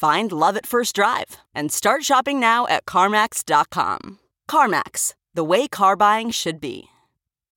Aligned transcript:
Find 0.00 0.32
love 0.32 0.56
at 0.56 0.64
first 0.64 0.94
drive 0.94 1.36
and 1.54 1.70
start 1.70 2.04
shopping 2.04 2.40
now 2.40 2.66
at 2.68 2.86
CarMax.com. 2.86 4.18
CarMax, 4.48 5.12
the 5.34 5.44
way 5.44 5.68
car 5.68 5.94
buying 5.94 6.30
should 6.30 6.58
be. 6.58 6.84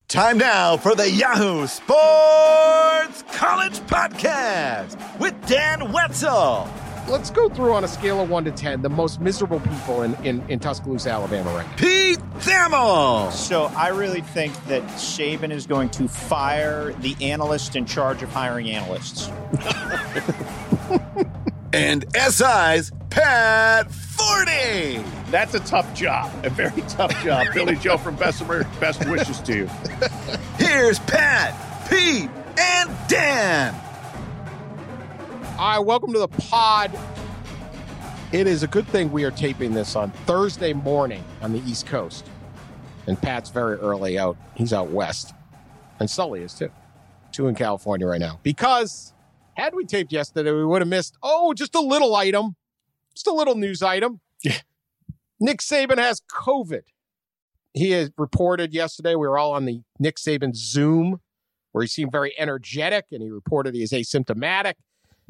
Time 0.09 0.39
now 0.39 0.75
for 0.75 0.94
the 0.94 1.09
Yahoo 1.09 1.66
Sports 1.67 3.23
College 3.31 3.80
Podcast 3.88 4.99
with 5.19 5.33
Dan 5.47 5.94
Wetzel. 5.94 6.67
Let's 7.08 7.30
go 7.30 7.47
through 7.47 7.71
on 7.71 7.86
a 7.86 7.88
scale 7.88 8.19
of 8.19 8.30
1 8.30 8.44
to 8.44 8.52
10 8.52 8.81
the 8.81 8.89
most 8.89 9.21
miserable 9.21 9.61
people 9.61 10.02
in, 10.02 10.14
in, 10.25 10.44
in 10.49 10.59
Tuscaloosa, 10.59 11.11
Alabama 11.11 11.49
right 11.53 11.66
now. 11.66 11.75
Pete 11.77 12.19
Thamel. 12.39 13.31
So 13.31 13.71
I 13.77 13.88
really 13.88 14.19
think 14.19 14.53
that 14.66 14.83
Saban 14.97 15.52
is 15.52 15.66
going 15.66 15.91
to 15.91 16.09
fire 16.09 16.91
the 16.99 17.16
analyst 17.21 17.77
in 17.77 17.86
charge 17.86 18.21
of 18.21 18.27
hiring 18.27 18.69
analysts. 18.69 19.30
and 21.73 22.05
SI's 22.16 22.91
Pat 23.09 23.91
Forde. 23.91 25.03
That's 25.31 25.55
a 25.55 25.59
tough 25.61 25.91
job, 25.95 26.31
a 26.45 26.49
very 26.52 26.81
tough 26.83 27.11
job. 27.23 27.47
Billy 27.53 27.75
Joe 27.75 27.97
from 27.97 28.15
Bessemer, 28.15 28.63
best 28.80 29.07
wishes 29.09 29.41
to 29.41 29.55
you. 29.55 29.69
Here's 30.57 30.99
Pat, 30.99 31.89
Pete, 31.89 32.30
and 32.59 32.91
Dan. 33.07 33.73
Hi, 35.57 35.80
welcome 35.80 36.13
to 36.13 36.19
the 36.19 36.27
pod. 36.27 36.91
It 38.31 38.45
is 38.45 38.61
a 38.61 38.67
good 38.67 38.87
thing 38.87 39.11
we 39.11 39.23
are 39.23 39.31
taping 39.31 39.73
this 39.73 39.95
on 39.95 40.11
Thursday 40.11 40.73
morning 40.73 41.23
on 41.41 41.53
the 41.53 41.59
East 41.69 41.87
Coast. 41.87 42.30
And 43.08 43.19
Pat's 43.19 43.49
very 43.49 43.77
early 43.77 44.17
out. 44.19 44.37
He's 44.55 44.73
out 44.73 44.89
west. 44.89 45.33
And 45.99 46.09
Sully 46.09 46.41
is 46.41 46.53
too. 46.53 46.71
Two 47.31 47.47
in 47.47 47.55
California 47.55 48.08
right 48.08 48.19
now. 48.19 48.39
Because 48.43 49.13
had 49.55 49.75
we 49.75 49.85
taped 49.85 50.11
yesterday, 50.11 50.51
we 50.51 50.65
would 50.65 50.81
have 50.81 50.89
missed, 50.89 51.17
oh, 51.21 51.53
just 51.53 51.75
a 51.75 51.79
little 51.79 52.15
item. 52.15 52.55
Just 53.13 53.27
a 53.27 53.31
little 53.31 53.55
news 53.55 53.81
item. 53.81 54.19
Yeah. 54.43 54.57
Nick 55.39 55.59
Saban 55.59 55.97
has 55.97 56.21
COVID. 56.21 56.81
He 57.73 57.91
has 57.91 58.11
reported 58.17 58.73
yesterday, 58.73 59.15
we 59.15 59.27
were 59.27 59.37
all 59.37 59.53
on 59.53 59.65
the 59.65 59.81
Nick 59.99 60.17
Saban 60.17 60.55
Zoom, 60.55 61.19
where 61.71 61.83
he 61.83 61.87
seemed 61.87 62.11
very 62.11 62.33
energetic 62.39 63.05
and 63.11 63.21
he 63.21 63.30
reported 63.30 63.73
he 63.73 63.83
is 63.83 63.92
asymptomatic 63.92 64.75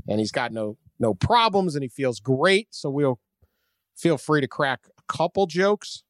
and 0.07 0.19
he's 0.19 0.31
got 0.31 0.51
no 0.51 0.77
no 0.99 1.13
problems 1.13 1.75
and 1.75 1.83
he 1.83 1.89
feels 1.89 2.19
great. 2.19 2.67
So 2.71 2.89
we'll 2.89 3.19
feel 3.95 4.17
free 4.17 4.41
to 4.41 4.47
crack 4.47 4.87
a 4.97 5.13
couple 5.13 5.47
jokes. 5.47 6.03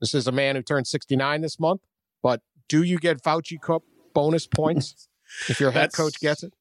This 0.00 0.14
is 0.14 0.26
a 0.26 0.32
man 0.32 0.56
who 0.56 0.62
turned 0.62 0.86
69 0.86 1.40
this 1.40 1.58
month, 1.58 1.80
but 2.22 2.42
do 2.68 2.82
you 2.82 2.98
get 2.98 3.22
Fauci 3.22 3.60
Cup 3.60 3.82
bonus 4.14 4.46
points 4.46 5.08
if 5.48 5.58
your 5.58 5.70
head 5.70 5.92
coach 5.92 6.20
gets 6.20 6.42
it? 6.42 6.52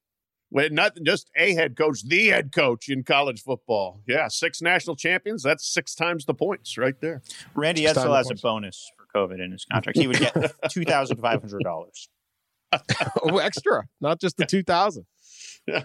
Well, 0.56 0.70
not 0.72 0.98
just 1.04 1.30
a 1.36 1.54
head 1.54 1.76
coach, 1.76 2.08
the 2.08 2.28
head 2.28 2.54
coach 2.54 2.88
in 2.88 3.04
college 3.04 3.44
football. 3.44 4.00
Yeah, 4.08 4.30
six 4.30 4.62
national 4.62 4.96
champions. 4.96 5.44
That's 5.44 5.68
six 5.68 5.94
times 5.94 6.24
the 6.24 6.34
points 6.34 6.78
right 6.78 6.98
there. 7.02 7.22
Randy 7.56 7.82
Just 7.84 7.98
Edsall 7.98 8.16
has 8.16 8.32
a 8.32 8.36
bonus 8.36 8.90
for 8.96 9.06
COVID 9.14 9.44
in 9.44 9.52
his 9.52 9.66
contract. 9.66 9.98
He 9.98 10.08
would 10.08 10.18
get 10.18 10.34
$2,500. 10.64 12.08
oh, 13.22 13.38
extra, 13.40 13.84
not 14.00 14.22
just 14.22 14.38
the 14.38 14.46
2000. 14.46 15.06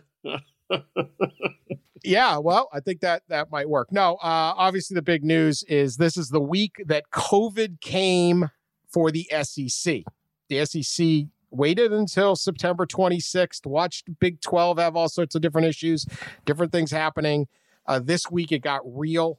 yeah, 2.04 2.38
well, 2.38 2.68
I 2.72 2.78
think 2.78 3.00
that 3.00 3.24
that 3.26 3.50
might 3.50 3.68
work. 3.68 3.90
No, 3.90 4.14
uh, 4.22 4.54
obviously 4.56 4.94
the 4.94 5.02
big 5.02 5.24
news 5.24 5.64
is 5.64 5.96
this 5.96 6.16
is 6.16 6.28
the 6.28 6.40
week 6.40 6.76
that 6.86 7.10
COVID 7.12 7.80
came 7.80 8.50
for 8.88 9.10
the 9.10 9.28
SEC. 9.42 10.04
The 10.48 10.64
SEC 10.64 11.26
waited 11.50 11.92
until 11.92 12.36
September 12.36 12.86
26th, 12.86 13.66
watched 13.66 14.08
Big 14.18 14.40
12 14.40 14.78
have 14.78 14.96
all 14.96 15.08
sorts 15.08 15.34
of 15.34 15.42
different 15.42 15.66
issues, 15.66 16.06
different 16.44 16.72
things 16.72 16.90
happening. 16.90 17.48
Uh, 17.86 17.98
this 17.98 18.30
week 18.30 18.52
it 18.52 18.60
got 18.60 18.80
real. 18.84 19.38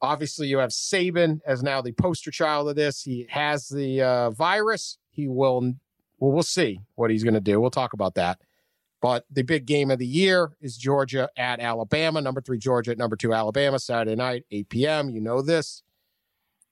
Obviously, 0.00 0.48
you 0.48 0.58
have 0.58 0.70
Saban 0.70 1.40
as 1.46 1.62
now 1.62 1.80
the 1.80 1.92
poster 1.92 2.30
child 2.30 2.68
of 2.68 2.76
this. 2.76 3.02
He 3.02 3.26
has 3.30 3.68
the 3.68 4.02
uh, 4.02 4.30
virus. 4.30 4.98
He 5.10 5.28
will, 5.28 5.60
well, 6.18 6.32
we'll 6.32 6.42
see 6.42 6.80
what 6.96 7.10
he's 7.10 7.22
going 7.22 7.34
to 7.34 7.40
do. 7.40 7.60
We'll 7.60 7.70
talk 7.70 7.92
about 7.92 8.16
that. 8.16 8.40
But 9.00 9.26
the 9.30 9.42
big 9.42 9.66
game 9.66 9.90
of 9.90 9.98
the 9.98 10.06
year 10.06 10.56
is 10.60 10.76
Georgia 10.76 11.28
at 11.36 11.60
Alabama. 11.60 12.20
Number 12.20 12.40
three, 12.40 12.58
Georgia 12.58 12.92
at 12.92 12.98
number 12.98 13.16
two, 13.16 13.32
Alabama, 13.32 13.78
Saturday 13.78 14.16
night, 14.16 14.44
8 14.50 14.68
p.m. 14.68 15.10
You 15.10 15.20
know 15.20 15.42
this. 15.42 15.82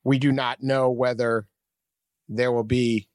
We 0.04 0.18
do 0.18 0.32
not 0.32 0.62
know 0.62 0.90
whether 0.90 1.46
there 2.28 2.52
will 2.52 2.64
be 2.64 3.08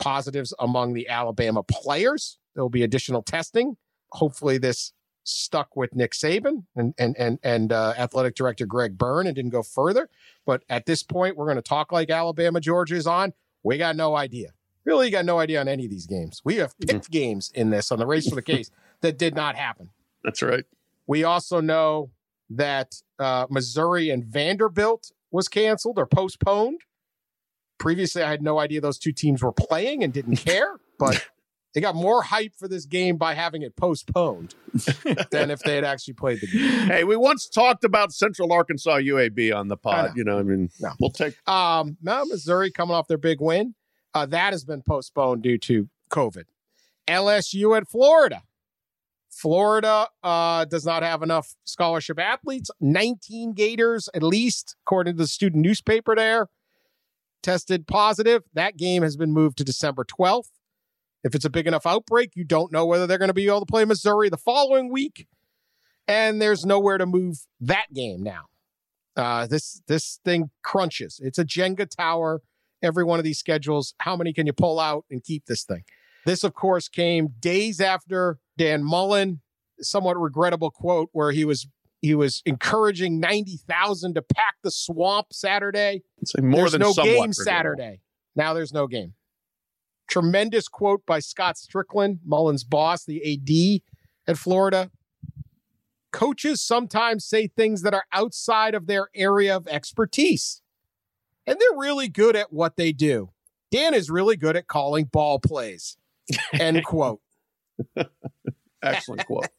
positives 0.00 0.52
among 0.58 0.94
the 0.94 1.08
Alabama 1.08 1.62
players. 1.62 2.38
There 2.54 2.64
will 2.64 2.70
be 2.70 2.82
additional 2.82 3.22
testing. 3.22 3.76
Hopefully, 4.12 4.58
this 4.58 4.92
stuck 5.22 5.76
with 5.76 5.94
Nick 5.94 6.12
Saban 6.12 6.64
and 6.74 6.94
and 6.98 7.16
and 7.18 7.38
and 7.42 7.72
uh, 7.72 7.94
athletic 7.96 8.34
director 8.34 8.66
Greg 8.66 8.98
Byrne 8.98 9.26
and 9.26 9.36
didn't 9.36 9.52
go 9.52 9.62
further. 9.62 10.08
But 10.44 10.64
at 10.68 10.86
this 10.86 11.02
point, 11.02 11.36
we're 11.36 11.46
going 11.46 11.56
to 11.56 11.62
talk 11.62 11.92
like 11.92 12.10
Alabama 12.10 12.60
Georgia 12.60 12.96
is 12.96 13.06
on. 13.06 13.32
We 13.62 13.78
got 13.78 13.96
no 13.96 14.16
idea. 14.16 14.52
Really, 14.84 15.10
got 15.10 15.26
no 15.26 15.38
idea 15.38 15.60
on 15.60 15.68
any 15.68 15.84
of 15.84 15.90
these 15.90 16.06
games. 16.06 16.40
We 16.44 16.56
have 16.56 16.78
picked 16.80 17.10
games 17.10 17.52
in 17.54 17.70
this 17.70 17.92
on 17.92 17.98
the 17.98 18.06
race 18.06 18.28
for 18.28 18.34
the 18.34 18.42
case 18.42 18.70
that 19.02 19.18
did 19.18 19.34
not 19.34 19.54
happen. 19.54 19.90
That's 20.24 20.42
right. 20.42 20.64
We 21.06 21.22
also 21.22 21.60
know 21.60 22.10
that 22.48 22.96
uh, 23.18 23.46
Missouri 23.50 24.10
and 24.10 24.24
Vanderbilt 24.24 25.12
was 25.30 25.48
canceled 25.48 25.98
or 25.98 26.06
postponed. 26.06 26.80
Previously, 27.80 28.22
I 28.22 28.30
had 28.30 28.42
no 28.42 28.60
idea 28.60 28.80
those 28.80 28.98
two 28.98 29.10
teams 29.12 29.42
were 29.42 29.50
playing 29.52 30.04
and 30.04 30.12
didn't 30.12 30.36
care, 30.36 30.76
but 30.98 31.26
they 31.74 31.80
got 31.80 31.94
more 31.96 32.22
hype 32.22 32.52
for 32.56 32.68
this 32.68 32.84
game 32.84 33.16
by 33.16 33.34
having 33.34 33.62
it 33.62 33.74
postponed 33.74 34.54
than 35.32 35.50
if 35.50 35.60
they 35.60 35.74
had 35.74 35.84
actually 35.84 36.14
played 36.14 36.40
the 36.40 36.46
game. 36.46 36.86
Hey, 36.86 37.04
we 37.04 37.16
once 37.16 37.48
talked 37.48 37.82
about 37.82 38.12
Central 38.12 38.52
Arkansas 38.52 38.98
UAB 38.98 39.52
on 39.56 39.68
the 39.68 39.76
pod. 39.76 40.10
know. 40.10 40.12
You 40.16 40.24
know, 40.24 40.38
I 40.38 40.42
mean, 40.42 40.70
No. 40.80 40.90
we'll 41.00 41.10
take. 41.10 41.36
Um, 41.48 41.96
now 42.02 42.22
Missouri 42.24 42.70
coming 42.70 42.94
off 42.94 43.08
their 43.08 43.18
big 43.18 43.40
win. 43.40 43.74
Uh, 44.12 44.26
that 44.26 44.52
has 44.52 44.64
been 44.64 44.82
postponed 44.82 45.42
due 45.42 45.56
to 45.58 45.88
COVID. 46.10 46.44
LSU 47.08 47.76
at 47.76 47.88
Florida. 47.88 48.42
Florida 49.30 50.08
uh, 50.22 50.64
does 50.66 50.84
not 50.84 51.02
have 51.02 51.22
enough 51.22 51.54
scholarship 51.64 52.18
athletes. 52.18 52.70
19 52.80 53.52
Gators, 53.54 54.08
at 54.14 54.22
least, 54.22 54.76
according 54.84 55.14
to 55.14 55.18
the 55.22 55.26
student 55.28 55.62
newspaper 55.62 56.14
there, 56.16 56.48
tested 57.42 57.86
positive. 57.86 58.42
That 58.54 58.76
game 58.76 59.02
has 59.02 59.16
been 59.16 59.32
moved 59.32 59.58
to 59.58 59.64
December 59.64 60.04
12th. 60.04 60.50
If 61.22 61.34
it's 61.34 61.44
a 61.44 61.50
big 61.50 61.66
enough 61.66 61.86
outbreak, 61.86 62.32
you 62.34 62.44
don't 62.44 62.72
know 62.72 62.86
whether 62.86 63.06
they're 63.06 63.18
going 63.18 63.28
to 63.28 63.34
be 63.34 63.46
able 63.46 63.60
to 63.60 63.66
play 63.66 63.84
Missouri 63.84 64.28
the 64.28 64.38
following 64.38 64.90
week. 64.90 65.26
And 66.08 66.40
there's 66.40 66.64
nowhere 66.64 66.98
to 66.98 67.06
move 67.06 67.38
that 67.60 67.92
game 67.92 68.22
now. 68.22 68.46
Uh, 69.16 69.46
this 69.46 69.82
this 69.86 70.20
thing 70.24 70.50
crunches. 70.62 71.20
It's 71.22 71.38
a 71.38 71.44
Jenga 71.44 71.88
tower. 71.88 72.40
Every 72.82 73.04
one 73.04 73.18
of 73.18 73.24
these 73.24 73.38
schedules, 73.38 73.94
how 73.98 74.16
many 74.16 74.32
can 74.32 74.46
you 74.46 74.54
pull 74.54 74.80
out 74.80 75.04
and 75.10 75.22
keep 75.22 75.44
this 75.44 75.64
thing? 75.64 75.82
This, 76.24 76.42
of 76.44 76.54
course, 76.54 76.88
came 76.88 77.34
days 77.38 77.80
after 77.80 78.38
Dan 78.56 78.82
Mullen, 78.82 79.40
somewhat 79.80 80.18
regrettable 80.18 80.70
quote 80.70 81.10
where 81.12 81.32
he 81.32 81.44
was 81.44 81.66
he 82.00 82.14
was 82.14 82.42
encouraging 82.46 83.20
ninety 83.20 83.56
thousand 83.56 84.14
to 84.14 84.22
pack 84.22 84.56
the 84.62 84.70
swamp 84.70 85.28
Saturday. 85.32 86.02
It's 86.20 86.34
like 86.34 86.44
more 86.44 86.60
there's 86.60 86.72
than 86.72 86.80
no 86.80 86.94
game. 86.94 87.32
Saturday. 87.32 88.00
Now 88.36 88.54
there's 88.54 88.72
no 88.72 88.86
game. 88.86 89.14
Tremendous 90.08 90.66
quote 90.68 91.04
by 91.06 91.20
Scott 91.20 91.56
Stricklin, 91.56 92.18
Mullen's 92.24 92.64
boss, 92.64 93.04
the 93.04 93.22
AD 93.22 93.82
at 94.30 94.38
Florida. 94.38 94.90
coaches 96.12 96.60
sometimes 96.60 97.24
say 97.24 97.46
things 97.46 97.82
that 97.82 97.94
are 97.94 98.04
outside 98.12 98.74
of 98.74 98.86
their 98.86 99.08
area 99.14 99.54
of 99.54 99.68
expertise. 99.68 100.62
And 101.46 101.56
they're 101.60 101.78
really 101.78 102.08
good 102.08 102.34
at 102.36 102.52
what 102.52 102.76
they 102.76 102.92
do. 102.92 103.30
Dan 103.70 103.94
is 103.94 104.10
really 104.10 104.36
good 104.36 104.56
at 104.56 104.66
calling 104.66 105.04
ball 105.04 105.38
plays. 105.38 105.96
End 106.52 106.84
quote. 106.84 107.20
Excellent 108.82 109.26
quote. 109.26 109.46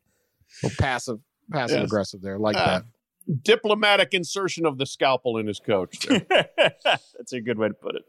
Well, 0.61 0.71
passive, 0.77 1.19
passive 1.51 1.77
Yes. 1.79 1.85
aggressive 1.85 2.21
there, 2.21 2.37
like 2.37 2.55
Ah, 2.57 2.83
that. 3.27 3.43
Diplomatic 3.43 4.13
insertion 4.13 4.65
of 4.65 4.77
the 4.77 4.85
scalpel 4.85 5.37
in 5.37 5.47
his 5.47 5.59
coach. 5.59 6.07
That's 6.29 7.33
a 7.33 7.39
good 7.41 7.57
way 7.57 7.69
to 7.69 7.73
put 7.73 7.95
it. 7.95 8.03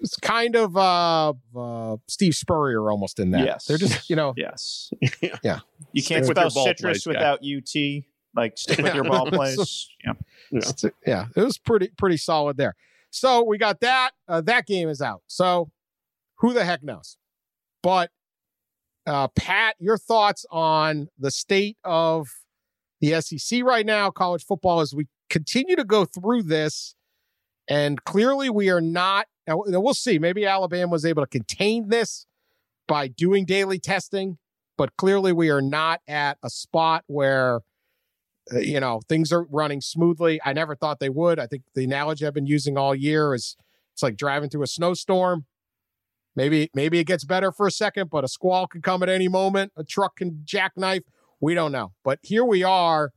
It's 0.00 0.16
kind 0.16 0.56
of 0.56 0.76
uh, 0.76 1.32
uh, 1.56 1.96
Steve 2.08 2.34
Spurrier 2.34 2.90
almost 2.90 3.18
in 3.20 3.30
that. 3.30 3.44
Yes. 3.44 3.64
They're 3.66 3.78
just, 3.78 4.10
you 4.10 4.16
know, 4.16 4.34
Yes. 4.36 4.90
Yeah. 5.42 5.60
You 5.92 6.02
can't 6.02 6.24
Stick 6.24 6.36
spell 6.36 6.50
ball 6.50 6.64
citrus 6.66 7.04
plays, 7.04 7.04
guy. 7.04 7.10
without 7.12 7.40
UT. 7.44 8.04
Like 8.34 8.58
stick 8.58 8.78
with 8.78 8.94
your 8.94 9.04
ball 9.04 9.26
plays. 9.30 9.88
Yeah. 10.04 10.12
Yeah. 10.50 10.88
Yeah, 11.06 11.26
it 11.34 11.40
was 11.42 11.56
pretty 11.58 11.88
pretty 11.96 12.16
solid 12.18 12.56
there. 12.58 12.74
So 13.10 13.42
we 13.44 13.56
got 13.58 13.80
that. 13.80 14.10
Uh, 14.28 14.40
that 14.42 14.66
game 14.66 14.88
is 14.88 15.00
out. 15.00 15.22
So 15.26 15.70
who 16.36 16.52
the 16.52 16.64
heck 16.64 16.82
knows? 16.82 17.16
But 17.82 18.10
uh, 19.06 19.28
Pat, 19.28 19.76
your 19.78 19.96
thoughts 19.96 20.44
on 20.50 21.08
the 21.18 21.30
state 21.30 21.78
of 21.84 22.28
the 23.00 23.20
SEC 23.20 23.62
right 23.62 23.84
now, 23.84 24.10
college 24.10 24.44
football, 24.44 24.80
as 24.80 24.94
we 24.94 25.06
continue 25.28 25.76
to 25.76 25.84
go 25.84 26.04
through 26.04 26.44
this, 26.44 26.94
and 27.68 28.02
clearly 28.04 28.48
we 28.50 28.70
are 28.70 28.80
not. 28.80 29.26
Now 29.46 29.62
we'll 29.66 29.94
see. 29.94 30.18
Maybe 30.18 30.44
Alabama 30.44 30.90
was 30.90 31.04
able 31.04 31.22
to 31.22 31.28
contain 31.28 31.88
this 31.88 32.26
by 32.88 33.08
doing 33.08 33.44
daily 33.44 33.78
testing, 33.78 34.38
but 34.76 34.96
clearly 34.96 35.32
we 35.32 35.50
are 35.50 35.62
not 35.62 36.00
at 36.08 36.38
a 36.42 36.50
spot 36.50 37.04
where 37.06 37.60
uh, 38.52 38.58
you 38.58 38.78
know 38.78 39.00
things 39.08 39.32
are 39.32 39.44
running 39.50 39.80
smoothly 39.80 40.40
i 40.44 40.52
never 40.52 40.76
thought 40.76 41.00
they 41.00 41.08
would 41.08 41.40
i 41.40 41.46
think 41.46 41.62
the 41.74 41.82
analogy 41.82 42.24
i've 42.24 42.34
been 42.34 42.46
using 42.46 42.78
all 42.78 42.94
year 42.94 43.34
is 43.34 43.56
it's 43.92 44.04
like 44.04 44.16
driving 44.16 44.48
through 44.48 44.62
a 44.62 44.68
snowstorm 44.68 45.46
maybe 46.36 46.70
maybe 46.72 47.00
it 47.00 47.08
gets 47.08 47.24
better 47.24 47.50
for 47.50 47.66
a 47.66 47.72
second 47.72 48.08
but 48.08 48.22
a 48.22 48.28
squall 48.28 48.68
can 48.68 48.80
come 48.80 49.02
at 49.02 49.08
any 49.08 49.26
moment 49.26 49.72
a 49.76 49.82
truck 49.82 50.16
can 50.16 50.42
jackknife 50.44 51.02
we 51.40 51.54
don't 51.54 51.72
know 51.72 51.92
but 52.04 52.18
here 52.22 52.44
we 52.44 52.62
are 52.62 53.12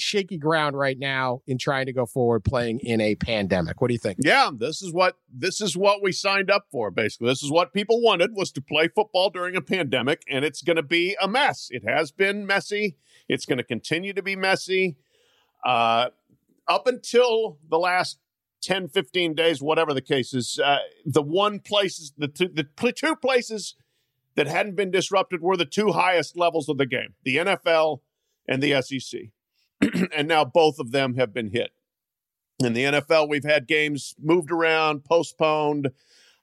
shaky 0.00 0.38
ground 0.38 0.76
right 0.76 0.98
now 0.98 1.40
in 1.46 1.58
trying 1.58 1.86
to 1.86 1.92
go 1.92 2.06
forward 2.06 2.44
playing 2.44 2.78
in 2.80 3.00
a 3.00 3.14
pandemic 3.16 3.80
what 3.80 3.88
do 3.88 3.94
you 3.94 3.98
think 3.98 4.18
Yeah, 4.20 4.50
this 4.56 4.82
is 4.82 4.92
what 4.92 5.16
this 5.32 5.60
is 5.60 5.76
what 5.76 6.02
we 6.02 6.12
signed 6.12 6.50
up 6.50 6.66
for. 6.70 6.90
Basically, 6.90 7.28
this 7.28 7.42
is 7.42 7.50
what 7.50 7.72
people 7.72 8.00
wanted 8.00 8.34
was 8.34 8.52
to 8.52 8.60
play 8.60 8.88
football 8.88 9.30
during 9.30 9.56
a 9.56 9.60
pandemic, 9.60 10.22
and 10.30 10.44
it's 10.44 10.62
going 10.62 10.76
to 10.76 10.82
be 10.82 11.16
a 11.20 11.28
mess. 11.28 11.68
It 11.70 11.82
has 11.86 12.10
been 12.10 12.46
messy. 12.46 12.96
It's 13.28 13.44
going 13.44 13.58
to 13.58 13.64
continue 13.64 14.12
to 14.12 14.22
be 14.22 14.36
messy. 14.36 14.96
Uh, 15.64 16.10
up 16.66 16.86
until 16.86 17.58
the 17.68 17.78
last 17.78 18.18
10, 18.62 18.88
15 18.88 19.34
days, 19.34 19.62
whatever 19.62 19.94
the 19.94 20.02
case 20.02 20.34
is, 20.34 20.58
uh, 20.62 20.78
the 21.04 21.22
one 21.22 21.60
places, 21.60 22.12
the 22.16 22.28
two, 22.28 22.48
the 22.48 22.64
two 22.92 23.16
places 23.16 23.74
that 24.38 24.46
hadn't 24.46 24.76
been 24.76 24.92
disrupted 24.92 25.42
were 25.42 25.56
the 25.56 25.64
two 25.64 25.90
highest 25.90 26.36
levels 26.36 26.68
of 26.68 26.78
the 26.78 26.86
game, 26.86 27.12
the 27.24 27.38
NFL 27.38 28.02
and 28.46 28.62
the 28.62 28.80
SEC. 28.80 29.20
and 30.16 30.28
now 30.28 30.44
both 30.44 30.78
of 30.78 30.92
them 30.92 31.16
have 31.16 31.34
been 31.34 31.50
hit. 31.50 31.72
In 32.60 32.72
the 32.72 32.84
NFL, 32.84 33.28
we've 33.28 33.42
had 33.42 33.66
games 33.66 34.14
moved 34.16 34.52
around, 34.52 35.04
postponed. 35.04 35.90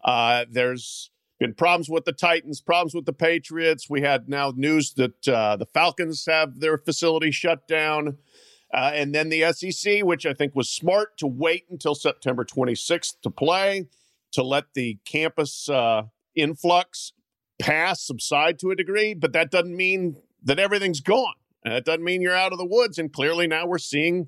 Uh, 0.03 0.43
there's 0.51 1.09
been 1.39 1.53
problems 1.53 1.89
with 1.89 2.03
the 2.03 2.11
Titans, 2.11 2.59
problems 2.59 2.93
with 2.93 3.05
the 3.05 3.13
Patriots. 3.13 3.89
We 3.89 4.01
had 4.01 4.27
now 4.27 4.51
news 4.53 4.93
that 4.95 5.25
uh, 5.25 5.55
the 5.55 5.65
Falcons 5.65 6.25
have 6.25 6.59
their 6.59 6.77
facility 6.77 7.31
shut 7.31 7.65
down. 7.65 8.17
Uh, 8.73 8.91
and 8.93 9.15
then 9.15 9.29
the 9.29 9.53
SEC, 9.53 10.03
which 10.03 10.25
I 10.25 10.33
think 10.33 10.53
was 10.53 10.69
smart 10.69 11.17
to 11.19 11.27
wait 11.27 11.63
until 11.69 11.95
September 11.95 12.43
26th 12.43 13.21
to 13.21 13.29
play, 13.29 13.87
to 14.33 14.43
let 14.43 14.73
the 14.73 14.97
campus 15.05 15.69
uh, 15.69 16.03
influx 16.35 17.13
pass, 17.59 18.01
subside 18.01 18.59
to 18.59 18.71
a 18.71 18.75
degree. 18.75 19.13
But 19.13 19.33
that 19.33 19.51
doesn't 19.51 19.75
mean 19.75 20.17
that 20.43 20.59
everything's 20.59 21.01
gone. 21.01 21.35
And 21.63 21.73
that 21.73 21.85
doesn't 21.85 22.03
mean 22.03 22.21
you're 22.21 22.35
out 22.35 22.51
of 22.51 22.59
the 22.59 22.65
woods. 22.65 22.97
And 22.97 23.11
clearly 23.11 23.47
now 23.47 23.65
we're 23.65 23.77
seeing 23.77 24.27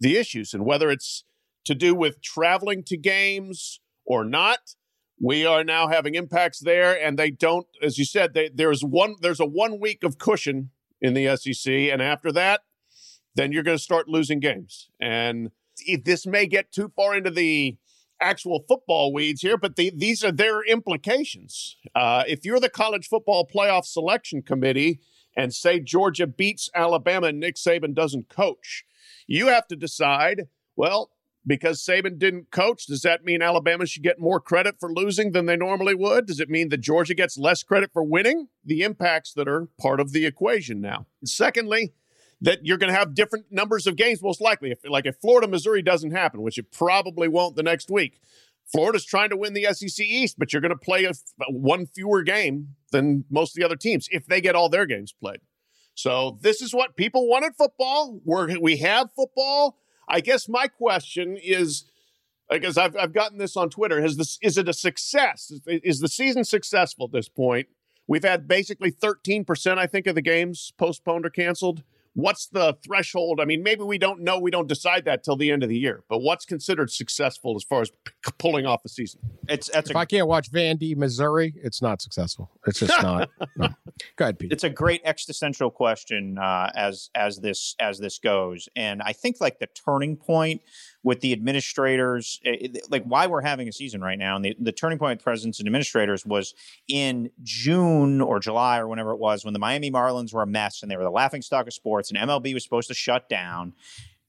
the 0.00 0.16
issues. 0.16 0.52
And 0.52 0.64
whether 0.64 0.90
it's 0.90 1.24
to 1.64 1.74
do 1.74 1.94
with 1.94 2.20
traveling 2.20 2.82
to 2.84 2.96
games 2.96 3.80
or 4.04 4.24
not, 4.24 4.74
we 5.20 5.46
are 5.46 5.64
now 5.64 5.88
having 5.88 6.14
impacts 6.14 6.60
there. 6.60 6.94
And 7.00 7.18
they 7.18 7.30
don't, 7.30 7.66
as 7.82 7.98
you 7.98 8.04
said, 8.04 8.34
they, 8.34 8.50
there's 8.52 8.82
one 8.82 9.16
there's 9.20 9.40
a 9.40 9.46
one 9.46 9.80
week 9.80 10.02
of 10.02 10.18
cushion 10.18 10.70
in 11.00 11.14
the 11.14 11.36
SEC, 11.36 11.72
and 11.72 12.00
after 12.00 12.32
that, 12.32 12.62
then 13.34 13.52
you're 13.52 13.62
going 13.62 13.76
to 13.76 13.82
start 13.82 14.08
losing 14.08 14.40
games. 14.40 14.88
And 15.00 15.50
if 15.80 16.04
this 16.04 16.26
may 16.26 16.46
get 16.46 16.72
too 16.72 16.92
far 16.96 17.16
into 17.16 17.30
the 17.30 17.76
actual 18.24 18.64
football 18.66 19.12
weeds 19.12 19.42
here, 19.42 19.56
but 19.56 19.76
the, 19.76 19.92
these 19.94 20.24
are 20.24 20.32
their 20.32 20.62
implications. 20.64 21.76
Uh, 21.94 22.24
if 22.26 22.44
you're 22.44 22.60
the 22.60 22.68
college 22.68 23.06
football 23.06 23.46
playoff 23.46 23.84
selection 23.84 24.42
committee 24.42 25.00
and 25.36 25.52
say 25.52 25.78
Georgia 25.80 26.26
beats 26.26 26.70
Alabama 26.74 27.28
and 27.28 27.40
Nick 27.40 27.56
Saban 27.56 27.94
doesn't 27.94 28.28
coach, 28.28 28.84
you 29.26 29.48
have 29.48 29.66
to 29.68 29.76
decide, 29.76 30.48
well, 30.76 31.10
because 31.46 31.84
Saban 31.84 32.18
didn't 32.18 32.50
coach, 32.50 32.86
does 32.86 33.02
that 33.02 33.24
mean 33.24 33.42
Alabama 33.42 33.86
should 33.86 34.02
get 34.02 34.18
more 34.18 34.40
credit 34.40 34.76
for 34.80 34.90
losing 34.90 35.32
than 35.32 35.46
they 35.46 35.56
normally 35.56 35.94
would? 35.94 36.26
Does 36.26 36.40
it 36.40 36.48
mean 36.48 36.70
that 36.70 36.80
Georgia 36.80 37.14
gets 37.14 37.36
less 37.36 37.62
credit 37.62 37.90
for 37.92 38.02
winning? 38.02 38.48
The 38.64 38.82
impacts 38.82 39.34
that 39.34 39.46
are 39.46 39.68
part 39.78 40.00
of 40.00 40.12
the 40.12 40.24
equation 40.24 40.80
now. 40.80 41.06
Secondly, 41.24 41.92
that 42.44 42.60
you're 42.62 42.76
going 42.76 42.92
to 42.92 42.98
have 42.98 43.14
different 43.14 43.46
numbers 43.50 43.86
of 43.86 43.96
games, 43.96 44.22
most 44.22 44.40
likely. 44.40 44.70
If, 44.70 44.80
like 44.86 45.06
if 45.06 45.16
Florida 45.16 45.48
Missouri 45.48 45.80
doesn't 45.80 46.10
happen, 46.10 46.42
which 46.42 46.58
it 46.58 46.70
probably 46.70 47.26
won't 47.26 47.56
the 47.56 47.62
next 47.62 47.90
week, 47.90 48.20
Florida's 48.70 49.04
trying 49.04 49.30
to 49.30 49.36
win 49.36 49.54
the 49.54 49.66
SEC 49.72 50.04
East, 50.04 50.38
but 50.38 50.52
you're 50.52 50.60
going 50.60 50.70
to 50.70 50.76
play 50.76 51.04
a, 51.04 51.12
one 51.48 51.86
fewer 51.86 52.22
game 52.22 52.74
than 52.92 53.24
most 53.30 53.50
of 53.50 53.60
the 53.60 53.64
other 53.64 53.76
teams 53.76 54.08
if 54.12 54.26
they 54.26 54.42
get 54.42 54.54
all 54.54 54.68
their 54.68 54.84
games 54.84 55.12
played. 55.12 55.40
So 55.94 56.38
this 56.42 56.60
is 56.60 56.74
what 56.74 56.96
people 56.96 57.28
wanted 57.28 57.54
football. 57.56 58.20
We're, 58.24 58.58
we 58.58 58.76
have 58.78 59.10
football. 59.16 59.78
I 60.06 60.20
guess 60.20 60.46
my 60.46 60.68
question 60.68 61.38
is, 61.42 61.84
because 62.50 62.76
I've, 62.76 62.94
I've 62.94 63.14
gotten 63.14 63.38
this 63.38 63.56
on 63.56 63.70
Twitter, 63.70 64.02
has 64.02 64.18
this 64.18 64.38
is 64.42 64.58
it 64.58 64.68
a 64.68 64.74
success? 64.74 65.50
Is, 65.50 65.62
is 65.66 66.00
the 66.00 66.08
season 66.08 66.44
successful 66.44 67.06
at 67.06 67.12
this 67.12 67.28
point? 67.30 67.68
We've 68.06 68.24
had 68.24 68.46
basically 68.46 68.92
13%, 68.92 69.78
I 69.78 69.86
think, 69.86 70.06
of 70.06 70.14
the 70.14 70.20
games 70.20 70.74
postponed 70.76 71.24
or 71.24 71.30
canceled. 71.30 71.82
What's 72.14 72.46
the 72.46 72.76
threshold? 72.84 73.40
I 73.40 73.44
mean, 73.44 73.62
maybe 73.62 73.82
we 73.82 73.98
don't 73.98 74.20
know. 74.20 74.38
We 74.38 74.50
don't 74.50 74.68
decide 74.68 75.04
that 75.04 75.24
till 75.24 75.36
the 75.36 75.50
end 75.50 75.62
of 75.62 75.68
the 75.68 75.78
year. 75.78 76.02
But 76.08 76.18
what's 76.18 76.44
considered 76.44 76.90
successful 76.90 77.56
as 77.56 77.64
far 77.64 77.82
as 77.82 77.90
p- 77.90 78.12
pulling 78.38 78.66
off 78.66 78.82
the 78.82 78.88
season? 78.88 79.20
It's 79.48 79.68
that's 79.68 79.90
if 79.90 79.96
a 79.96 79.98
i 79.98 80.04
can't 80.04 80.26
watch 80.26 80.50
vandy 80.50 80.96
missouri 80.96 81.52
it's 81.56 81.82
not 81.82 82.00
successful 82.00 82.50
it's 82.66 82.80
just 82.80 83.02
not 83.02 83.28
no. 83.56 83.68
go 84.16 84.24
ahead 84.24 84.38
pete 84.38 84.52
it's 84.52 84.64
a 84.64 84.70
great 84.70 85.02
existential 85.04 85.70
question 85.70 86.38
uh, 86.38 86.70
as 86.74 87.10
as 87.14 87.38
this 87.40 87.74
as 87.78 87.98
this 87.98 88.18
goes, 88.18 88.68
and 88.76 89.02
I 89.02 89.12
think 89.12 89.36
like 89.40 89.58
the 89.58 89.66
turning 89.66 90.16
point 90.16 90.62
with 91.04 91.20
the 91.20 91.32
administrators, 91.32 92.40
eh, 92.44 92.56
eh, 92.62 92.78
like 92.88 93.04
why 93.04 93.26
we're 93.26 93.42
having 93.42 93.68
a 93.68 93.72
season 93.72 94.00
right 94.00 94.18
now, 94.18 94.34
and 94.34 94.44
the, 94.44 94.56
the 94.58 94.72
turning 94.72 94.98
point 94.98 95.18
with 95.18 95.22
presidents 95.22 95.60
and 95.60 95.68
administrators 95.68 96.26
was 96.26 96.54
in 96.88 97.30
June 97.42 98.20
or 98.20 98.40
July 98.40 98.78
or 98.78 98.88
whenever 98.88 99.12
it 99.12 99.18
was 99.18 99.44
when 99.44 99.52
the 99.52 99.60
Miami 99.60 99.90
Marlins 99.90 100.32
were 100.32 100.42
a 100.42 100.46
mess 100.46 100.82
and 100.82 100.90
they 100.90 100.96
were 100.96 101.04
the 101.04 101.10
laughing 101.10 101.42
stock 101.42 101.66
of 101.66 101.74
sports, 101.74 102.10
and 102.10 102.18
MLB 102.18 102.54
was 102.54 102.64
supposed 102.64 102.88
to 102.88 102.94
shut 102.94 103.28
down. 103.28 103.74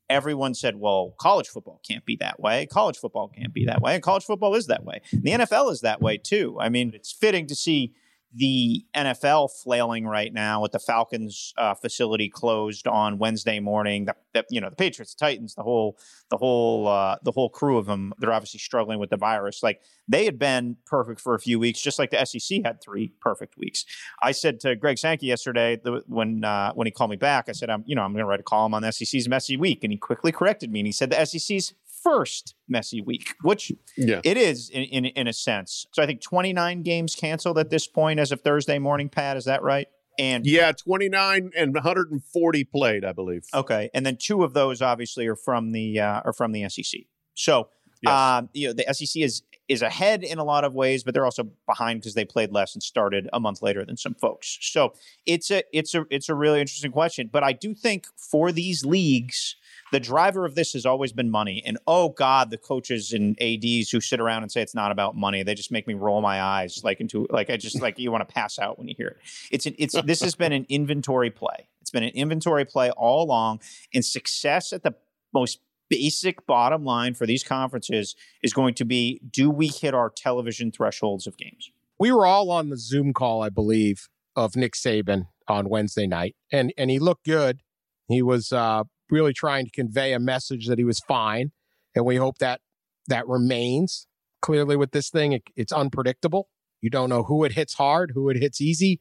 Everyone 0.08 0.54
said, 0.54 0.76
well, 0.76 1.16
college 1.18 1.48
football 1.48 1.82
can't 1.88 2.06
be 2.06 2.18
that 2.18 2.40
way. 2.40 2.68
College 2.68 2.98
football 2.98 3.28
can't 3.28 3.54
be 3.54 3.66
that 3.66 3.82
way. 3.82 3.96
And 3.96 4.04
college 4.04 4.24
football 4.24 4.54
is 4.54 4.68
that 4.68 4.84
way. 4.84 5.02
And 5.12 5.24
the 5.24 5.32
NFL 5.32 5.72
is 5.72 5.82
that 5.82 6.00
way 6.00 6.18
too. 6.18 6.58
I 6.60 6.70
mean, 6.70 6.92
it's 6.94 7.12
fitting 7.12 7.48
to 7.48 7.56
see 7.56 7.94
the 8.36 8.86
NFL 8.96 9.50
flailing 9.64 10.06
right 10.06 10.34
now 10.34 10.62
with 10.62 10.74
the 10.74 10.80
Falcons 10.80 11.54
uh, 11.58 11.74
facility 11.74 12.30
closed 12.30 12.86
on 12.86 13.18
Wednesday 13.18 13.60
morning. 13.60 14.06
The, 14.06 14.16
the, 14.34 14.46
you 14.50 14.60
know 14.60 14.70
the 14.70 14.76
Patriots, 14.76 15.16
Titans, 15.16 15.56
the 15.56 15.64
whole 15.64 15.98
the 16.30 16.38
whole 16.38 16.88
uh, 16.88 17.18
the 17.24 17.32
whole 17.32 17.50
crew 17.50 17.78
of 17.78 17.86
them. 17.86 18.14
They're 18.20 18.34
obviously 18.34 18.60
struggling 18.60 19.00
with 19.00 19.10
the 19.10 19.18
virus. 19.18 19.64
Like 19.64 19.82
they 20.08 20.26
had 20.26 20.38
been 20.38 20.78
perfect 20.86 21.22
for 21.22 21.34
a 21.34 21.40
few 21.40 21.60
weeks, 21.60 21.82
just 21.82 21.98
like 21.98 22.12
the 22.12 22.26
SEC 22.26 22.62
had 22.66 22.82
three 22.82 23.14
perfect 23.22 23.58
weeks. 23.58 23.86
I 24.22 24.34
said 24.34 24.60
to 24.62 24.76
Greg 24.76 24.98
Sankey 24.98 25.28
yesterday 25.28 25.80
the, 25.82 26.04
when 26.08 26.44
uh, 26.44 26.74
when 26.74 26.88
he 26.88 26.92
called 26.92 27.12
me 27.12 27.18
back, 27.18 27.46
I 27.48 27.54
said 27.54 27.70
I'm 27.70 27.84
you 27.86 27.96
know 27.96 28.04
I'm 28.04 28.12
going 28.12 28.24
to 28.24 28.28
write 28.28 28.42
a 28.42 28.44
column 28.44 28.74
on 28.74 28.82
the 28.82 28.92
SEC's 28.92 29.30
messy 29.30 29.56
week, 29.56 29.84
and 29.84 29.92
he 29.92 29.98
quickly 29.98 30.32
corrected 30.32 30.72
me 30.72 30.82
and 30.82 30.88
he 30.88 30.92
said 30.92 31.10
the 31.10 31.26
SEC's 31.26 31.74
first 32.06 32.54
messy 32.70 33.02
week, 33.02 33.34
which 33.42 33.72
Yeah. 33.98 34.22
it 34.24 34.38
is 34.38 34.70
in, 34.70 34.84
in 34.84 35.06
in 35.06 35.28
a 35.28 35.34
sense. 35.34 35.88
So 35.94 36.04
I 36.04 36.06
think 36.06 36.22
29 36.22 36.84
games 36.84 37.16
canceled 37.16 37.58
at 37.58 37.70
this 37.72 37.88
point 37.88 38.20
as 38.20 38.32
of 38.32 38.42
Thursday 38.42 38.78
morning. 38.80 39.10
Pat, 39.10 39.38
is 39.38 39.46
that 39.46 39.64
right? 39.64 39.88
And 40.20 40.46
Yeah, 40.46 40.72
29 40.72 41.52
and 41.58 41.74
140 41.74 42.64
played, 42.66 43.04
I 43.04 43.12
believe. 43.12 43.44
okay, 43.54 43.90
and 43.94 44.06
then 44.06 44.18
two 44.18 44.44
of 44.44 44.54
those 44.54 44.82
obviously 44.82 45.28
are 45.28 45.36
from 45.36 45.72
the 45.72 46.00
uh, 46.00 46.22
are 46.26 46.34
from 46.34 46.52
the 46.54 46.70
SEC. 46.70 47.02
So 47.34 47.70
Yes. 48.02 48.12
um, 48.14 48.50
you 48.54 48.68
know 48.68 48.74
the 48.74 48.86
SEC 48.94 49.22
is 49.22 49.42
is 49.68 49.82
ahead 49.82 50.24
in 50.24 50.38
a 50.38 50.44
lot 50.44 50.64
of 50.64 50.76
ways, 50.76 51.04
but 51.04 51.14
they're 51.16 51.26
also 51.26 51.44
behind 51.66 52.00
because 52.02 52.14
they 52.14 52.24
played 52.26 52.52
less 52.52 52.76
and 52.76 52.84
started 52.84 53.28
a 53.34 53.40
month 53.40 53.64
later 53.64 53.84
than 53.84 53.98
some 53.98 54.14
folks. 54.14 54.60
So 54.62 54.94
it's 55.26 55.50
a 55.50 55.64
it's 55.74 55.96
a 55.96 56.06
it's 56.12 56.30
a 56.30 56.36
really 56.36 56.62
interesting 56.62 56.92
question. 56.92 57.30
But 57.34 57.44
I 57.44 57.54
do 57.54 57.74
think 57.74 58.06
for 58.16 58.52
these 58.52 58.86
leagues, 58.86 59.56
the 59.92 60.00
driver 60.00 60.46
of 60.46 60.56
this 60.56 60.74
has 60.74 60.86
always 60.86 61.14
been 61.14 61.30
money. 61.30 61.62
And 61.66 61.78
oh 61.88 62.10
God, 62.10 62.50
the 62.50 62.58
coaches 62.58 63.14
and 63.14 63.40
ADs 63.42 63.90
who 63.90 64.02
sit 64.02 64.20
around 64.20 64.44
and 64.44 64.52
say 64.52 64.62
it's 64.62 64.76
not 64.76 64.92
about 64.92 65.16
money, 65.16 65.44
they 65.44 65.54
just 65.54 65.72
make 65.72 65.88
me 65.88 65.94
roll 65.94 66.22
my 66.22 66.42
eyes 66.42 66.82
like 66.84 67.00
into 67.00 67.28
like 67.30 67.50
I 67.50 67.58
just 67.58 67.82
like 67.82 68.00
you 68.00 68.12
want 68.12 68.28
to 68.28 68.34
pass 68.34 68.58
out 68.60 68.78
when 68.78 68.88
you 68.88 68.96
hear 68.98 69.08
it. 69.08 69.18
It's 69.52 69.66
an, 69.66 69.76
it's 69.78 70.00
this 70.04 70.22
has 70.22 70.36
been 70.36 70.52
an 70.52 70.66
inventory 70.70 71.30
play. 71.30 71.68
It's 71.82 71.92
been 71.92 72.04
an 72.04 72.10
inventory 72.10 72.66
play 72.66 72.90
all 72.92 73.24
along, 73.24 73.62
and 73.94 74.04
success 74.04 74.74
at 74.74 74.84
the 74.84 74.96
most 75.34 75.60
basic 75.90 76.46
bottom 76.48 76.84
line 76.84 77.14
for 77.14 77.28
these 77.28 77.44
conferences 77.44 78.16
is 78.42 78.54
going 78.54 78.74
to 78.74 78.86
be 78.86 79.22
do 79.30 79.50
we 79.50 79.68
hit 79.68 79.94
our 79.94 80.10
television 80.10 80.72
thresholds 80.72 81.28
of 81.28 81.38
games? 81.38 81.72
We 82.00 82.12
were 82.12 82.26
all 82.26 82.50
on 82.50 82.70
the 82.70 82.78
Zoom 82.78 83.14
call, 83.14 83.44
I 83.44 83.50
believe, 83.50 84.10
of 84.36 84.56
Nick 84.56 84.74
Saban 84.74 85.28
on 85.48 85.70
Wednesday 85.70 86.08
night, 86.08 86.36
and 86.52 86.74
and 86.78 86.90
he 86.90 87.00
looked 87.00 87.26
good. 87.26 87.62
He 88.08 88.22
was 88.22 88.52
uh, 88.52 88.84
really 89.10 89.34
trying 89.34 89.66
to 89.66 89.72
convey 89.72 90.14
a 90.14 90.20
message 90.20 90.68
that 90.68 90.78
he 90.78 90.84
was 90.84 91.00
fine, 91.00 91.52
and 91.96 92.06
we 92.06 92.16
hope 92.18 92.38
that 92.40 92.62
that 93.08 93.28
remains. 93.28 94.08
Clearly, 94.42 94.76
with 94.76 94.92
this 94.92 95.10
thing, 95.10 95.32
it, 95.34 95.44
it's 95.56 95.72
unpredictable. 95.72 96.50
You 96.82 96.90
don't 96.90 97.10
know 97.10 97.24
who 97.24 97.44
it 97.44 97.54
hits 97.54 97.74
hard, 97.76 98.12
who 98.14 98.30
it 98.30 98.38
hits 98.38 98.62
easy. 98.62 99.00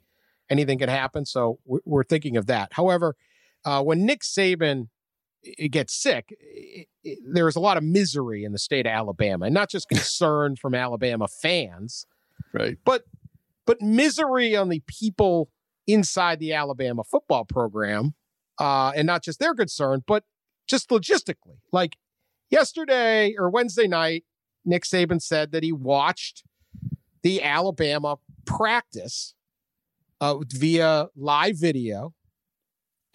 Anything 0.51 0.79
can 0.79 0.89
happen. 0.89 1.27
So 1.27 1.59
we're, 1.67 1.81
we're 1.85 2.05
thinking 2.05 2.37
of 2.37 2.47
that. 2.47 2.69
However, 2.73 3.15
uh, 3.65 3.83
when 3.83 4.07
Nick 4.07 4.23
Saban 4.23 4.89
gets 5.71 5.95
sick, 5.95 6.35
it, 6.41 6.89
it, 7.03 7.19
there 7.31 7.47
is 7.49 7.57
a 7.57 7.61
lot 7.61 7.77
of 7.77 7.83
misery 7.83 8.45
in 8.45 8.53
the 8.53 8.59
state 8.59 8.87
of 8.87 8.93
Alabama, 8.93 9.47
and 9.47 9.55
not 9.55 9.69
just 9.71 9.89
concern 9.91 10.57
from 10.57 10.75
Alabama 10.75 11.27
fans, 11.29 12.07
Right. 12.53 12.79
but 12.85 13.03
but 13.67 13.81
misery 13.81 14.55
on 14.57 14.69
the 14.69 14.83
people 14.87 15.51
inside 15.87 16.39
the 16.39 16.53
Alabama 16.55 17.03
football 17.05 17.45
program, 17.45 18.15
uh, 18.59 18.93
and 18.95 19.07
not 19.07 19.23
just 19.23 19.39
their 19.39 19.55
concern, 19.55 20.03
but 20.07 20.25
just 20.67 20.89
logistically. 20.91 21.59
Like 21.73 21.97
yesterday 22.51 23.35
or 23.39 23.51
Wednesday 23.51 23.87
night, 23.87 24.25
Nick 24.65 24.85
Saban 24.85 25.21
said 25.21 25.53
that 25.53 25.63
he 25.63 25.73
watched 25.73 26.43
the 27.23 27.43
Alabama 27.43 28.17
practice 28.45 29.35
uh, 30.21 30.37
via 30.51 31.09
live 31.17 31.59
video 31.59 32.15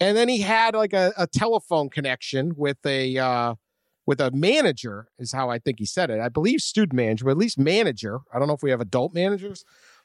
and 0.00 0.16
then 0.16 0.28
he 0.28 0.40
had 0.40 0.74
like 0.74 0.94
a, 0.94 1.12
a 1.16 1.26
telephone 1.26 1.90
connection 1.90 2.54
with 2.56 2.78
a 2.86 3.18
uh, 3.18 3.54
with 4.06 4.20
a 4.20 4.30
manager, 4.32 5.08
is 5.18 5.32
how 5.32 5.50
I 5.50 5.58
think 5.58 5.78
he 5.78 5.84
said 5.84 6.10
it. 6.10 6.18
I 6.18 6.30
believe 6.30 6.60
student 6.60 6.94
manager, 6.94 7.26
but 7.26 7.32
at 7.32 7.36
least 7.36 7.58
manager. 7.58 8.20
I 8.32 8.38
don't 8.38 8.48
know 8.48 8.54
if 8.54 8.62
we 8.62 8.70
have 8.70 8.80
adult 8.80 9.14
managers, 9.14 9.64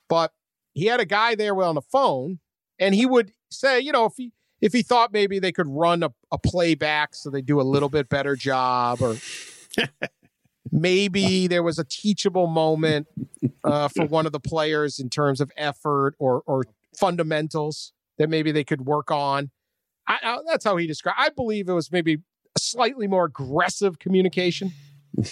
but 0.10 0.32
he 0.74 0.86
had 0.86 1.00
a 1.00 1.06
guy 1.06 1.34
there 1.34 1.56
on 1.64 1.76
the 1.76 1.82
phone, 1.82 2.40
and 2.78 2.94
he 2.94 3.06
would 3.06 3.32
say, 3.50 3.80
you 3.80 3.94
know, 3.94 4.06
if 4.06 4.14
he 4.18 4.34
if 4.66 4.74
he 4.74 4.82
thought 4.82 5.14
maybe 5.14 5.38
they 5.38 5.52
could 5.52 5.68
run 5.68 6.02
a, 6.04 6.10
a 6.32 6.38
playback 6.40 7.14
so 7.16 7.30
they 7.30 7.42
do 7.42 7.62
a 7.62 7.64
little 7.64 7.88
bit 7.90 8.10
better 8.10 8.36
job, 8.36 9.00
or 9.02 9.16
maybe 10.72 11.48
there 11.48 11.64
was 11.64 11.78
a 11.80 11.84
teachable 11.84 12.48
moment 12.48 13.08
uh, 13.64 13.88
for 13.88 14.06
one 14.06 14.26
of 14.26 14.32
the 14.32 14.40
players 14.40 15.00
in 15.00 15.10
terms 15.10 15.40
of 15.40 15.52
effort 15.56 16.16
or 16.20 16.42
or 16.46 16.64
fundamentals 16.98 17.94
that 18.18 18.30
maybe 18.30 18.52
they 18.52 18.64
could 18.64 18.86
work 18.86 19.12
on. 19.12 19.52
I, 20.08 20.18
I, 20.24 20.38
that's 20.48 20.64
how 20.66 20.78
he 20.78 20.88
described. 20.88 21.18
I 21.20 21.30
believe 21.30 21.68
it 21.70 21.74
was 21.74 21.92
maybe 21.92 22.16
a 22.56 22.60
slightly 22.60 23.08
more 23.08 23.26
aggressive 23.26 24.00
communication. 24.00 24.74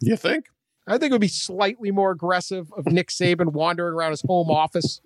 You 0.00 0.16
think? 0.16 0.46
I 0.86 0.98
think 0.98 1.10
it 1.10 1.12
would 1.14 1.20
be 1.20 1.28
slightly 1.28 1.90
more 1.90 2.10
aggressive 2.10 2.70
of 2.76 2.86
Nick 2.86 3.08
Saban 3.08 3.52
wandering 3.52 3.94
around 3.94 4.10
his 4.10 4.20
home 4.20 4.50
office, 4.50 5.00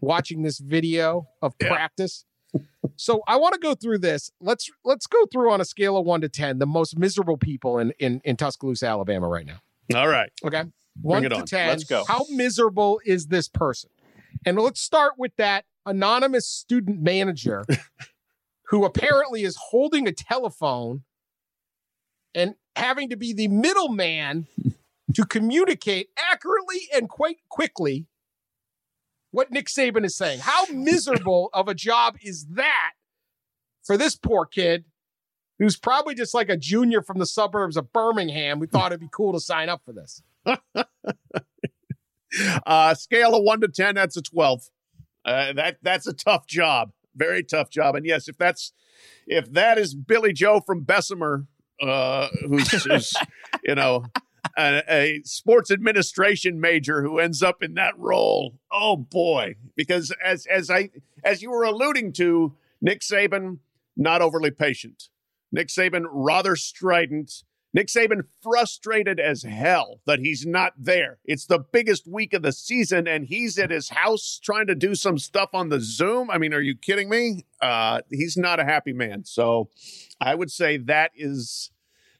watching 0.00 0.42
this 0.42 0.58
video 0.58 1.28
of 1.42 1.54
Yeah. 1.60 1.68
practice. 1.68 2.24
So 2.96 3.22
I 3.28 3.36
want 3.36 3.54
to 3.54 3.60
go 3.60 3.74
through 3.74 3.98
this. 3.98 4.32
Let's 4.40 4.70
let's 4.84 5.06
go 5.06 5.24
through 5.26 5.52
on 5.52 5.60
a 5.60 5.64
scale 5.64 5.96
of 5.96 6.04
one 6.04 6.20
to 6.22 6.28
ten 6.28 6.58
the 6.58 6.66
most 6.66 6.98
miserable 6.98 7.36
people 7.36 7.78
in 7.78 7.92
in, 7.98 8.20
in 8.24 8.36
Tuscaloosa, 8.36 8.86
Alabama, 8.86 9.28
right 9.28 9.46
now. 9.46 9.60
All 9.94 10.08
right. 10.08 10.30
Okay, 10.44 10.64
one 11.00 11.22
to 11.22 11.36
on. 11.36 11.46
ten. 11.46 11.68
Let's 11.68 11.84
go. 11.84 12.04
How 12.06 12.24
miserable 12.30 13.00
is 13.04 13.28
this 13.28 13.48
person? 13.48 13.90
And 14.44 14.58
let's 14.58 14.80
start 14.80 15.14
with 15.16 15.32
that 15.36 15.64
anonymous 15.86 16.46
student 16.46 17.00
manager 17.00 17.64
who 18.68 18.84
apparently 18.84 19.42
is 19.42 19.56
holding 19.56 20.06
a 20.06 20.12
telephone 20.12 21.02
and 22.34 22.54
having 22.76 23.08
to 23.10 23.16
be 23.16 23.32
the 23.32 23.48
middleman 23.48 24.46
to 25.14 25.24
communicate 25.24 26.08
accurately 26.30 26.88
and 26.94 27.08
quite 27.08 27.38
quickly 27.48 28.06
what 29.30 29.50
Nick 29.50 29.66
Saban 29.66 30.04
is 30.04 30.16
saying. 30.16 30.40
How 30.40 30.66
miserable 30.66 31.50
of 31.52 31.68
a 31.68 31.74
job 31.74 32.16
is 32.22 32.46
that 32.52 32.92
for 33.84 33.96
this 33.96 34.16
poor 34.16 34.46
kid 34.46 34.84
who's 35.58 35.76
probably 35.76 36.14
just 36.14 36.34
like 36.34 36.48
a 36.48 36.56
junior 36.56 37.02
from 37.02 37.18
the 37.18 37.26
suburbs 37.26 37.76
of 37.76 37.92
Birmingham 37.92 38.58
who 38.58 38.66
thought 38.66 38.92
it'd 38.92 39.00
be 39.00 39.08
cool 39.12 39.32
to 39.32 39.40
sign 39.40 39.68
up 39.68 39.82
for 39.84 39.92
this? 39.92 40.22
Uh, 42.66 42.94
scale 42.94 43.34
of 43.34 43.42
one 43.42 43.60
to 43.60 43.68
ten, 43.68 43.94
that's 43.94 44.16
a 44.16 44.22
twelve. 44.22 44.68
Uh, 45.24 45.52
that 45.54 45.78
that's 45.82 46.06
a 46.06 46.12
tough 46.12 46.46
job, 46.46 46.92
very 47.16 47.42
tough 47.42 47.70
job. 47.70 47.96
And 47.96 48.04
yes, 48.04 48.28
if 48.28 48.36
that's 48.36 48.72
if 49.26 49.50
that 49.52 49.78
is 49.78 49.94
Billy 49.94 50.32
Joe 50.32 50.60
from 50.60 50.82
Bessemer, 50.82 51.46
uh, 51.80 52.28
who's, 52.46 52.84
who's 52.84 53.14
you 53.64 53.74
know 53.74 54.04
a, 54.58 54.82
a 54.88 55.20
sports 55.24 55.70
administration 55.70 56.60
major 56.60 57.02
who 57.02 57.18
ends 57.18 57.42
up 57.42 57.62
in 57.62 57.74
that 57.74 57.98
role, 57.98 58.58
oh 58.70 58.96
boy! 58.96 59.56
Because 59.76 60.12
as 60.24 60.46
as 60.46 60.70
I 60.70 60.90
as 61.24 61.42
you 61.42 61.50
were 61.50 61.64
alluding 61.64 62.12
to, 62.14 62.54
Nick 62.80 63.00
Saban 63.00 63.58
not 63.96 64.22
overly 64.22 64.50
patient. 64.50 65.08
Nick 65.52 65.68
Saban 65.68 66.04
rather 66.10 66.56
strident. 66.56 67.42
Nick 67.74 67.88
Saban 67.88 68.22
frustrated 68.42 69.20
as 69.20 69.42
hell 69.42 70.00
that 70.06 70.20
he's 70.20 70.46
not 70.46 70.72
there. 70.78 71.18
It's 71.24 71.44
the 71.44 71.58
biggest 71.58 72.06
week 72.06 72.32
of 72.32 72.42
the 72.42 72.52
season, 72.52 73.06
and 73.06 73.26
he's 73.26 73.58
at 73.58 73.70
his 73.70 73.90
house 73.90 74.40
trying 74.42 74.66
to 74.68 74.74
do 74.74 74.94
some 74.94 75.18
stuff 75.18 75.50
on 75.52 75.68
the 75.68 75.80
Zoom. 75.80 76.30
I 76.30 76.38
mean, 76.38 76.54
are 76.54 76.62
you 76.62 76.74
kidding 76.74 77.10
me? 77.10 77.44
Uh, 77.60 78.00
he's 78.10 78.36
not 78.36 78.58
a 78.58 78.64
happy 78.64 78.94
man. 78.94 79.24
So 79.24 79.68
I 80.20 80.34
would 80.34 80.50
say 80.50 80.78
that 80.78 81.10
is 81.14 81.70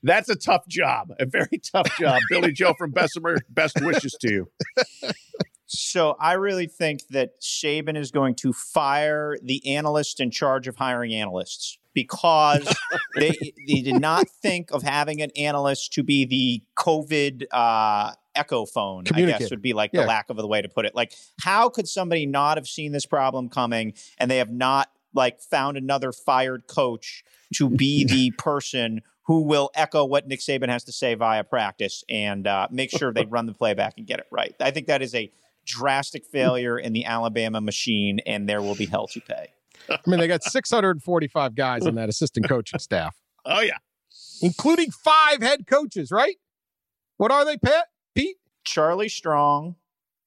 that's 0.02 0.28
a 0.28 0.37
tough 0.37 0.67
job, 0.69 1.12
a 1.19 1.26
very 1.26 1.59
tough 1.73 1.88
job. 1.99 2.21
Billy 2.31 2.52
Joe 2.52 2.75
from 2.78 2.90
Bessemer, 2.93 3.38
best 3.50 3.81
wishes 3.81 4.12
to 4.21 4.33
you. 4.33 4.50
So 5.67 6.17
I 6.19 6.35
really 6.35 6.67
think 6.67 7.07
that 7.11 7.40
Saban 7.43 7.97
is 7.97 8.11
going 8.11 8.35
to 8.37 8.52
fire 8.55 9.37
the 9.43 9.75
analyst 9.75 10.19
in 10.19 10.31
charge 10.31 10.67
of 10.67 10.76
hiring 10.76 11.12
analysts 11.12 11.78
because 11.93 12.67
they 13.17 13.37
they 13.67 13.83
did 13.83 14.00
not 14.00 14.28
think 14.31 14.71
of 14.71 14.83
having 14.83 15.21
an 15.21 15.31
analyst 15.37 15.93
to 15.95 16.02
be 16.02 16.25
the 16.25 16.62
COVID 16.83 17.45
uh, 17.52 18.12
echo 18.35 18.64
phone. 18.64 19.05
I 19.12 19.23
guess 19.23 19.50
would 19.50 19.61
be 19.61 19.75
like 19.75 19.90
Yeah. 19.93 20.02
the 20.02 20.07
lack 20.07 20.31
of 20.31 20.38
the 20.38 20.47
way 20.47 20.62
to 20.62 20.69
put 20.71 20.87
it. 20.87 20.95
Like, 20.95 21.12
how 21.43 21.69
could 21.69 21.87
somebody 21.87 22.25
not 22.25 22.57
have 22.57 22.67
seen 22.67 22.93
this 22.93 23.05
problem 23.05 23.50
coming 23.50 23.93
and 24.17 24.31
they 24.31 24.38
have 24.38 24.50
not 24.50 24.90
like 25.12 25.40
found 25.40 25.76
another 25.76 26.12
fired 26.12 26.67
coach 26.67 27.25
to 27.55 27.69
be 27.69 28.05
the 28.05 28.31
person 28.38 29.02
who 29.28 29.42
will 29.42 29.70
echo 29.75 30.04
what 30.06 30.26
Nick 30.26 30.40
Saban 30.40 30.68
has 30.70 30.85
to 30.85 30.92
say 30.92 31.14
via 31.14 31.44
practice 31.44 32.02
and 32.08 32.47
uh, 32.47 32.66
make 32.70 32.90
sure 32.90 33.12
they 33.12 33.26
run 33.26 33.44
the 33.47 33.52
playback 33.52 33.94
and 33.99 34.06
get 34.06 34.18
it 34.18 34.26
right. 34.32 34.54
I 34.58 34.70
think 34.70 34.87
that 34.88 35.02
is 35.02 35.14
a 35.14 35.30
drastic 35.66 36.25
failure 36.25 36.78
in 36.78 36.94
the 36.94 37.04
Alabama 37.04 37.61
machine, 37.61 38.20
and 38.26 38.49
there 38.49 38.62
will 38.62 38.75
be 38.75 38.87
hell 38.87 39.06
to 39.08 39.20
pay. 39.20 39.49
I 39.90 39.99
mean, 40.06 40.18
they 40.18 40.26
got 40.28 40.42
645 40.42 41.54
guys 41.54 41.85
in 41.87 41.94
that 41.97 42.08
assistant 42.08 42.49
coaching 42.49 42.78
staff, 42.80 43.14
Oh 43.44 43.61
yeah, 43.61 43.76
including 44.42 44.90
five 44.90 45.42
head 45.42 45.66
coaches, 45.66 46.11
right? 46.11 46.37
What 47.18 47.30
are 47.30 47.44
they, 47.44 47.58
Pat? 47.58 47.87
Pete? 48.14 48.37
Charlie 48.64 49.08
Strong, 49.11 49.76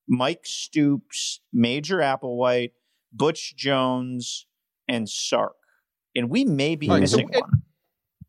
Mike 0.08 0.42
Stoops, 0.46 1.42
Major 1.52 1.98
Applewhite, 1.98 2.72
Butch 3.12 3.56
Jones, 3.56 4.46
and 4.88 5.10
Sark. 5.10 5.56
And 6.16 6.30
we 6.30 6.46
may 6.46 6.76
be 6.76 6.88
All 6.88 6.96
right, 6.96 7.02
missing 7.02 7.30
it- 7.34 7.42
one. 7.42 7.64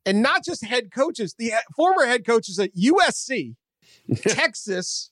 And 0.05 0.23
not 0.23 0.45
just 0.45 0.65
head 0.65 0.91
coaches, 0.93 1.35
the 1.39 1.53
uh, 1.53 1.59
former 1.77 2.07
head 2.07 2.27
coaches 2.27 2.59
at 2.59 2.75
USC, 2.75 3.55
Texas, 4.17 5.11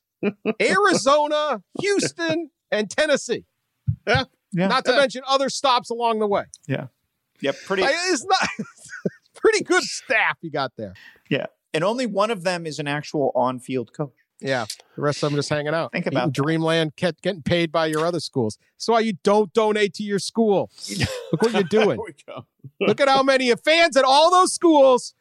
Arizona, 0.61 1.63
Houston, 1.81 2.51
and 2.71 2.91
Tennessee. 2.91 3.45
Yeah. 4.07 4.25
Not 4.53 4.85
to 4.87 4.93
mention 4.97 5.23
other 5.29 5.49
stops 5.49 5.91
along 5.91 6.19
the 6.19 6.27
way. 6.27 6.45
Yeah. 6.67 6.87
Yep, 7.41 7.57
pretty. 7.67 7.83
Like, 7.83 7.95
it's 7.95 8.25
not 8.25 8.49
pretty 9.35 9.63
good 9.63 9.83
staff 9.85 10.37
you 10.43 10.51
got 10.51 10.73
there. 10.77 10.95
yeah. 11.29 11.47
And 11.73 11.85
only 11.85 12.05
one 12.07 12.33
of 12.33 12.43
them 12.43 12.67
is 12.67 12.81
an 12.81 12.89
actual 12.89 13.31
on 13.37 13.61
field 13.61 13.93
coach. 13.93 14.11
Yeah. 14.41 14.65
The 14.97 15.03
rest 15.03 15.23
of 15.23 15.31
them 15.31 15.37
just 15.39 15.49
hanging 15.49 15.75
out. 15.75 15.93
Think 15.93 16.07
about. 16.07 16.33
Dreamland, 16.33 16.97
get, 16.97 17.21
getting 17.21 17.43
paid 17.43 17.71
by 17.71 17.87
your 17.87 18.05
other 18.07 18.21
schools. 18.21 18.59
That's 18.75 18.89
why 18.89 19.01
you 19.01 19.15
don't 19.23 19.53
donate 19.53 19.95
to 19.95 20.03
your 20.03 20.19
school. 20.19 20.71
Look 21.33 21.43
what 21.43 21.53
you're 21.53 21.63
doing. 21.63 21.99
There 21.99 21.99
we 21.99 22.15
go. 22.27 22.47
Look 22.81 23.01
at 23.01 23.09
how 23.09 23.23
many 23.23 23.55
fans 23.57 23.97
at 23.97 24.05
all 24.05 24.31
those 24.31 24.53
schools 24.53 25.15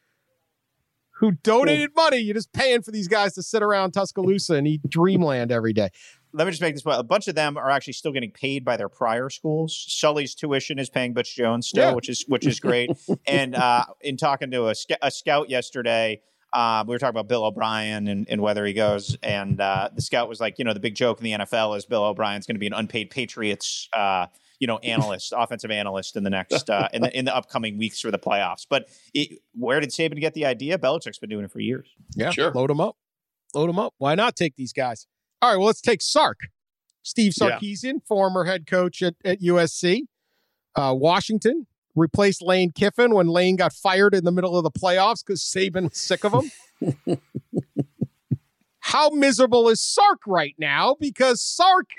who 1.18 1.32
donated 1.32 1.90
money. 1.94 2.18
You're 2.18 2.34
just 2.34 2.52
paying 2.52 2.82
for 2.82 2.90
these 2.90 3.08
guys 3.08 3.34
to 3.34 3.42
sit 3.42 3.62
around 3.62 3.92
Tuscaloosa 3.92 4.54
and 4.54 4.66
eat 4.66 4.80
Dreamland 4.88 5.52
every 5.52 5.72
day. 5.74 5.90
Let 6.32 6.46
me 6.46 6.52
just 6.52 6.62
make 6.62 6.74
this 6.74 6.82
point. 6.82 6.98
A 6.98 7.02
bunch 7.02 7.28
of 7.28 7.34
them 7.34 7.56
are 7.56 7.70
actually 7.70 7.92
still 7.94 8.12
getting 8.12 8.30
paid 8.30 8.64
by 8.64 8.76
their 8.76 8.88
prior 8.88 9.28
schools. 9.30 9.84
Sully's 9.88 10.34
tuition 10.34 10.78
is 10.78 10.88
paying 10.88 11.12
Butch 11.12 11.34
Jones 11.36 11.66
still, 11.68 11.88
Yeah. 11.88 11.94
which 11.94 12.08
is 12.08 12.24
which 12.28 12.46
is 12.46 12.60
great. 12.60 12.90
and 13.26 13.54
uh, 13.54 13.84
in 14.00 14.16
talking 14.16 14.50
to 14.52 14.68
a, 14.68 14.74
sc- 14.74 14.92
a 15.02 15.10
scout 15.10 15.50
yesterday, 15.50 16.20
uh, 16.52 16.84
we 16.86 16.94
were 16.94 16.98
talking 16.98 17.10
about 17.10 17.28
Bill 17.28 17.44
O'Brien 17.44 18.08
and, 18.08 18.26
and 18.28 18.40
whether 18.40 18.64
he 18.64 18.72
goes. 18.72 19.16
And 19.22 19.60
uh, 19.60 19.90
the 19.94 20.02
scout 20.02 20.28
was 20.28 20.40
like, 20.40 20.58
you 20.58 20.64
know, 20.64 20.72
the 20.72 20.80
big 20.80 20.94
joke 20.94 21.18
in 21.18 21.24
the 21.24 21.32
NFL 21.32 21.76
is 21.76 21.86
Bill 21.86 22.04
O'Brien's 22.04 22.46
going 22.46 22.56
to 22.56 22.60
be 22.60 22.66
an 22.66 22.72
unpaid 22.72 23.10
Patriots, 23.10 23.88
uh, 23.92 24.26
you 24.58 24.66
know, 24.66 24.78
analyst, 24.78 25.32
offensive 25.36 25.70
analyst 25.70 26.16
in 26.16 26.24
the 26.24 26.30
next 26.30 26.68
uh, 26.68 26.88
in 26.92 27.02
the 27.02 27.16
in 27.16 27.24
the 27.24 27.34
upcoming 27.34 27.78
weeks 27.78 28.00
for 28.00 28.10
the 28.10 28.18
playoffs. 28.18 28.66
But 28.68 28.88
it, 29.14 29.40
where 29.54 29.80
did 29.80 29.90
Saban 29.90 30.20
get 30.20 30.34
the 30.34 30.46
idea? 30.46 30.78
Belichick's 30.78 31.18
been 31.18 31.30
doing 31.30 31.44
it 31.44 31.50
for 31.50 31.60
years. 31.60 31.88
Yeah, 32.14 32.30
Sure. 32.30 32.50
Load 32.52 32.70
them 32.70 32.80
up. 32.80 32.96
Load 33.54 33.68
them 33.68 33.78
up. 33.78 33.94
Why 33.98 34.14
not 34.14 34.36
take 34.36 34.56
these 34.56 34.72
guys? 34.72 35.06
All 35.42 35.50
right, 35.50 35.56
well, 35.56 35.66
let's 35.66 35.80
take 35.80 36.02
Sark. 36.02 36.38
Steve 37.02 37.32
Yeah. 37.40 37.92
Former 38.06 38.44
head 38.44 38.66
coach 38.66 39.02
at, 39.02 39.14
at 39.24 39.40
USC. 39.40 40.02
Uh, 40.76 40.94
Washington 40.96 41.66
replaced 41.94 42.42
Lane 42.42 42.70
Kiffin 42.72 43.14
when 43.14 43.28
Lane 43.28 43.56
got 43.56 43.72
fired 43.72 44.14
in 44.14 44.24
the 44.24 44.32
middle 44.32 44.56
of 44.56 44.64
the 44.64 44.70
playoffs 44.70 45.24
because 45.24 45.42
Saban 45.42 45.90
was 45.90 45.98
sick 45.98 46.24
of 46.24 46.34
him. 46.34 47.18
How 48.80 49.10
miserable 49.10 49.68
is 49.68 49.80
Sark 49.80 50.20
right 50.26 50.54
now? 50.58 50.96
Because 50.98 51.42
Sark 51.42 51.90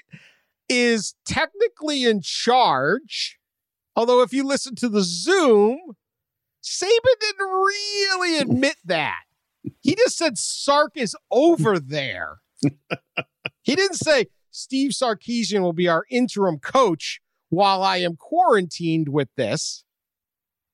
is 0.67 1.15
technically 1.25 2.03
in 2.03 2.21
charge. 2.21 3.37
Although, 3.95 4.21
if 4.21 4.33
you 4.33 4.43
listen 4.43 4.75
to 4.75 4.89
the 4.89 5.03
Zoom, 5.03 5.79
Saban 6.63 7.19
didn't 7.19 7.47
really 7.47 8.39
admit 8.39 8.77
that. 8.85 9.21
He 9.79 9.95
just 9.95 10.17
said 10.17 10.37
Sark 10.37 10.93
is 10.95 11.15
over 11.29 11.79
there. 11.79 12.39
he 13.61 13.75
didn't 13.75 13.97
say 13.97 14.27
Steve 14.49 14.91
Sarkeesian 14.91 15.61
will 15.61 15.73
be 15.73 15.87
our 15.87 16.05
interim 16.09 16.59
coach 16.59 17.21
while 17.51 17.83
I 17.83 17.97
am 17.97 18.15
quarantined 18.15 19.09
with 19.09 19.27
this. 19.35 19.83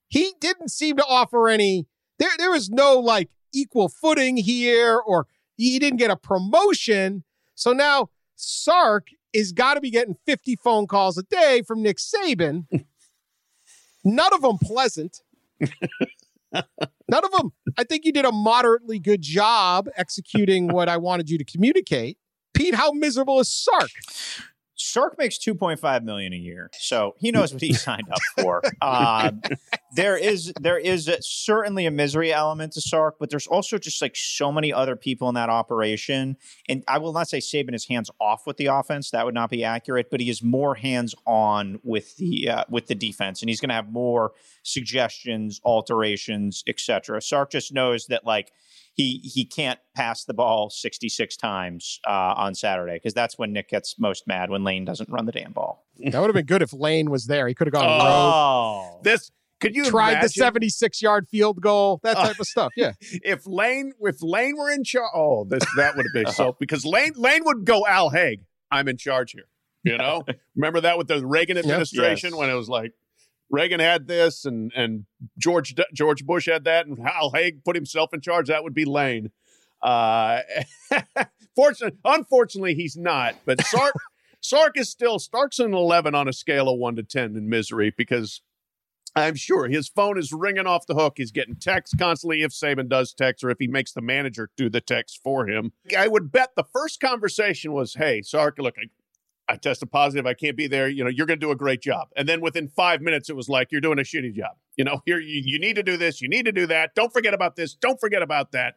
He 0.07 0.33
didn't 0.39 0.69
seem 0.69 0.95
to 0.97 1.05
offer 1.05 1.49
any, 1.49 1.87
there, 2.19 2.29
there 2.37 2.51
was 2.51 2.69
no 2.69 2.99
like 2.99 3.29
equal 3.53 3.89
footing 3.89 4.37
here, 4.37 4.97
or 4.97 5.25
he 5.57 5.79
didn't 5.79 5.97
get 5.97 6.11
a 6.11 6.15
promotion. 6.15 7.23
So 7.55 7.73
now 7.73 8.09
Sark 8.35 9.07
is 9.33 9.51
got 9.51 9.73
to 9.73 9.81
be 9.81 9.89
getting 9.89 10.15
50 10.25 10.55
phone 10.57 10.87
calls 10.87 11.17
a 11.17 11.23
day 11.23 11.63
from 11.67 11.81
Nick 11.81 11.97
Saban. 11.97 12.67
None 14.05 14.33
of 14.33 14.41
them 14.41 14.59
pleasant. 14.59 15.21
None 15.59 17.25
of 17.25 17.31
them. 17.31 17.53
I 17.77 17.83
think 17.83 18.05
you 18.05 18.13
did 18.13 18.25
a 18.25 18.31
moderately 18.31 18.99
good 18.99 19.23
job 19.23 19.89
executing 19.97 20.67
what 20.67 20.87
I 20.87 20.97
wanted 20.97 21.29
you 21.29 21.39
to 21.39 21.43
communicate. 21.43 22.17
Pete, 22.53 22.75
how 22.75 22.91
miserable 22.91 23.39
is 23.39 23.51
Sark? 23.51 23.89
Sark 24.87 25.17
makes 25.17 25.37
2.5 25.37 26.03
million 26.03 26.33
a 26.33 26.37
year, 26.37 26.69
so 26.73 27.15
he 27.19 27.31
knows 27.31 27.53
what 27.53 27.61
he 27.61 27.73
signed 27.87 28.07
up 28.11 28.21
for. 28.39 28.61
Um, 28.81 29.41
there 29.95 30.17
is 30.17 30.53
there 30.59 30.77
is 30.77 31.07
a, 31.07 31.21
certainly 31.21 31.85
a 31.85 31.91
misery 31.91 32.33
element 32.33 32.73
to 32.73 32.81
Sark, 32.81 33.15
but 33.19 33.29
there's 33.29 33.47
also 33.47 33.77
just 33.77 34.01
like 34.01 34.15
so 34.15 34.51
many 34.51 34.71
other 34.71 34.95
people 34.95 35.27
in 35.29 35.35
that 35.35 35.49
operation. 35.49 36.37
And 36.69 36.83
I 36.87 36.97
will 36.99 37.13
not 37.13 37.27
say 37.27 37.39
Saban 37.39 37.73
is 37.73 37.85
hands 37.85 38.09
off 38.19 38.47
with 38.47 38.57
the 38.57 38.67
offense; 38.67 39.11
that 39.11 39.25
would 39.25 39.35
not 39.35 39.49
be 39.49 39.63
accurate. 39.63 40.09
But 40.09 40.21
he 40.21 40.29
is 40.29 40.41
more 40.41 40.75
hands 40.75 41.13
on 41.25 41.79
with 41.83 42.15
the 42.17 42.49
uh, 42.49 42.63
with 42.69 42.87
the 42.87 42.95
defense, 42.95 43.41
and 43.41 43.49
he's 43.49 43.59
going 43.59 43.69
to 43.69 43.75
have 43.75 43.91
more 43.91 44.31
suggestions, 44.63 45.59
alterations, 45.65 46.63
etc. 46.67 47.21
Sark 47.21 47.51
just 47.51 47.73
knows 47.73 48.07
that 48.07 48.25
like 48.25 48.51
he 48.97 49.19
he 49.23 49.45
can't 49.45 49.79
pass 49.95 50.25
the 50.25 50.33
ball 50.33 50.69
66 50.69 51.37
times 51.37 51.99
uh, 52.05 52.33
on 52.35 52.53
Saturday 52.55 52.95
because 52.95 53.13
that's 53.13 53.37
when 53.37 53.53
Nick 53.53 53.69
gets 53.69 53.97
most 53.99 54.27
mad 54.27 54.49
when 54.49 54.63
Lane 54.63 54.83
doesn't 54.85 55.07
run 55.09 55.25
the 55.25 55.31
damn 55.31 55.53
ball. 55.53 55.85
That 55.99 56.19
would 56.19 56.27
have 56.27 56.33
been 56.35 56.45
good 56.47 56.61
if 56.63 56.73
Lane 56.73 57.09
was 57.09 57.27
there. 57.27 57.47
He 57.47 57.53
could 57.53 57.67
have 57.67 57.73
gone 57.73 57.85
rogue, 57.85 58.01
Oh, 58.03 58.99
This 59.03 59.31
could 59.59 59.75
you 59.75 59.85
tried 59.85 60.21
the 60.23 60.29
76 60.29 61.01
yard 61.01 61.27
field 61.27 61.61
goal, 61.61 61.99
that 62.03 62.17
Uh, 62.17 62.27
type 62.27 62.39
of 62.39 62.47
stuff. 62.47 62.73
Yeah. 62.75 62.93
if 63.01 63.45
Lane 63.47 63.93
if 64.01 64.17
Lane 64.21 64.57
were 64.57 64.71
in 64.71 64.83
charge? 64.83 65.11
Oh, 65.15 65.45
this 65.45 65.63
that 65.77 65.95
would 65.95 66.05
have 66.05 66.13
been 66.25 66.33
so 66.33 66.55
because 66.59 66.83
Lane 66.83 67.13
Lane 67.15 67.43
would 67.45 67.65
go 67.65 67.85
Al 67.87 68.09
Haig. 68.09 68.41
I'm 68.71 68.87
in 68.87 68.97
charge 68.97 69.31
here. 69.31 69.45
You 69.83 69.97
know, 69.97 70.25
remember 70.55 70.81
that 70.81 70.97
with 70.97 71.07
the 71.07 71.25
Reagan 71.25 71.57
administration 71.57 72.31
Yes. 72.31 72.37
when 72.39 72.49
it 72.49 72.55
was 72.55 72.67
like 72.67 72.93
Reagan 73.49 73.79
had 73.79 74.07
this 74.07 74.45
and 74.45 74.71
and 74.75 75.05
George 75.37 75.75
George 75.93 76.25
Bush 76.25 76.47
had 76.47 76.65
that, 76.65 76.87
and 76.87 76.99
Al 76.99 77.31
Haig 77.31 77.63
put 77.63 77.75
himself 77.75 78.13
in 78.13 78.21
charge. 78.21 78.47
That 78.47 78.63
would 78.63 78.73
be 78.73 78.85
Lane. 78.85 79.31
Uh, 79.81 80.39
fortunately, 81.55 81.99
unfortunately, 82.03 82.73
he's 82.73 82.97
not. 82.97 83.35
But 83.45 83.65
Sark 83.65 83.93
Sark 84.41 84.77
is 84.77 84.89
still 84.89 85.19
Sark's 85.19 85.59
an 85.59 85.73
11 85.73 86.15
on 86.15 86.27
a 86.27 86.33
scale 86.33 86.69
of 86.69 86.77
one 86.77 86.95
to 86.95 87.03
10 87.03 87.35
in 87.35 87.49
misery 87.49 87.93
because 87.95 88.41
I'm 89.15 89.35
sure 89.35 89.67
his 89.67 89.87
phone 89.87 90.17
is 90.17 90.31
ringing 90.31 90.67
off 90.67 90.85
the 90.85 90.93
hook. 90.93 91.13
He's 91.17 91.31
getting 91.31 91.55
texts 91.55 91.95
constantly 91.97 92.43
if 92.43 92.51
Saban 92.51 92.87
does 92.87 93.13
text 93.13 93.43
or 93.43 93.49
if 93.49 93.57
he 93.59 93.67
makes 93.67 93.91
the 93.91 94.01
manager 94.01 94.49
do 94.55 94.69
the 94.69 94.81
text 94.81 95.19
for 95.23 95.47
him. 95.47 95.71
I 95.97 96.07
would 96.07 96.31
bet 96.31 96.51
the 96.55 96.63
first 96.63 96.99
conversation 96.99 97.71
was, 97.73 97.95
"Hey, 97.95 98.21
Sark, 98.21 98.57
look, 98.59 98.75
I, 98.77 98.89
I 99.49 99.55
tested 99.55 99.91
positive. 99.91 100.25
I 100.25 100.33
can't 100.33 100.57
be 100.57 100.67
there. 100.67 100.87
You 100.89 101.03
know, 101.03 101.09
you're 101.09 101.25
going 101.25 101.39
to 101.39 101.45
do 101.45 101.51
a 101.51 101.55
great 101.55 101.81
job." 101.81 102.09
And 102.15 102.27
then 102.27 102.41
within 102.41 102.67
five 102.67 103.01
minutes, 103.01 103.29
it 103.29 103.35
was 103.35 103.47
like, 103.49 103.71
"You're 103.71 103.81
doing 103.81 103.99
a 103.99 104.03
shitty 104.03 104.33
job. 104.33 104.57
You 104.75 104.83
know, 104.83 105.01
here 105.05 105.19
you, 105.19 105.41
you 105.43 105.59
need 105.59 105.75
to 105.75 105.83
do 105.83 105.97
this. 105.97 106.21
You 106.21 106.27
need 106.29 106.45
to 106.45 106.51
do 106.51 106.67
that. 106.67 106.95
Don't 106.95 107.11
forget 107.13 107.33
about 107.33 107.55
this. 107.55 107.73
Don't 107.73 107.99
forget 107.99 108.21
about 108.21 108.51
that." 108.51 108.75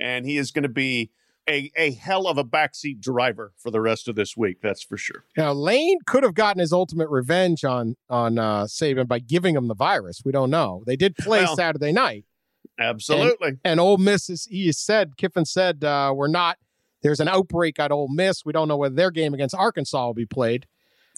And 0.00 0.26
he 0.26 0.36
is 0.38 0.50
going 0.50 0.64
to 0.64 0.68
be 0.68 1.10
a 1.48 1.70
a 1.76 1.92
hell 1.92 2.26
of 2.26 2.36
a 2.36 2.44
backseat 2.44 3.00
driver 3.00 3.52
for 3.56 3.70
the 3.70 3.80
rest 3.80 4.08
of 4.08 4.16
this 4.16 4.36
week. 4.36 4.58
That's 4.62 4.82
for 4.82 4.96
sure. 4.96 5.24
Now 5.36 5.52
Lane 5.52 5.98
could 6.06 6.22
have 6.22 6.34
gotten 6.34 6.60
his 6.60 6.72
ultimate 6.72 7.08
revenge 7.08 7.64
on 7.64 7.96
on 8.10 8.38
uh, 8.38 8.64
Saban 8.64 9.08
by 9.08 9.18
giving 9.20 9.56
him 9.56 9.68
the 9.68 9.74
virus. 9.74 10.22
We 10.24 10.32
don't 10.32 10.50
know. 10.50 10.82
They 10.86 10.96
did 10.96 11.16
play 11.16 11.40
Well- 11.44 11.56
Saturday 11.56 11.92
night, 11.92 12.24
Absolutely. 12.78 13.58
and 13.64 13.80
Ole 13.80 13.96
Miss 13.98 14.28
is 14.28 14.46
he 14.50 14.70
said 14.72 15.16
Kiffin 15.16 15.44
said 15.44 15.84
uh, 15.84 16.12
we're 16.14 16.28
not. 16.28 16.58
There's 17.02 17.20
an 17.20 17.28
outbreak 17.28 17.78
at 17.78 17.92
Ole 17.92 18.08
Miss. 18.08 18.44
We 18.44 18.52
don't 18.52 18.68
know 18.68 18.76
whether 18.76 18.94
their 18.94 19.10
game 19.10 19.34
against 19.34 19.54
Arkansas 19.54 20.06
will 20.06 20.14
be 20.14 20.26
played. 20.26 20.66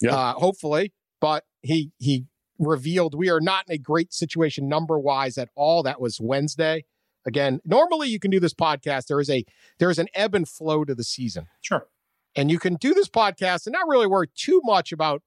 Yeah. 0.01 0.15
Uh, 0.15 0.33
hopefully, 0.33 0.93
but 1.19 1.45
he 1.61 1.91
he 1.97 2.25
revealed 2.59 3.15
we 3.15 3.29
are 3.29 3.41
not 3.41 3.65
in 3.67 3.73
a 3.73 3.77
great 3.77 4.13
situation 4.13 4.69
number 4.69 4.99
wise 4.99 5.37
at 5.37 5.49
all. 5.55 5.83
That 5.83 5.99
was 5.99 6.19
Wednesday. 6.21 6.85
Again, 7.25 7.59
normally 7.65 8.09
you 8.09 8.19
can 8.19 8.31
do 8.31 8.39
this 8.39 8.53
podcast. 8.53 9.07
There 9.07 9.19
is 9.19 9.29
a 9.29 9.45
there 9.79 9.89
is 9.89 9.99
an 9.99 10.07
ebb 10.13 10.35
and 10.35 10.47
flow 10.47 10.83
to 10.85 10.95
the 10.95 11.03
season. 11.03 11.47
sure. 11.61 11.87
and 12.35 12.49
you 12.49 12.59
can 12.59 12.75
do 12.75 12.93
this 12.93 13.09
podcast 13.09 13.65
and 13.67 13.73
not 13.73 13.87
really 13.87 14.07
worry 14.07 14.27
too 14.35 14.61
much 14.63 14.91
about 14.91 15.21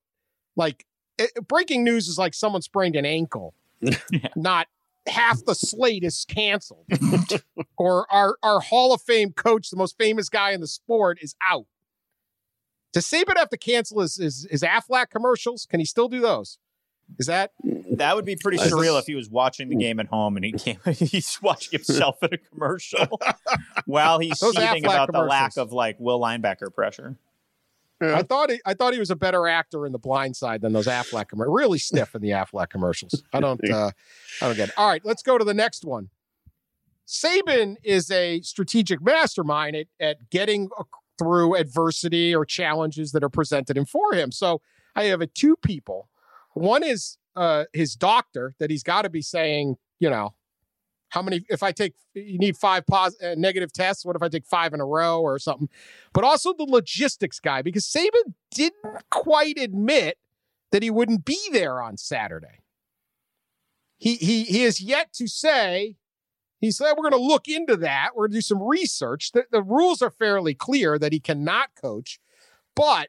like 0.56 0.86
it, 1.18 1.30
breaking 1.46 1.84
news 1.84 2.08
is 2.08 2.18
like 2.18 2.34
someone 2.34 2.62
sprained 2.62 2.96
an 2.96 3.04
ankle 3.06 3.54
not 4.36 4.66
half 5.06 5.44
the 5.44 5.54
slate 5.54 6.02
is 6.04 6.24
canceled. 6.28 6.86
Or 7.76 8.06
our 8.12 8.36
our 8.42 8.60
hall 8.60 8.94
of 8.94 9.02
fame 9.02 9.32
coach 9.32 9.68
the 9.70 9.76
most 9.76 9.98
famous 9.98 10.28
guy 10.28 10.52
in 10.52 10.60
the 10.60 10.66
sport 10.68 11.18
is 11.20 11.34
out. 11.42 11.66
Does 12.92 13.04
Saban 13.06 13.36
have 13.36 13.48
to 13.50 13.56
cancel 13.56 14.00
his, 14.00 14.14
his 14.16 14.46
his 14.48 14.62
Aflac 14.62 15.10
commercials? 15.10 15.66
Can 15.66 15.80
he 15.80 15.86
still 15.86 16.08
do 16.08 16.20
those? 16.20 16.58
Is 17.18 17.26
that 17.26 17.50
That 17.64 18.14
would 18.14 18.24
be 18.24 18.36
pretty 18.36 18.58
I 18.60 18.66
surreal 18.68 18.94
just- 18.94 19.00
if 19.00 19.06
he 19.06 19.14
was 19.16 19.28
watching 19.28 19.68
the 19.68 19.76
game 19.76 19.98
at 20.00 20.06
home 20.06 20.36
and 20.36 20.44
he 20.44 20.52
came, 20.52 20.78
he's 20.94 21.38
watching 21.42 21.72
himself 21.72 22.22
in 22.22 22.32
a 22.32 22.38
commercial 22.38 23.20
while 23.86 24.20
he's 24.20 24.38
Those 24.38 24.54
seething 24.54 24.84
Aflac 24.84 24.94
about 24.94 25.12
the 25.12 25.22
lack 25.22 25.56
of 25.56 25.72
like 25.72 25.96
will 25.98 26.20
linebacker 26.20 26.72
pressure. 26.72 27.16
Yeah. 28.00 28.16
I 28.16 28.22
thought 28.22 28.50
he, 28.50 28.60
I 28.66 28.74
thought 28.74 28.92
he 28.92 28.98
was 28.98 29.10
a 29.10 29.16
better 29.16 29.46
actor 29.46 29.86
in 29.86 29.92
The 29.92 29.98
Blind 29.98 30.36
Side 30.36 30.60
than 30.60 30.72
those 30.72 30.86
Aflac 30.86 31.28
commercials. 31.28 31.56
Really 31.56 31.78
stiff 31.78 32.14
in 32.14 32.22
the 32.22 32.30
Aflac 32.30 32.68
commercials. 32.68 33.22
I 33.32 33.40
don't 33.40 33.60
uh, 33.70 33.90
I 34.42 34.46
don't 34.46 34.56
get 34.56 34.70
it. 34.70 34.74
All 34.76 34.88
right, 34.88 35.02
let's 35.04 35.22
go 35.22 35.38
to 35.38 35.44
the 35.44 35.54
next 35.54 35.84
one. 35.84 36.10
Saban 37.06 37.76
is 37.84 38.10
a 38.10 38.40
strategic 38.40 39.02
mastermind 39.02 39.76
at, 39.76 39.86
at 40.00 40.30
getting 40.30 40.70
through 41.18 41.54
adversity 41.54 42.34
or 42.34 42.44
challenges 42.44 43.12
that 43.12 43.22
are 43.22 43.28
presented 43.28 43.76
in 43.76 43.84
for 43.84 44.14
him. 44.14 44.32
So 44.32 44.60
I 44.96 45.04
have 45.04 45.20
a 45.20 45.26
two 45.26 45.56
people. 45.56 46.08
One 46.54 46.82
is 46.82 47.18
uh, 47.36 47.64
his 47.72 47.94
doctor 47.94 48.54
that 48.58 48.70
he's 48.70 48.82
got 48.82 49.02
to 49.02 49.10
be 49.10 49.22
saying, 49.22 49.76
you 49.98 50.10
know, 50.10 50.34
how 51.14 51.22
many? 51.22 51.44
If 51.48 51.62
I 51.62 51.70
take, 51.70 51.94
you 52.12 52.38
need 52.38 52.56
five 52.56 52.84
pos- 52.88 53.20
uh, 53.22 53.36
negative 53.38 53.72
tests. 53.72 54.04
What 54.04 54.16
if 54.16 54.22
I 54.22 54.28
take 54.28 54.44
five 54.44 54.74
in 54.74 54.80
a 54.80 54.84
row 54.84 55.20
or 55.20 55.38
something? 55.38 55.68
But 56.12 56.24
also 56.24 56.52
the 56.52 56.64
logistics 56.64 57.38
guy 57.38 57.62
because 57.62 57.84
Saban 57.84 58.34
didn't 58.50 59.08
quite 59.10 59.56
admit 59.56 60.18
that 60.72 60.82
he 60.82 60.90
wouldn't 60.90 61.24
be 61.24 61.38
there 61.52 61.80
on 61.80 61.96
Saturday. 61.96 62.62
He 63.96 64.16
he 64.16 64.42
he 64.42 64.62
has 64.62 64.80
yet 64.80 65.12
to 65.14 65.28
say. 65.28 65.96
He 66.60 66.72
said 66.72 66.94
we're 66.96 67.08
going 67.08 67.22
to 67.22 67.28
look 67.28 67.46
into 67.46 67.76
that. 67.76 68.10
We're 68.16 68.24
going 68.24 68.32
to 68.32 68.36
do 68.38 68.42
some 68.42 68.62
research. 68.62 69.32
The, 69.32 69.44
the 69.52 69.62
rules 69.62 70.02
are 70.02 70.10
fairly 70.10 70.54
clear 70.54 70.98
that 70.98 71.12
he 71.12 71.20
cannot 71.20 71.68
coach, 71.80 72.18
but 72.74 73.08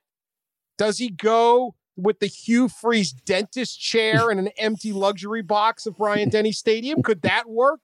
does 0.78 1.00
he 1.00 1.10
go 1.10 1.74
with 1.96 2.20
the 2.20 2.28
Hugh 2.28 2.68
Freeze 2.68 3.14
dentist 3.14 3.80
chair 3.80 4.30
and 4.30 4.40
an 4.40 4.50
empty 4.58 4.92
luxury 4.92 5.42
box 5.42 5.86
of 5.86 5.98
Bryant 5.98 6.34
Denny 6.34 6.52
Stadium? 6.52 7.02
Could 7.02 7.22
that 7.24 7.50
work? 7.50 7.80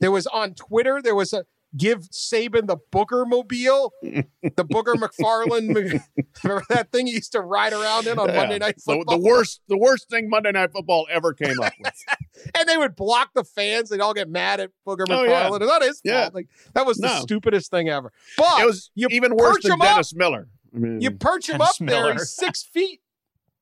There 0.00 0.10
was 0.10 0.26
on 0.26 0.54
Twitter. 0.54 1.00
There 1.02 1.14
was 1.14 1.32
a 1.32 1.44
give 1.76 2.02
Saban 2.10 2.66
the 2.68 2.76
Booger 2.92 3.26
Mobile, 3.26 3.92
the 4.02 4.64
Booger 4.64 4.94
McFarland. 4.94 6.00
Remember 6.44 6.64
that 6.70 6.90
thing 6.92 7.06
he 7.06 7.14
used 7.14 7.32
to 7.32 7.40
ride 7.40 7.72
around 7.72 8.06
in 8.06 8.18
on 8.18 8.28
Yeah. 8.28 8.36
Monday 8.36 8.58
Night 8.58 8.76
The, 8.76 8.94
Football? 8.94 9.18
the 9.18 9.24
worst, 9.24 9.60
the 9.68 9.76
worst 9.76 10.08
thing 10.08 10.28
Monday 10.30 10.52
Night 10.52 10.72
Football 10.72 11.06
ever 11.10 11.34
came 11.34 11.58
up 11.60 11.72
with. 11.82 11.92
and 12.58 12.68
they 12.68 12.76
would 12.78 12.94
block 12.96 13.30
the 13.34 13.44
fans. 13.44 13.90
They'd 13.90 14.00
all 14.00 14.14
get 14.14 14.28
mad 14.28 14.60
at 14.60 14.70
Booger 14.86 15.04
Oh, 15.10 15.24
yeah. 15.24 15.48
McFarland. 15.48 15.56
It's 15.62 15.66
not 15.70 15.82
his 15.82 16.00
Yeah. 16.04 16.22
fault. 16.22 16.34
Like 16.34 16.48
that 16.74 16.86
was 16.86 16.98
the 16.98 17.20
stupidest 17.20 17.70
thing 17.70 17.88
ever. 17.88 18.12
But 18.38 18.60
It 18.62 18.66
was 18.66 18.90
you 18.94 19.08
even 19.10 19.34
worse 19.36 19.62
than 19.62 19.72
him 19.72 19.80
up. 19.82 19.88
Dennis 19.88 20.14
Miller. 20.14 20.48
I 20.74 20.78
mean, 20.78 21.00
You 21.00 21.10
perch 21.10 21.48
him 21.48 21.58
Dennis 21.58 21.80
up 21.80 21.86
there, 21.86 22.12
he's 22.12 22.30
six 22.30 22.62
feet. 22.62 23.00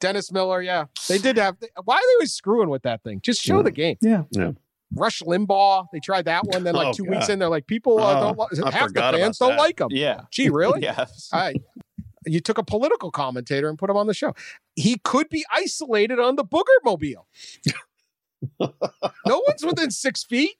Dennis 0.01 0.31
Miller, 0.31 0.61
yeah. 0.61 0.85
They 1.09 1.19
did 1.19 1.37
have 1.39 1.57
why 1.85 1.97
are 1.97 2.01
they 2.01 2.15
always 2.17 2.33
screwing 2.33 2.69
with 2.69 2.83
that 2.83 3.03
thing? 3.03 3.21
Just 3.23 3.41
show 3.41 3.57
Yeah. 3.59 3.63
the 3.63 3.71
game. 3.71 3.97
Yeah. 4.03 4.23
Yeah. 4.31 4.53
Rush 4.95 5.23
Limbaugh, 5.23 5.87
they 5.93 6.01
tried 6.01 6.25
that 6.27 6.45
one. 6.47 6.65
Then 6.65 6.75
like 6.75 6.89
Oh, 6.89 6.93
two 6.93 7.05
weeks 7.05 7.29
in, 7.29 7.39
they're 7.39 7.49
like, 7.49 7.67
people 7.67 7.99
uh, 8.01 8.21
don't 8.35 8.39
li- 8.39 8.71
half 8.73 8.93
the 8.93 9.01
fans 9.01 9.39
don't 9.39 9.57
like 9.57 9.81
him. 9.81 9.89
Yeah. 9.91 10.23
Gee, 10.31 10.49
really? 10.51 10.83
Yes. 10.83 11.29
I, 11.33 11.55
you 12.27 12.41
took 12.41 12.59
a 12.59 12.63
political 12.63 13.11
commentator 13.11 13.69
and 13.69 13.79
put 13.79 13.91
him 13.91 13.97
on 13.97 14.07
the 14.07 14.15
show. 14.15 14.35
He 14.77 14.99
could 15.05 15.29
be 15.29 15.45
isolated 15.53 16.19
on 16.19 16.37
the 16.37 16.45
booger 16.45 16.65
mobile. 16.85 17.27
no 18.61 19.43
one's 19.47 19.65
within 19.65 19.91
six 19.91 20.25
feet. 20.25 20.53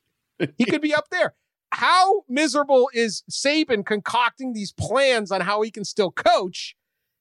He 0.57 0.65
could 0.65 0.81
be 0.83 0.95
up 0.95 1.09
there. 1.11 1.35
How 1.73 2.23
miserable 2.29 2.91
is 2.95 3.25
Saban 3.31 3.85
concocting 3.85 4.53
these 4.53 4.73
plans 4.73 5.31
on 5.33 5.41
how 5.43 5.63
he 5.63 5.71
can 5.71 5.85
still 5.85 6.11
coach? 6.11 6.77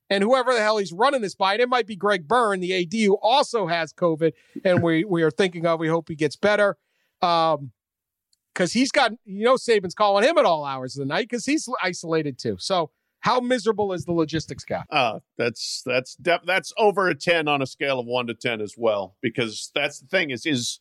And 0.10 0.23
whoever 0.23 0.54
the 0.54 0.60
hell 0.62 0.78
he's 0.78 0.93
running 0.93 1.21
this 1.21 1.34
by, 1.34 1.54
and 1.54 1.62
it 1.62 1.69
might 1.69 1.88
be 1.88 1.95
Greg 1.95 2.28
Byrne, 2.28 2.60
the 2.60 2.73
AD, 2.76 2.93
who 2.93 3.17
also 3.21 3.65
has 3.67 3.93
COVID, 3.93 4.34
and 4.63 4.84
we 4.84 5.06
we 5.06 5.23
are 5.23 5.32
thinking 5.32 5.65
of. 5.65 5.80
We 5.80 5.88
hope 5.88 6.08
he 6.10 6.15
gets 6.15 6.36
better. 6.36 6.78
Um, 7.24 7.72
because 8.54 8.72
he's 8.74 8.92
got 8.92 9.12
you 9.26 9.46
know 9.46 9.56
Saban's 9.56 9.96
calling 9.96 10.24
him 10.24 10.38
at 10.38 10.46
all 10.46 10.64
hours 10.64 10.96
of 10.96 11.00
the 11.00 11.06
night 11.08 11.28
because 11.28 11.46
he's 11.46 11.68
isolated 11.82 12.38
too. 12.38 12.58
So 12.60 12.92
how 13.22 13.40
miserable 13.40 13.94
is 13.94 14.06
the 14.06 14.12
logistics 14.12 14.64
guy? 14.64 14.84
Uh, 14.90 15.20
that's 15.38 15.82
that's 15.86 16.18
that's 16.20 16.74
over 16.78 17.08
a 17.08 17.16
ten 17.16 17.48
on 17.48 17.62
a 17.62 17.66
scale 17.66 18.00
of 18.00 18.06
one 18.06 18.28
to 18.28 18.34
ten 18.34 18.62
as 18.62 18.76
well. 18.78 19.16
Because 19.22 19.72
that's 19.74 20.00
the 20.00 20.08
thing 20.08 20.30
is 20.30 20.46
is 20.46 20.80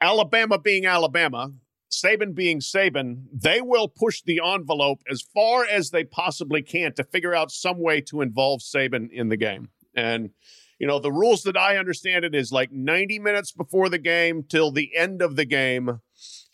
Alabama 0.00 0.58
being 0.58 0.86
Alabama, 0.86 1.52
Saban 1.90 2.34
being 2.34 2.60
Saban, 2.60 3.24
they 3.32 3.60
will 3.60 3.88
push 3.88 4.22
the 4.22 4.40
envelope 4.44 5.02
as 5.10 5.22
far 5.22 5.64
as 5.64 5.90
they 5.90 6.04
possibly 6.04 6.62
can 6.62 6.92
to 6.94 7.04
figure 7.04 7.34
out 7.34 7.50
some 7.50 7.78
way 7.78 8.00
to 8.02 8.20
involve 8.20 8.60
Saban 8.60 9.10
in 9.10 9.28
the 9.28 9.36
game. 9.36 9.68
And 9.94 10.30
you 10.78 10.86
know 10.86 10.98
the 10.98 11.12
rules 11.12 11.42
that 11.42 11.56
I 11.56 11.76
understand 11.76 12.24
it 12.24 12.34
is 12.34 12.52
like 12.52 12.72
ninety 12.72 13.18
minutes 13.18 13.52
before 13.52 13.88
the 13.88 13.98
game 13.98 14.44
till 14.48 14.70
the 14.70 14.94
end 14.94 15.22
of 15.22 15.36
the 15.36 15.44
game, 15.44 16.00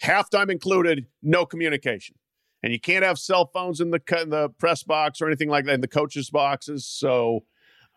halftime 0.03 0.51
included, 0.51 1.07
no 1.23 1.47
communication 1.47 2.17
and 2.63 2.73
you 2.73 2.81
can't 2.81 3.05
have 3.05 3.19
cell 3.19 3.51
phones 3.53 3.81
in 3.81 3.91
the 3.91 4.01
in 4.21 4.31
the 4.31 4.49
press 4.51 4.83
box 4.83 5.21
or 5.21 5.27
anything 5.27 5.49
like 5.49 5.65
that 5.65 5.75
in 5.75 5.81
the 5.81 5.89
coaches 5.89 6.31
boxes. 6.31 6.87
So 6.87 7.45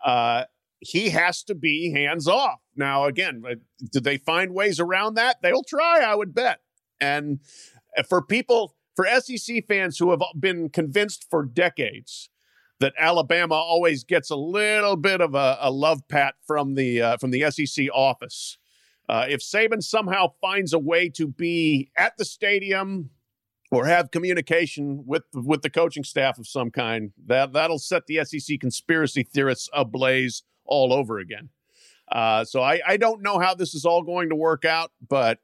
uh, 0.03 0.45
he 0.79 1.09
has 1.09 1.43
to 1.43 1.55
be 1.55 1.91
hands 1.91 2.27
off. 2.27 2.59
Now, 2.75 3.05
again, 3.05 3.43
uh, 3.47 3.55
did 3.91 4.03
they 4.03 4.17
find 4.17 4.53
ways 4.53 4.79
around 4.79 5.15
that? 5.15 5.37
They'll 5.41 5.63
try, 5.63 6.01
I 6.01 6.15
would 6.15 6.33
bet. 6.33 6.59
And 6.99 7.39
uh, 7.97 8.03
for 8.03 8.21
people, 8.21 8.75
for 8.95 9.05
SEC 9.19 9.67
fans 9.67 9.97
who 9.97 10.11
have 10.11 10.21
been 10.39 10.69
convinced 10.69 11.27
for 11.29 11.45
decades 11.45 12.29
that 12.79 12.93
Alabama 12.97 13.55
always 13.55 14.03
gets 14.03 14.29
a 14.29 14.35
little 14.35 14.95
bit 14.95 15.21
of 15.21 15.35
a, 15.35 15.57
a 15.61 15.71
love 15.71 16.07
pat 16.07 16.35
from 16.45 16.75
the 16.75 17.01
uh, 17.01 17.17
from 17.17 17.31
the 17.31 17.49
SEC 17.51 17.87
office. 17.93 18.57
Uh, 19.07 19.25
if 19.29 19.41
Saban 19.41 19.83
somehow 19.83 20.33
finds 20.41 20.73
a 20.73 20.79
way 20.79 21.09
to 21.09 21.27
be 21.27 21.91
at 21.95 22.17
the 22.17 22.25
stadium 22.25 23.11
or 23.71 23.85
have 23.85 24.11
communication 24.11 25.03
with 25.05 25.23
with 25.33 25.61
the 25.61 25.69
coaching 25.69 26.03
staff 26.03 26.37
of 26.37 26.47
some 26.47 26.71
kind, 26.71 27.11
that 27.25 27.53
that'll 27.53 27.79
set 27.79 28.07
the 28.07 28.23
SEC 28.25 28.59
conspiracy 28.59 29.23
theorists 29.23 29.69
ablaze 29.73 30.43
all 30.65 30.91
over 30.91 31.19
again. 31.19 31.49
Uh, 32.11 32.43
so 32.45 32.61
I, 32.61 32.81
I 32.85 32.97
don't 32.97 33.21
know 33.21 33.39
how 33.39 33.55
this 33.55 33.73
is 33.73 33.85
all 33.85 34.03
going 34.03 34.29
to 34.29 34.35
work 34.35 34.63
out, 34.63 34.91
but 35.07 35.39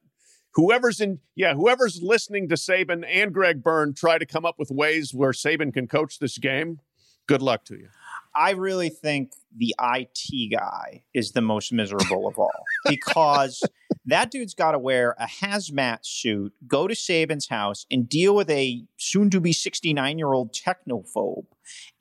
whoever's 0.54 1.00
in 1.00 1.20
yeah 1.36 1.54
whoever's 1.54 2.02
listening 2.02 2.50
to 2.50 2.56
Saban 2.56 3.06
and 3.08 3.34
Greg 3.34 3.64
Byrne 3.64 3.94
try 3.94 4.18
to 4.18 4.26
come 4.26 4.46
up 4.46 4.56
with 4.60 4.70
ways 4.70 5.14
where 5.14 5.32
Saban 5.32 5.74
can 5.74 5.88
coach 5.88 6.20
this 6.20 6.38
game. 6.38 6.80
Good 7.28 7.42
luck 7.42 7.66
to 7.66 7.76
you. 7.76 7.88
I 8.34 8.52
really 8.52 8.90
think 8.90 9.34
the 9.56 9.76
IT 9.82 10.52
guy 10.52 11.04
is 11.14 11.32
the 11.32 11.42
most 11.42 11.74
miserable 11.74 12.28
of 12.28 12.40
all 12.40 12.64
because 12.88 13.62
that 14.06 14.32
dude's 14.32 14.54
got 14.54 14.72
to 14.72 14.80
wear 14.80 15.16
a 15.20 15.26
hazmat 15.26 16.00
suit, 16.04 16.54
go 16.68 16.88
to 16.88 16.94
Saban's 16.94 17.50
house, 17.50 17.86
and 17.92 18.08
deal 18.08 18.36
with 18.36 18.50
a 18.50 18.86
soon 18.98 19.30
to 19.32 19.42
be 19.42 19.54
69 19.54 20.18
year 20.18 20.32
old 20.34 20.54
technophobe 20.54 21.46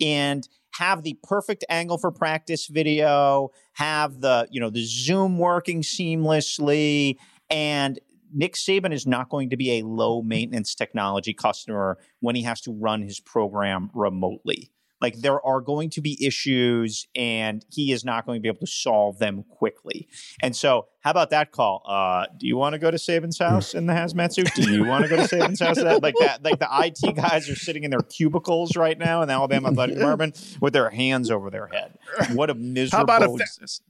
and 0.01 0.49
have 0.75 1.03
the 1.03 1.19
perfect 1.25 1.65
angle 1.69 1.99
for 1.99 2.13
practice 2.13 2.69
video, 2.69 3.51
have 3.75 4.21
the, 4.21 4.47
you 4.51 4.61
know, 4.61 4.71
the 4.71 4.85
Zoom 4.85 5.39
working 5.39 5.83
seamlessly. 5.83 7.17
And 7.51 7.99
Nick 8.33 8.55
Saban 8.55 8.93
is 8.93 9.07
not 9.07 9.29
going 9.29 9.51
to 9.51 9.57
be 9.57 9.79
a 9.79 9.83
low 9.83 10.23
maintenance 10.23 10.75
technology 10.77 11.35
customer 11.35 11.99
when 12.21 12.37
he 12.37 12.43
has 12.43 12.61
to 12.63 12.73
run 12.73 13.03
his 13.03 13.19
program 13.19 13.91
remotely. 13.93 14.71
Like 15.01 15.17
there 15.17 15.45
are 15.45 15.61
going 15.61 15.91
to 15.91 16.01
be 16.01 16.25
issues 16.25 17.07
and 17.15 17.65
he 17.71 17.93
is 17.93 18.05
not 18.05 18.27
going 18.27 18.39
to 18.39 18.43
be 18.43 18.49
able 18.49 18.61
to 18.61 18.67
solve 18.67 19.19
them 19.19 19.45
quickly. 19.49 20.09
And 20.43 20.55
so, 20.55 20.89
how 21.01 21.11
about 21.11 21.31
that 21.31 21.53
call? 21.53 21.83
Uh, 21.87 22.27
do 22.39 22.47
you 22.47 22.57
want 22.57 22.75
to 22.75 22.79
go 22.79 22.91
to 22.91 22.99
Saban's 22.99 23.39
house 23.39 23.75
in 23.75 23.87
the 23.87 23.95
hazmat 23.95 24.33
suit? 24.35 24.51
Do 24.55 24.71
you 24.71 24.85
want 24.85 25.05
to 25.05 25.09
go 25.09 25.17
to 25.17 25.23
Saban's 25.23 25.61
house? 25.61 25.77
That, 25.77 26.03
like 26.03 26.15
that, 26.21 26.43
like 26.43 26.59
the 26.59 26.69
IT 26.71 27.17
guys 27.17 27.49
are 27.49 27.57
sitting 27.57 27.85
in 27.85 27.91
their 27.91 28.03
cubicles 28.03 28.77
right 28.77 28.99
now 28.99 29.23
in 29.23 29.29
the 29.29 29.35
Alabama 29.35 29.69
Athletic 29.69 29.95
Department 29.99 30.59
with 30.61 30.75
their 30.75 30.91
hands 30.91 31.31
over 31.31 31.49
their 31.51 31.69
head. 31.69 31.99
What 32.33 32.51
a 32.51 32.55
miserable 32.55 33.07
that- 33.07 33.23
existence. 33.31 33.83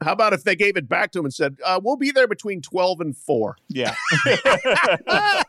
How 0.00 0.12
about 0.12 0.32
if 0.32 0.44
they 0.44 0.54
gave 0.54 0.76
it 0.76 0.88
back 0.88 1.10
to 1.12 1.18
him 1.18 1.24
and 1.24 1.34
said, 1.34 1.56
uh, 1.64 1.80
"We'll 1.82 1.96
be 1.96 2.12
there 2.12 2.28
between 2.28 2.62
twelve 2.62 3.00
and 3.00 3.16
4. 3.16 3.56
Yeah. 3.68 3.96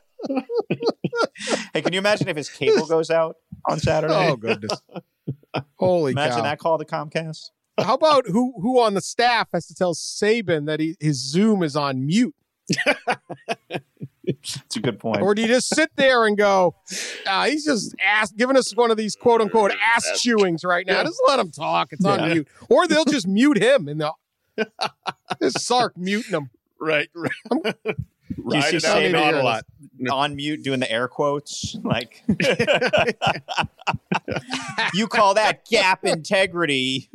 hey, 1.73 1.81
can 1.81 1.93
you 1.93 1.99
imagine 1.99 2.27
if 2.27 2.35
his 2.35 2.49
cable 2.49 2.85
goes 2.87 3.09
out 3.09 3.37
on 3.67 3.79
Saturday? 3.79 4.13
Oh 4.13 4.35
goodness! 4.35 4.81
Holy 5.77 6.11
imagine 6.13 6.37
cow! 6.37 6.43
that 6.43 6.59
call 6.59 6.77
to 6.77 6.85
Comcast. 6.85 7.49
How 7.79 7.93
about 7.95 8.27
who 8.27 8.53
who 8.61 8.79
on 8.79 8.93
the 8.93 9.01
staff 9.01 9.47
has 9.53 9.65
to 9.67 9.73
tell 9.75 9.93
Saban 9.93 10.65
that 10.67 10.79
he, 10.79 10.95
his 10.99 11.17
Zoom 11.23 11.63
is 11.63 11.75
on 11.75 12.05
mute, 12.05 12.35
It's 14.25 14.75
a 14.75 14.79
good 14.79 14.99
point. 14.99 15.21
or 15.21 15.33
do 15.33 15.41
you 15.41 15.47
just 15.47 15.69
sit 15.69 15.89
there 15.95 16.25
and 16.25 16.37
go, 16.37 16.75
uh, 17.25 17.45
"He's 17.45 17.65
just 17.65 17.95
ass 18.03 18.31
giving 18.31 18.55
us 18.57 18.75
one 18.75 18.91
of 18.91 18.97
these 18.97 19.15
quote 19.15 19.41
unquote 19.41 19.71
ass 19.95 20.05
chewings 20.23 20.63
right 20.63 20.85
now"? 20.85 21.03
Just 21.03 21.21
let 21.27 21.39
him 21.39 21.49
talk; 21.51 21.91
it's 21.93 22.05
on 22.05 22.19
Yeah. 22.19 22.33
mute, 22.33 22.47
or 22.69 22.87
they'll 22.87 23.05
just 23.05 23.27
mute 23.39 23.57
him 23.57 23.87
and 23.87 23.99
they'll 24.01 24.19
just 25.41 25.59
Sark 25.61 25.97
muting 25.97 26.31
him. 26.33 26.49
Right, 26.79 27.09
right. 27.15 27.31
Do 27.51 27.63
you 28.35 28.61
see 28.61 28.67
Ride 28.67 28.73
it 28.75 28.85
out 28.85 29.33
Saban- 29.33 29.39
a 29.39 29.43
lot. 29.43 29.65
On 30.09 30.35
mute 30.35 30.63
doing 30.63 30.79
the 30.79 30.91
air 30.91 31.07
quotes 31.07 31.75
like 31.83 32.23
you 34.93 35.07
call 35.07 35.33
that 35.33 35.65
gap 35.65 36.05
integrity 36.05 37.09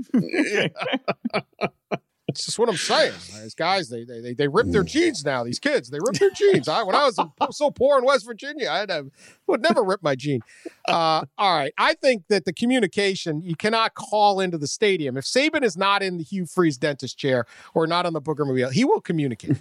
It's 2.34 2.46
just 2.46 2.58
what 2.58 2.68
I'm 2.68 2.76
saying. 2.76 3.12
These 3.42 3.54
guys, 3.54 3.88
they 3.88 4.02
they 4.02 4.20
they, 4.20 4.34
they 4.34 4.48
rip 4.48 4.66
their 4.66 4.82
jeans 4.82 5.24
now. 5.24 5.44
These 5.44 5.60
kids, 5.60 5.90
they 5.90 6.00
rip 6.00 6.16
their 6.16 6.30
jeans. 6.30 6.66
I 6.66 6.82
when 6.82 6.96
I 6.96 7.04
was 7.04 7.16
so 7.56 7.70
poor 7.70 7.96
in 7.96 8.04
West 8.04 8.26
Virginia, 8.26 8.68
I 8.72 8.86
to, 8.86 9.12
would 9.46 9.62
never 9.62 9.84
rip 9.84 10.02
my 10.02 10.16
jean. 10.16 10.40
Uh, 10.88 11.26
all 11.38 11.56
right, 11.56 11.72
I 11.78 11.94
think 11.94 12.24
that 12.30 12.44
the 12.44 12.52
communication 12.52 13.42
you 13.42 13.54
cannot 13.54 13.94
call 13.94 14.40
into 14.40 14.58
the 14.58 14.66
stadium 14.66 15.16
if 15.16 15.24
Saban 15.24 15.62
is 15.62 15.76
not 15.76 16.02
in 16.02 16.16
the 16.16 16.24
Hugh 16.24 16.46
Freeze 16.46 16.76
dentist 16.76 17.16
chair 17.16 17.46
or 17.72 17.86
not 17.86 18.04
on 18.04 18.14
the 18.14 18.20
Booger 18.20 18.44
Mobile. 18.44 18.70
He 18.70 18.84
will 18.84 19.00
communicate. 19.00 19.58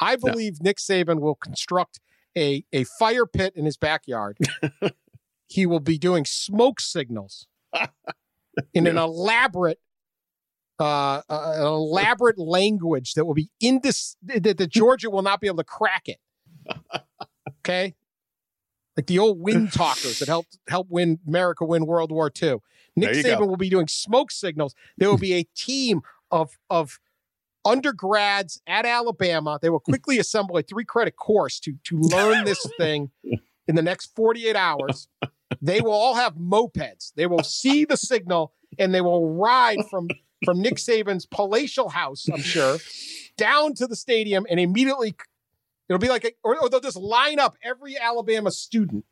I 0.00 0.16
believe 0.16 0.62
Nick 0.62 0.78
Saban 0.78 1.20
will 1.20 1.34
construct 1.34 2.00
a 2.36 2.64
a 2.72 2.84
fire 2.84 3.26
pit 3.26 3.54
in 3.56 3.64
his 3.64 3.76
backyard. 3.76 4.38
he 5.46 5.66
will 5.66 5.80
be 5.80 5.98
doing 5.98 6.24
smoke 6.24 6.80
signals 6.80 7.46
in 8.74 8.86
an 8.86 8.98
elaborate 8.98 9.78
uh, 10.78 11.22
uh, 11.28 11.52
an 11.56 11.62
elaborate 11.62 12.38
language 12.38 13.14
that 13.14 13.24
will 13.24 13.34
be 13.34 13.50
indis 13.62 14.16
that, 14.22 14.58
that 14.58 14.70
Georgia 14.70 15.10
will 15.10 15.22
not 15.22 15.40
be 15.40 15.46
able 15.46 15.58
to 15.58 15.64
crack 15.64 16.08
it. 16.08 16.18
Okay, 17.60 17.94
like 18.96 19.06
the 19.06 19.18
old 19.18 19.40
wind 19.40 19.72
talkers 19.72 20.18
that 20.18 20.28
helped 20.28 20.58
help 20.68 20.88
win 20.90 21.18
America 21.26 21.64
win 21.64 21.86
World 21.86 22.10
War 22.10 22.30
II. 22.42 22.56
Nick 22.96 23.10
Saban 23.10 23.40
go. 23.40 23.46
will 23.46 23.56
be 23.56 23.70
doing 23.70 23.88
smoke 23.88 24.30
signals. 24.30 24.74
There 24.96 25.08
will 25.08 25.18
be 25.18 25.34
a 25.34 25.44
team 25.56 26.02
of 26.30 26.58
of 26.70 26.98
undergrads 27.64 28.60
at 28.66 28.86
Alabama. 28.86 29.58
They 29.60 29.70
will 29.70 29.82
hmm. 29.84 29.92
quickly 29.92 30.18
assemble 30.18 30.56
a 30.56 30.62
three 30.62 30.84
credit 30.84 31.16
course 31.16 31.60
to 31.60 31.74
to 31.84 31.98
learn 31.98 32.44
this 32.44 32.64
thing 32.78 33.10
in 33.66 33.76
the 33.76 33.82
next 33.82 34.14
48 34.14 34.56
hours. 34.56 35.08
They 35.62 35.80
will 35.80 35.92
all 35.92 36.14
have 36.14 36.34
mopeds. 36.34 37.12
They 37.14 37.26
will 37.26 37.42
see 37.42 37.84
the 37.84 37.96
signal 37.96 38.52
and 38.78 38.94
they 38.94 39.00
will 39.00 39.34
ride 39.34 39.78
from 39.90 40.08
from 40.44 40.60
Nick 40.60 40.74
Saban's 40.74 41.24
palatial 41.24 41.88
house, 41.88 42.26
I'm 42.30 42.42
sure, 42.42 42.76
down 43.38 43.72
to 43.74 43.86
the 43.86 43.96
stadium 43.96 44.46
and 44.50 44.60
immediately 44.60 45.14
It'll 45.88 46.00
be 46.00 46.08
like, 46.08 46.24
a, 46.24 46.32
or, 46.42 46.58
or 46.58 46.68
they'll 46.68 46.80
just 46.80 46.96
line 46.96 47.38
up 47.38 47.56
every 47.62 47.98
Alabama 47.98 48.50
student 48.50 49.04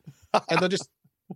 and 0.49 0.61
they'll 0.61 0.69
just 0.69 0.89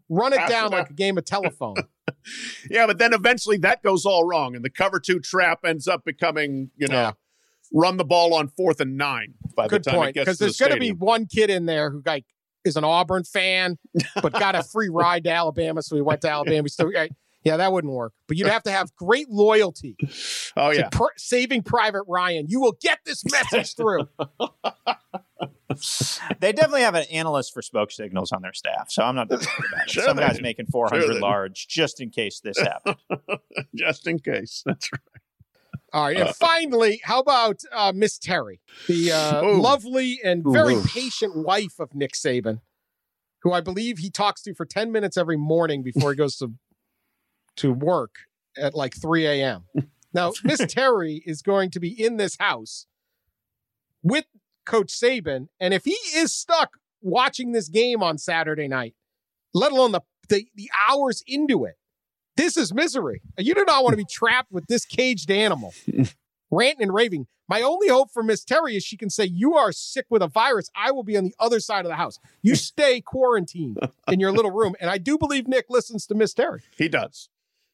run 0.08 0.32
it 0.32 0.48
down 0.48 0.70
like 0.70 0.90
a 0.90 0.94
game 0.94 1.18
of 1.18 1.24
telephone. 1.24 1.76
yeah, 2.70 2.86
but 2.86 2.98
then 2.98 3.12
eventually 3.12 3.56
that 3.58 3.82
goes 3.82 4.04
all 4.04 4.24
wrong, 4.24 4.54
and 4.54 4.64
the 4.64 4.70
cover 4.70 5.00
two 5.00 5.20
trap 5.20 5.60
ends 5.64 5.86
up 5.88 6.04
becoming, 6.04 6.70
you 6.76 6.88
know, 6.88 6.94
Yeah. 6.94 7.12
run 7.72 7.96
the 7.96 8.04
ball 8.04 8.34
on 8.34 8.48
fourth 8.48 8.80
and 8.80 8.96
nine. 8.96 9.34
By 9.56 9.68
Good 9.68 9.84
the 9.84 9.90
time 9.90 9.98
point. 10.00 10.14
Because 10.14 10.38
to 10.38 10.44
the 10.44 10.46
there's 10.46 10.58
going 10.58 10.72
to 10.72 10.78
be 10.80 10.92
one 10.92 11.26
kid 11.26 11.50
in 11.50 11.66
there 11.66 11.90
who 11.90 12.02
like 12.04 12.24
is 12.64 12.76
an 12.76 12.84
Auburn 12.84 13.24
fan, 13.24 13.78
but 14.22 14.32
got 14.32 14.54
a 14.54 14.62
free 14.62 14.88
ride 14.92 15.24
to 15.24 15.30
Alabama, 15.30 15.82
so 15.82 15.94
he 15.96 16.02
went 16.02 16.20
to 16.22 16.28
Alabama. 16.30 16.62
We 16.62 16.68
still, 16.68 16.90
yeah, 17.44 17.56
that 17.58 17.72
wouldn't 17.72 17.92
work. 17.92 18.12
But 18.26 18.36
you'd 18.36 18.48
have 18.48 18.64
to 18.64 18.72
have 18.72 18.94
great 18.96 19.28
loyalty 19.30 19.96
Oh 20.56 20.72
to 20.72 20.78
yeah, 20.78 20.88
pr- 20.90 21.04
Saving 21.16 21.62
Private 21.62 22.02
Ryan. 22.08 22.46
You 22.48 22.60
will 22.60 22.76
get 22.80 22.98
this 23.04 23.22
message 23.30 23.74
through. 23.76 24.08
They 26.40 26.52
definitely 26.52 26.82
have 26.82 26.94
an 26.94 27.04
analyst 27.10 27.52
for 27.52 27.62
smoke 27.62 27.90
signals 27.90 28.32
on 28.32 28.42
their 28.42 28.52
staff, 28.52 28.90
so 28.90 29.02
I'm 29.02 29.14
not 29.14 29.30
worried 29.30 29.42
about 29.42 29.82
it. 29.86 29.90
Sure 29.90 30.04
Some 30.04 30.16
they 30.16 30.22
guys 30.22 30.36
do. 30.36 30.42
making 30.42 30.66
400 30.66 31.02
Sure 31.02 31.20
large 31.20 31.68
just 31.68 32.00
in 32.00 32.10
case 32.10 32.40
this 32.40 32.58
happened. 32.58 32.96
just 33.74 34.06
in 34.06 34.18
case. 34.18 34.62
That's 34.64 34.92
right. 34.92 35.00
All 35.92 36.04
right, 36.04 36.16
and 36.16 36.34
finally, 36.34 37.00
how 37.04 37.20
about 37.20 37.60
uh, 37.72 37.92
Miss 37.94 38.18
Terry, 38.18 38.60
the 38.86 39.12
uh, 39.12 39.56
lovely 39.56 40.20
and 40.22 40.42
very 40.44 40.74
Ooh. 40.74 40.82
patient 40.82 41.36
wife 41.36 41.78
of 41.78 41.94
Nick 41.94 42.12
Saban, 42.12 42.60
who 43.42 43.52
I 43.52 43.60
believe 43.60 43.98
he 43.98 44.10
talks 44.10 44.42
to 44.42 44.54
for 44.54 44.66
ten 44.66 44.90
minutes 44.90 45.16
every 45.16 45.36
morning 45.36 45.82
before 45.82 46.10
he 46.10 46.16
goes 46.16 46.36
to 46.38 46.52
to 47.56 47.72
work 47.72 48.16
at 48.58 48.74
like 48.74 48.94
three 48.94 49.26
a.m. 49.26 49.64
Now, 50.12 50.32
Miss 50.44 50.64
Terry 50.68 51.22
is 51.24 51.40
going 51.40 51.70
to 51.70 51.80
be 51.80 51.88
in 51.88 52.16
this 52.16 52.36
house 52.38 52.86
with 54.02 54.24
Coach 54.66 54.88
Saban, 54.88 55.48
and 55.58 55.72
if 55.72 55.84
he 55.84 55.96
is 56.14 56.34
stuck 56.34 56.78
watching 57.00 57.52
this 57.52 57.68
game 57.68 58.02
on 58.02 58.18
Saturday 58.18 58.68
night, 58.68 58.94
let 59.54 59.72
alone 59.72 59.92
the 59.92 60.00
the, 60.28 60.48
the 60.54 60.70
hours 60.88 61.22
into 61.26 61.64
it. 61.64 61.76
This 62.36 62.56
is 62.56 62.74
misery. 62.74 63.22
You 63.38 63.54
do 63.54 63.64
not 63.64 63.82
want 63.82 63.94
to 63.94 63.96
be 63.96 64.04
trapped 64.04 64.52
with 64.52 64.66
this 64.66 64.84
caged 64.84 65.30
animal, 65.30 65.72
ranting 66.50 66.82
and 66.82 66.92
raving. 66.92 67.26
My 67.48 67.62
only 67.62 67.88
hope 67.88 68.10
for 68.12 68.22
Miss 68.22 68.44
Terry 68.44 68.76
is 68.76 68.84
she 68.84 68.96
can 68.96 69.08
say, 69.08 69.24
You 69.24 69.54
are 69.54 69.72
sick 69.72 70.06
with 70.10 70.20
a 70.20 70.26
virus. 70.26 70.68
I 70.74 70.90
will 70.90 71.04
be 71.04 71.16
on 71.16 71.24
the 71.24 71.34
other 71.38 71.60
side 71.60 71.84
of 71.84 71.88
the 71.88 71.96
house. 71.96 72.18
You 72.42 72.54
stay 72.56 73.00
quarantined 73.00 73.78
in 74.08 74.20
your 74.20 74.32
little 74.32 74.50
room. 74.50 74.74
And 74.80 74.90
I 74.90 74.98
do 74.98 75.16
believe 75.16 75.48
Nick 75.48 75.66
listens 75.70 76.06
to 76.06 76.14
Miss 76.14 76.34
Terry. 76.34 76.62
He 76.76 76.88
does. 76.88 77.28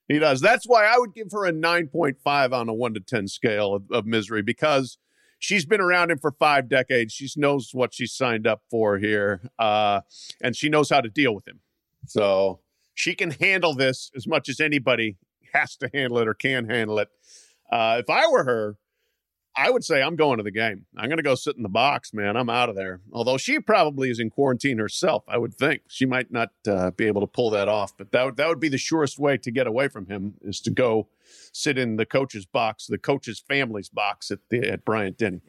He 0.09 0.19
does. 0.19 0.41
That's 0.41 0.67
why 0.67 0.85
I 0.85 0.99
would 0.99 1.15
give 1.15 1.33
her 1.33 1.47
a 1.47 1.53
9.5 1.53 2.53
on 2.53 2.69
a 2.69 2.75
1 2.75 2.95
to 2.95 3.01
10 3.01 3.29
scale 3.29 3.75
of, 3.75 3.91
of 3.91 4.05
misery 4.05 4.43
because 4.43 4.99
she's 5.43 5.67
been 5.67 5.81
around 5.81 6.13
him 6.13 6.19
for 6.19 6.31
five 6.39 6.69
decades. 6.69 7.13
She 7.13 7.29
knows 7.37 7.71
what 7.73 7.93
she 7.93 8.07
signed 8.07 8.47
up 8.47 8.63
for 8.71 8.97
here, 8.99 9.51
uh, 9.59 10.03
and 10.41 10.57
she 10.57 10.69
knows 10.69 10.89
how 10.89 11.01
to 11.01 11.11
deal 11.11 11.35
with 11.35 11.47
him. 11.47 11.61
So 12.07 12.61
she 12.95 13.15
can 13.15 13.33
handle 13.33 13.75
this 13.75 14.11
as 14.17 14.27
much 14.27 14.49
as 14.49 14.61
anybody 14.61 15.17
has 15.53 15.77
to 15.77 15.91
handle 15.93 16.19
it 16.19 16.29
or 16.29 16.35
can 16.35 16.71
handle 16.71 16.99
it. 17.01 17.09
Uh, 17.71 17.97
if 17.99 18.09
I 18.09 18.29
were 18.29 18.45
her, 18.45 18.77
I 19.55 19.71
would 19.71 19.85
say 19.85 20.03
I'm 20.03 20.17
going 20.17 20.39
to 20.39 20.43
the 20.43 20.51
game. 20.51 20.87
I'm 20.97 21.09
going 21.09 21.19
to 21.19 21.23
go 21.23 21.35
sit 21.35 21.57
in 21.57 21.63
the 21.63 21.69
box, 21.69 22.15
man. 22.15 22.37
I'm 22.37 22.49
out 22.49 22.69
of 22.69 22.77
there. 22.77 23.01
Although 23.13 23.37
she 23.37 23.61
probably 23.61 24.11
is 24.11 24.19
in 24.19 24.31
quarantine 24.31 24.79
herself, 24.79 25.25
I 25.29 25.39
would 25.39 25.55
think 25.55 25.83
she 25.89 26.07
might 26.07 26.31
not 26.31 26.51
uh, 26.67 26.91
be 26.93 27.07
able 27.07 27.21
to 27.21 27.27
pull 27.27 27.51
that 27.51 27.69
off. 27.69 27.97
But 27.97 28.13
that 28.13 28.25
would, 28.25 28.37
that 28.37 28.49
would 28.49 28.61
be 28.61 28.71
the 28.71 28.79
surest 28.79 29.19
way 29.19 29.37
to 29.37 29.51
get 29.51 29.67
away 29.67 29.89
from 29.89 30.07
him 30.07 30.35
is 30.43 30.61
to 30.63 30.71
go 30.71 31.09
sit 31.53 31.79
in 31.79 31.97
the 31.97 32.07
coach's 32.07 32.47
box, 32.47 32.87
the 32.87 32.99
coach's 32.99 33.41
family's 33.41 33.89
box 33.89 34.31
at 34.31 34.39
the 34.51 34.69
at 34.69 34.85
Bryant 34.85 35.19
Denny. 35.19 35.41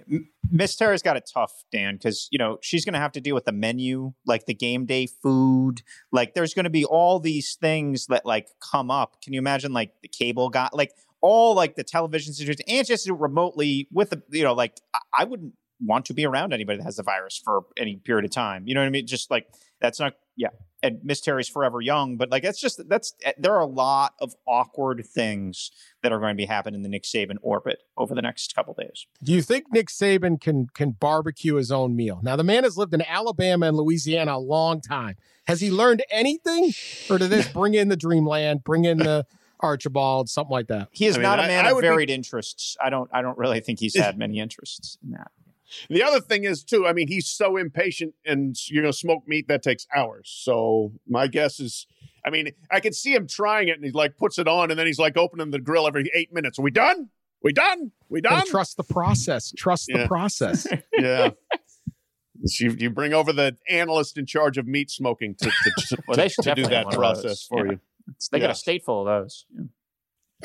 Miss 0.52 0.76
Terry's 0.76 1.02
got 1.02 1.18
it 1.18 1.30
tough, 1.32 1.64
Dan, 1.72 1.96
because 1.96 2.28
you 2.32 2.38
know 2.38 2.58
she's 2.62 2.86
going 2.86 2.94
to 2.94 3.00
have 3.00 3.12
to 3.14 3.22
deal 3.22 3.36
with 3.36 3.46
the 3.46 3.52
menu, 3.52 4.14
like 4.26 4.46
the 4.46 4.54
game 4.54 4.86
day 4.86 5.08
food. 5.08 5.82
Like 6.12 6.34
there's 6.34 6.54
going 6.54 6.66
to 6.66 6.70
be 6.70 6.86
all 6.86 7.20
these 7.20 7.56
things 7.56 8.08
that 8.08 8.26
like 8.26 8.50
come 8.60 8.92
up. 8.92 9.22
Can 9.22 9.34
you 9.34 9.40
imagine 9.40 9.74
like 9.74 9.94
the 10.02 10.08
cable 10.08 10.50
guy, 10.50 10.70
like 10.74 10.92
all 11.24 11.56
like 11.56 11.76
the 11.76 11.84
television 11.84 12.34
situation, 12.34 12.62
and 12.68 12.86
just 12.86 13.06
do 13.08 13.16
it 13.16 13.20
remotely 13.20 13.88
with 13.92 14.12
the 14.12 14.22
you 14.30 14.44
know 14.44 14.54
like 14.54 14.80
I, 14.94 15.00
I 15.20 15.24
wouldn't 15.24 15.54
want 15.82 16.06
to 16.06 16.14
be 16.14 16.26
around 16.26 16.54
anybody 16.54 16.78
that 16.78 16.84
has 16.84 16.98
the 16.98 17.04
virus 17.04 17.42
for 17.44 17.64
any 17.78 17.96
period 17.96 18.26
of 18.26 18.32
time. 18.32 18.68
You 18.68 18.76
know 18.76 18.82
what 18.82 18.88
I 18.88 18.92
mean? 18.92 19.08
Just 19.08 19.32
like 19.32 19.48
that's 19.82 20.00
not 20.00 20.14
yeah. 20.36 20.50
And 20.82 21.00
Miss 21.02 21.22
Terry's 21.22 21.48
forever 21.48 21.80
young, 21.80 22.18
but 22.18 22.30
like 22.30 22.44
that's 22.44 22.60
just 22.60 22.82
that's 22.90 23.14
eh, 23.24 23.32
there 23.38 23.54
are 23.54 23.62
a 23.62 23.66
lot 23.66 24.16
of 24.20 24.34
awkward 24.46 25.06
things 25.06 25.72
that 26.02 26.12
are 26.12 26.20
going 26.20 26.36
to 26.36 26.38
be 26.38 26.46
happening 26.46 26.76
in 26.76 26.82
the 26.82 26.90
Nick 26.90 27.04
Saban 27.04 27.38
orbit 27.42 27.80
over 27.98 28.14
the 28.14 28.22
next 28.22 28.54
couple 28.54 28.74
days. 28.74 29.06
Do 29.24 29.32
you 29.32 29.42
think 29.42 29.66
Nick 29.72 29.88
Saban 29.88 30.42
can 30.42 30.68
can 30.74 30.92
barbecue 30.92 31.56
his 31.56 31.72
own 31.72 31.96
meal? 31.96 32.20
Now, 32.22 32.36
the 32.36 32.44
man 32.44 32.66
has 32.66 32.78
lived 32.78 32.94
in 32.94 33.02
Alabama 33.02 33.68
and 33.68 33.78
Louisiana 33.78 34.36
a 34.36 34.40
long 34.40 34.82
time. 34.82 35.16
Has 35.48 35.62
he 35.62 35.72
learned 35.72 36.04
anything? 36.12 36.74
Or 37.10 37.18
did 37.18 37.30
this 37.30 37.48
bring 37.54 37.76
in 37.76 37.88
the 37.88 37.98
Dreamland, 37.98 38.66
bring 38.66 38.84
in 38.84 38.98
the 38.98 39.26
Archibald, 39.64 40.30
something 40.30 40.52
like 40.52 40.68
that? 40.68 40.90
He 40.92 41.06
is 41.06 41.16
I 41.16 41.20
mean, 41.20 41.24
not 41.24 41.40
a 41.40 41.44
man 41.44 41.66
I 41.66 41.70
of 41.70 41.76
would 41.76 41.82
be- 41.82 41.88
varied 41.88 42.10
interests. 42.10 42.76
I 42.84 42.90
don't. 42.90 43.10
I 43.14 43.22
don't 43.22 43.38
really 43.38 43.60
think 43.62 43.80
he's 43.80 43.96
had 43.98 44.18
many 44.18 44.40
interests 44.40 44.98
in 45.04 45.12
that. 45.12 45.32
The 45.90 46.04
other 46.04 46.20
thing 46.20 46.44
is 46.44 46.64
too. 46.64 46.86
I 46.86 46.94
mean, 46.94 47.08
he's 47.08 47.28
so 47.28 47.58
impatient, 47.58 48.14
and 48.26 48.56
you 48.70 48.82
know, 48.82 48.84
going 48.84 48.92
smoke 48.92 49.24
meat 49.28 49.48
that 49.48 49.64
takes 49.64 49.88
hours. 49.96 50.32
So 50.44 50.92
my 51.08 51.26
guess 51.28 51.60
is, 51.60 51.88
I 52.24 52.30
mean, 52.30 52.52
I 52.70 52.80
could 52.80 52.94
see 52.94 53.14
him 53.16 53.26
trying 53.28 53.70
it, 53.70 53.76
and 53.78 53.84
he 53.84 53.90
like 53.92 54.16
puts 54.18 54.38
it 54.38 54.48
on, 54.48 54.70
and 54.70 54.80
then 54.80 54.86
he's 54.86 55.00
like 55.00 55.18
opening 55.18 55.50
the 55.50 55.60
grill 55.60 55.88
every 55.88 56.12
eight 56.14 56.32
minutes. 56.34 56.60
Are 56.60 56.62
we 56.62 56.70
done? 56.70 57.10
We 57.42 57.54
done? 57.54 57.92
We 58.08 58.22
Gotta 58.22 58.36
done? 58.38 58.48
trust 58.48 58.78
the 58.78 58.84
process. 58.84 59.52
Trust 59.58 59.88
the 59.88 60.06
process. 60.08 60.68
yeah. 60.98 61.32
So 62.46 62.66
You, 62.66 62.76
you 62.78 62.90
bring 62.90 63.14
over 63.14 63.32
the 63.34 63.58
analyst 63.70 64.18
in 64.18 64.26
charge 64.26 64.58
of 64.58 64.68
meat 64.68 64.90
smoking 64.92 65.36
to, 65.36 65.46
to, 65.50 65.72
to, 65.88 65.98
Well, 66.08 66.18
they 66.18 66.30
to 66.30 66.56
do 66.56 66.64
that 66.68 66.86
one 66.86 66.94
of 66.96 67.00
those. 67.16 67.22
process 67.24 67.44
for 67.48 67.66
Yeah. 67.66 67.72
you. 67.74 67.80
They 68.32 68.40
got 68.40 68.50
a 68.50 68.56
state 68.56 68.84
full 68.84 69.02
of 69.02 69.06
those. 69.08 69.46
Yeah. 69.54 69.64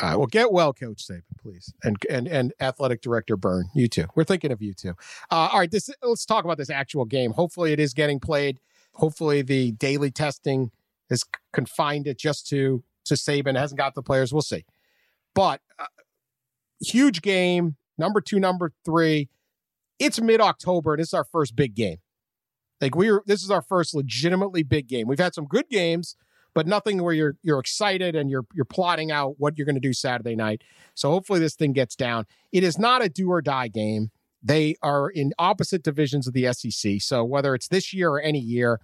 All 0.01 0.09
right. 0.09 0.17
Well, 0.17 0.27
get 0.27 0.53
well, 0.53 0.73
Coach 0.73 1.05
Saban, 1.07 1.23
please, 1.41 1.73
and 1.83 1.97
and 2.09 2.29
and 2.29 2.53
athletic 2.61 3.01
director 3.03 3.37
Byrne. 3.37 3.69
You 3.75 3.89
too. 3.89 4.05
We're 4.15 4.25
thinking 4.25 4.53
of 4.53 4.63
you 4.63 4.73
too. 4.75 4.95
Uh, 5.31 5.49
all 5.53 5.59
right. 5.59 5.71
This 5.71 5.91
let's 6.03 6.25
talk 6.25 6.45
about 6.45 6.57
this 6.57 6.71
actual 6.71 7.05
game. 7.05 7.33
Hopefully, 7.33 7.73
it 7.73 7.81
is 7.81 7.95
getting 7.95 8.21
played. 8.21 8.61
Hopefully, 8.95 9.43
the 9.43 9.73
daily 9.73 10.11
testing 10.11 10.71
is 11.11 11.25
confined 11.53 12.07
it 12.07 12.19
just 12.19 12.47
to 12.49 12.85
to 13.07 13.15
Saban. 13.15 13.51
It 13.51 13.57
hasn't 13.57 13.79
got 13.79 13.95
the 13.95 14.03
players. 14.03 14.33
We'll 14.33 14.43
see. 14.43 14.65
But 15.35 15.61
uh, 15.79 15.87
huge 16.81 17.23
game. 17.23 17.77
Number 17.97 18.21
two, 18.21 18.39
number 18.39 18.73
three. 18.85 19.29
It's 19.99 20.21
mid 20.21 20.41
October, 20.41 20.95
and 20.95 21.01
this 21.01 21.09
is 21.09 21.15
our 21.15 21.25
first 21.25 21.57
big 21.57 21.75
game. 21.75 21.99
Like 22.81 22.95
we 22.95 23.11
were, 23.11 23.25
this 23.27 23.43
is 23.43 23.51
our 23.51 23.63
first 23.63 23.95
legitimately 23.95 24.63
big 24.63 24.87
game. 24.87 25.09
We've 25.09 25.19
had 25.19 25.35
some 25.35 25.47
good 25.47 25.69
games 25.69 26.15
but 26.59 26.67
nothing 26.67 27.01
where 27.05 27.15
you're 27.15 27.37
you're 27.45 27.61
excited 27.61 28.17
and 28.17 28.33
you're 28.33 28.45
you're 28.53 28.65
plotting 28.65 29.13
out 29.13 29.37
what 29.39 29.57
you're 29.57 29.65
going 29.65 29.77
to 29.77 29.81
do 29.81 29.93
Saturday 29.93 30.35
night. 30.35 30.65
So 30.95 31.09
hopefully 31.09 31.39
this 31.39 31.55
thing 31.55 31.73
gets 31.73 31.95
down. 31.95 32.27
It 32.51 32.65
is 32.65 32.81
not 32.81 33.01
a 33.01 33.09
do 33.09 33.31
or 33.31 33.41
die 33.41 33.69
game. 33.69 34.11
They 34.43 34.75
are 34.83 35.09
in 35.09 35.33
opposite 35.39 35.85
divisions 35.85 36.27
of 36.27 36.35
the 36.35 36.53
SEC. 36.53 36.95
So 36.99 37.23
whether 37.23 37.55
it's 37.55 37.69
this 37.69 37.95
year 37.95 38.11
or 38.11 38.21
any 38.21 38.41
year, 38.41 38.81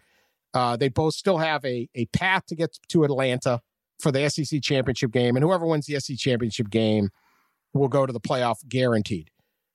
uh, 0.55 0.77
they 0.77 0.89
both 0.89 1.15
still 1.15 1.39
have 1.39 1.65
a 1.65 1.89
a 1.97 2.07
path 2.07 2.47
to 2.47 2.55
get 2.55 2.79
to 2.91 3.03
Atlanta 3.03 3.61
for 3.99 4.13
the 4.13 4.31
SEC 4.31 4.63
championship 4.63 5.11
game, 5.11 5.35
and 5.35 5.45
whoever 5.45 5.67
wins 5.67 5.87
the 5.87 5.99
SEC 5.99 6.17
championship 6.17 6.71
game 6.71 7.09
will 7.73 7.89
go 7.89 8.07
to 8.07 8.13
the 8.13 8.21
playoff 8.21 8.59
guaranteed. 8.69 9.31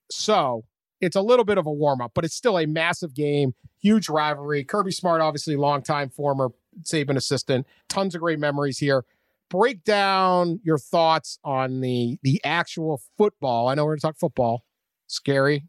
So 0.09 0.63
it's 1.01 1.17
a 1.17 1.21
little 1.21 1.43
bit 1.43 1.57
of 1.57 1.65
a 1.65 1.71
warm 1.71 1.99
up, 1.99 2.13
but 2.15 2.23
it's 2.23 2.35
still 2.35 2.57
a 2.57 2.65
massive 2.65 3.13
game, 3.13 3.55
huge 3.81 4.07
rivalry. 4.07 4.63
Kirby 4.63 4.91
Smart, 4.91 5.19
obviously, 5.19 5.57
longtime 5.57 6.11
former 6.11 6.51
Saban 6.83 7.15
assistant. 7.17 7.65
Tons 7.87 8.15
of 8.15 8.21
great 8.21 8.39
memories 8.39 8.77
here. 8.77 9.05
Break 9.49 9.83
down 9.83 10.59
your 10.63 10.77
thoughts 10.77 11.39
on 11.43 11.81
the 11.81 12.17
the 12.23 12.39
actual 12.43 13.01
football. 13.17 13.67
I 13.67 13.75
know 13.75 13.85
we're 13.85 13.93
going 13.93 13.99
to 13.99 14.07
talk 14.07 14.17
football. 14.19 14.63
Scary, 15.07 15.65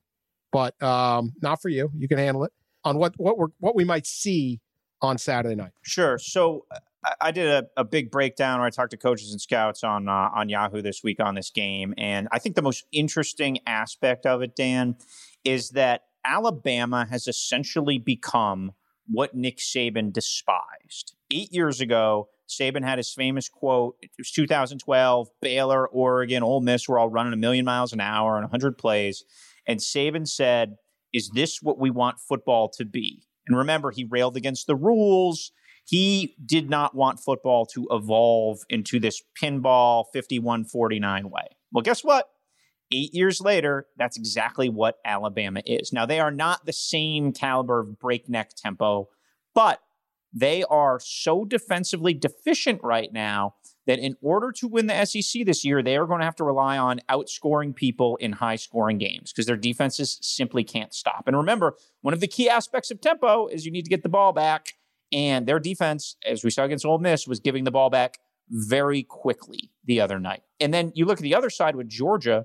but 0.52 0.80
um, 0.82 1.32
not 1.40 1.62
for 1.62 1.70
you. 1.70 1.90
You 1.96 2.06
can 2.08 2.18
handle 2.18 2.44
it. 2.44 2.52
On 2.84 2.98
what 2.98 3.14
what 3.16 3.38
we're 3.38 3.48
what 3.58 3.74
we 3.74 3.84
might 3.84 4.06
see 4.06 4.60
on 5.00 5.16
Saturday 5.18 5.54
night. 5.54 5.72
Sure. 5.82 6.18
So 6.18 6.66
I- 6.70 6.78
I 7.22 7.30
did 7.30 7.46
a, 7.48 7.64
a 7.78 7.84
big 7.84 8.10
breakdown 8.10 8.58
where 8.58 8.66
I 8.66 8.70
talked 8.70 8.90
to 8.90 8.98
coaches 8.98 9.32
and 9.32 9.40
scouts 9.40 9.82
on 9.82 10.06
uh, 10.06 10.28
on 10.34 10.50
Yahoo 10.50 10.82
this 10.82 11.02
week 11.02 11.18
on 11.18 11.34
this 11.34 11.48
game, 11.48 11.94
and 11.96 12.28
I 12.30 12.38
think 12.38 12.56
the 12.56 12.62
most 12.62 12.84
interesting 12.92 13.58
aspect 13.66 14.26
of 14.26 14.42
it, 14.42 14.54
Dan, 14.54 14.96
is 15.42 15.70
that 15.70 16.02
Alabama 16.26 17.06
has 17.08 17.26
essentially 17.26 17.96
become 17.96 18.72
what 19.10 19.34
Nick 19.34 19.58
Saban 19.58 20.12
despised. 20.12 21.14
Eight 21.32 21.52
years 21.52 21.80
ago, 21.80 22.28
Saban 22.48 22.84
had 22.84 22.98
his 22.98 23.12
famous 23.12 23.48
quote. 23.48 23.96
It 24.00 24.10
was 24.18 24.30
2012. 24.30 25.28
Baylor, 25.40 25.88
Oregon, 25.88 26.42
Ole 26.42 26.60
Miss 26.60 26.88
were 26.88 26.98
all 26.98 27.08
running 27.08 27.32
a 27.32 27.36
million 27.36 27.64
miles 27.64 27.92
an 27.92 28.00
hour 28.00 28.36
and 28.36 28.44
100 28.44 28.76
plays, 28.76 29.24
and 29.66 29.80
Saban 29.80 30.26
said, 30.26 30.76
"Is 31.12 31.30
this 31.30 31.62
what 31.62 31.78
we 31.78 31.90
want 31.90 32.20
football 32.20 32.68
to 32.70 32.84
be?" 32.84 33.24
And 33.46 33.56
remember, 33.56 33.90
he 33.90 34.04
railed 34.04 34.36
against 34.36 34.66
the 34.66 34.76
rules. 34.76 35.52
He 35.84 36.36
did 36.44 36.70
not 36.70 36.94
want 36.94 37.20
football 37.20 37.66
to 37.66 37.86
evolve 37.90 38.60
into 38.68 39.00
this 39.00 39.22
pinball 39.40 40.04
51 40.12 40.64
49 40.64 41.30
way. 41.30 41.46
Well, 41.72 41.82
guess 41.82 42.04
what? 42.04 42.28
Eight 42.92 43.14
years 43.14 43.40
later, 43.40 43.86
that's 43.96 44.16
exactly 44.16 44.68
what 44.68 44.96
Alabama 45.04 45.62
is. 45.64 45.92
Now, 45.92 46.06
they 46.06 46.20
are 46.20 46.32
not 46.32 46.66
the 46.66 46.72
same 46.72 47.32
caliber 47.32 47.80
of 47.80 47.98
breakneck 47.98 48.54
tempo, 48.56 49.08
but 49.54 49.80
they 50.32 50.64
are 50.64 51.00
so 51.00 51.44
defensively 51.44 52.14
deficient 52.14 52.80
right 52.82 53.12
now 53.12 53.54
that 53.86 53.98
in 53.98 54.16
order 54.20 54.52
to 54.52 54.68
win 54.68 54.86
the 54.86 55.04
SEC 55.04 55.44
this 55.44 55.64
year, 55.64 55.82
they 55.82 55.96
are 55.96 56.06
going 56.06 56.20
to 56.20 56.24
have 56.24 56.36
to 56.36 56.44
rely 56.44 56.78
on 56.78 57.00
outscoring 57.08 57.74
people 57.74 58.16
in 58.16 58.32
high 58.32 58.56
scoring 58.56 58.98
games 58.98 59.32
because 59.32 59.46
their 59.46 59.56
defenses 59.56 60.18
simply 60.20 60.62
can't 60.62 60.94
stop. 60.94 61.24
And 61.26 61.36
remember, 61.36 61.74
one 62.02 62.14
of 62.14 62.20
the 62.20 62.28
key 62.28 62.48
aspects 62.48 62.90
of 62.90 63.00
tempo 63.00 63.48
is 63.48 63.64
you 63.64 63.72
need 63.72 63.84
to 63.84 63.90
get 63.90 64.02
the 64.02 64.08
ball 64.08 64.32
back. 64.32 64.74
And 65.12 65.46
their 65.46 65.58
defense, 65.58 66.16
as 66.24 66.44
we 66.44 66.50
saw 66.50 66.64
against 66.64 66.86
Ole 66.86 66.98
Miss, 66.98 67.26
was 67.26 67.40
giving 67.40 67.64
the 67.64 67.72
ball 67.72 67.90
back 67.90 68.18
very 68.48 69.02
quickly 69.02 69.70
the 69.84 70.00
other 70.00 70.20
night. 70.20 70.42
And 70.60 70.72
then 70.72 70.92
you 70.94 71.04
look 71.04 71.18
at 71.18 71.22
the 71.22 71.34
other 71.34 71.50
side 71.50 71.74
with 71.74 71.88
Georgia. 71.88 72.44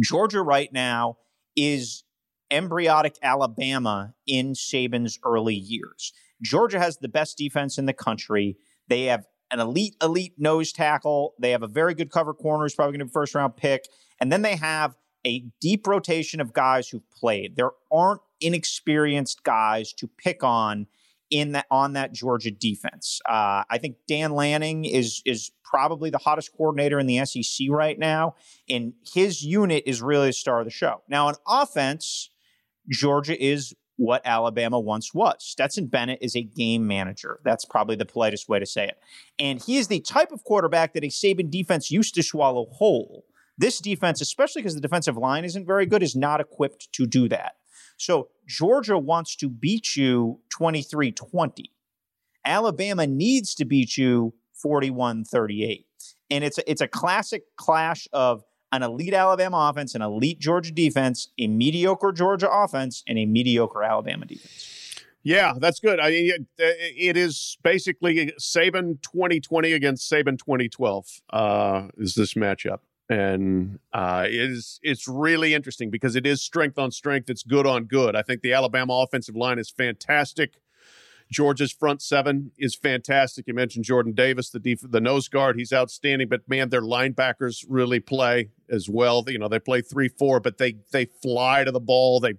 Georgia 0.00 0.42
right 0.42 0.72
now 0.72 1.16
is 1.56 2.04
embryotic 2.50 3.16
Alabama 3.22 4.14
in 4.26 4.52
Saban's 4.52 5.18
early 5.24 5.54
years. 5.54 6.12
Georgia 6.42 6.78
has 6.78 6.98
the 6.98 7.08
best 7.08 7.38
defense 7.38 7.78
in 7.78 7.86
the 7.86 7.92
country. 7.92 8.56
They 8.88 9.04
have 9.04 9.24
an 9.50 9.60
elite, 9.60 9.96
elite 10.02 10.34
nose 10.38 10.72
tackle. 10.72 11.34
They 11.38 11.50
have 11.50 11.62
a 11.62 11.68
very 11.68 11.94
good 11.94 12.10
cover 12.10 12.34
corner 12.34 12.64
who's 12.64 12.74
probably 12.74 12.92
going 12.92 13.00
to 13.00 13.04
be 13.06 13.12
first 13.12 13.34
round 13.34 13.56
pick. 13.56 13.84
And 14.20 14.32
then 14.32 14.42
they 14.42 14.56
have 14.56 14.96
a 15.26 15.44
deep 15.60 15.86
rotation 15.86 16.40
of 16.40 16.52
guys 16.52 16.88
who've 16.88 17.08
played. 17.10 17.56
There 17.56 17.70
aren't 17.92 18.22
inexperienced 18.40 19.44
guys 19.44 19.92
to 19.94 20.08
pick 20.08 20.42
on 20.42 20.86
in 21.32 21.52
that 21.52 21.66
on 21.70 21.94
that 21.94 22.12
Georgia 22.12 22.50
defense. 22.50 23.20
Uh, 23.28 23.64
I 23.68 23.78
think 23.78 23.96
Dan 24.06 24.32
Lanning 24.32 24.84
is 24.84 25.22
is 25.24 25.50
probably 25.64 26.10
the 26.10 26.18
hottest 26.18 26.52
coordinator 26.54 27.00
in 27.00 27.06
the 27.06 27.24
SEC 27.24 27.68
right 27.70 27.98
now, 27.98 28.36
and 28.68 28.92
his 29.14 29.42
unit 29.42 29.82
is 29.86 30.02
really 30.02 30.28
the 30.28 30.32
star 30.34 30.60
of 30.60 30.66
the 30.66 30.70
show. 30.70 31.02
Now, 31.08 31.28
on 31.28 31.34
offense, 31.48 32.30
Georgia 32.90 33.42
is 33.42 33.74
what 33.96 34.20
Alabama 34.24 34.78
once 34.78 35.14
was. 35.14 35.36
Stetson 35.40 35.86
Bennett 35.86 36.18
is 36.20 36.36
a 36.36 36.42
game 36.42 36.86
manager. 36.86 37.40
That's 37.44 37.64
probably 37.64 37.96
the 37.96 38.04
politest 38.04 38.48
way 38.48 38.58
to 38.58 38.66
say 38.66 38.88
it. 38.88 38.98
And 39.38 39.62
he 39.62 39.78
is 39.78 39.88
the 39.88 40.00
type 40.00 40.32
of 40.32 40.44
quarterback 40.44 40.92
that 40.94 41.04
a 41.04 41.08
Saban 41.08 41.50
defense 41.50 41.90
used 41.90 42.14
to 42.16 42.22
swallow 42.22 42.66
whole. 42.72 43.24
This 43.56 43.78
defense, 43.78 44.20
especially 44.20 44.62
because 44.62 44.74
the 44.74 44.80
defensive 44.80 45.16
line 45.16 45.44
isn't 45.44 45.66
very 45.66 45.86
good, 45.86 46.02
is 46.02 46.16
not 46.16 46.40
equipped 46.40 46.92
to 46.94 47.06
do 47.06 47.28
that. 47.28 47.56
So 47.96 48.28
Georgia 48.46 48.98
wants 48.98 49.36
to 49.36 49.48
beat 49.48 49.96
you 49.96 50.40
23 50.50 51.12
20. 51.12 51.70
Alabama 52.44 53.06
needs 53.06 53.54
to 53.54 53.64
beat 53.64 53.96
you 53.96 54.34
41 54.54 55.24
38. 55.24 55.86
And 56.30 56.44
it's 56.44 56.58
a, 56.58 56.70
it's 56.70 56.80
a 56.80 56.88
classic 56.88 57.42
clash 57.56 58.08
of 58.12 58.42
an 58.72 58.82
elite 58.82 59.12
Alabama 59.12 59.68
offense, 59.70 59.94
an 59.94 60.02
elite 60.02 60.38
Georgia 60.38 60.72
defense, 60.72 61.28
a 61.38 61.46
mediocre 61.46 62.10
Georgia 62.10 62.50
offense, 62.50 63.04
and 63.06 63.18
a 63.18 63.26
mediocre 63.26 63.82
Alabama 63.82 64.24
defense. 64.24 64.72
Yeah, 65.24 65.52
that's 65.58 65.78
good. 65.78 66.00
I 66.00 66.10
mean, 66.10 66.46
it 66.58 67.16
is 67.16 67.56
basically 67.62 68.32
Saban 68.40 69.00
2020 69.02 69.72
against 69.72 70.10
Saban 70.10 70.38
2012 70.38 71.20
uh, 71.30 71.88
is 71.96 72.14
this 72.14 72.34
matchup, 72.34 72.80
and 73.12 73.78
uh, 73.92 74.24
it 74.26 74.50
is 74.50 74.80
it's 74.82 75.06
really 75.06 75.54
interesting 75.54 75.90
because 75.90 76.16
it 76.16 76.26
is 76.26 76.40
strength 76.40 76.78
on 76.78 76.90
strength. 76.90 77.28
It's 77.28 77.42
good 77.42 77.66
on 77.66 77.84
good. 77.84 78.16
I 78.16 78.22
think 78.22 78.42
the 78.42 78.52
Alabama 78.52 78.94
offensive 78.94 79.36
line 79.36 79.58
is 79.58 79.70
fantastic. 79.70 80.54
Georgia's 81.30 81.72
front 81.72 82.02
seven 82.02 82.52
is 82.58 82.74
fantastic. 82.74 83.46
You 83.46 83.54
mentioned 83.54 83.84
Jordan 83.84 84.12
Davis, 84.12 84.50
the 84.50 84.60
def- 84.60 84.90
the 84.90 85.00
nose 85.00 85.28
guard. 85.28 85.56
He's 85.56 85.72
outstanding. 85.72 86.28
But 86.28 86.48
man, 86.48 86.70
their 86.70 86.82
linebackers 86.82 87.64
really 87.68 88.00
play 88.00 88.50
as 88.68 88.88
well. 88.88 89.24
You 89.26 89.38
know, 89.38 89.48
they 89.48 89.58
play 89.58 89.82
three 89.82 90.08
four, 90.08 90.40
but 90.40 90.58
they 90.58 90.76
they 90.90 91.06
fly 91.06 91.64
to 91.64 91.72
the 91.72 91.80
ball. 91.80 92.20
They 92.20 92.34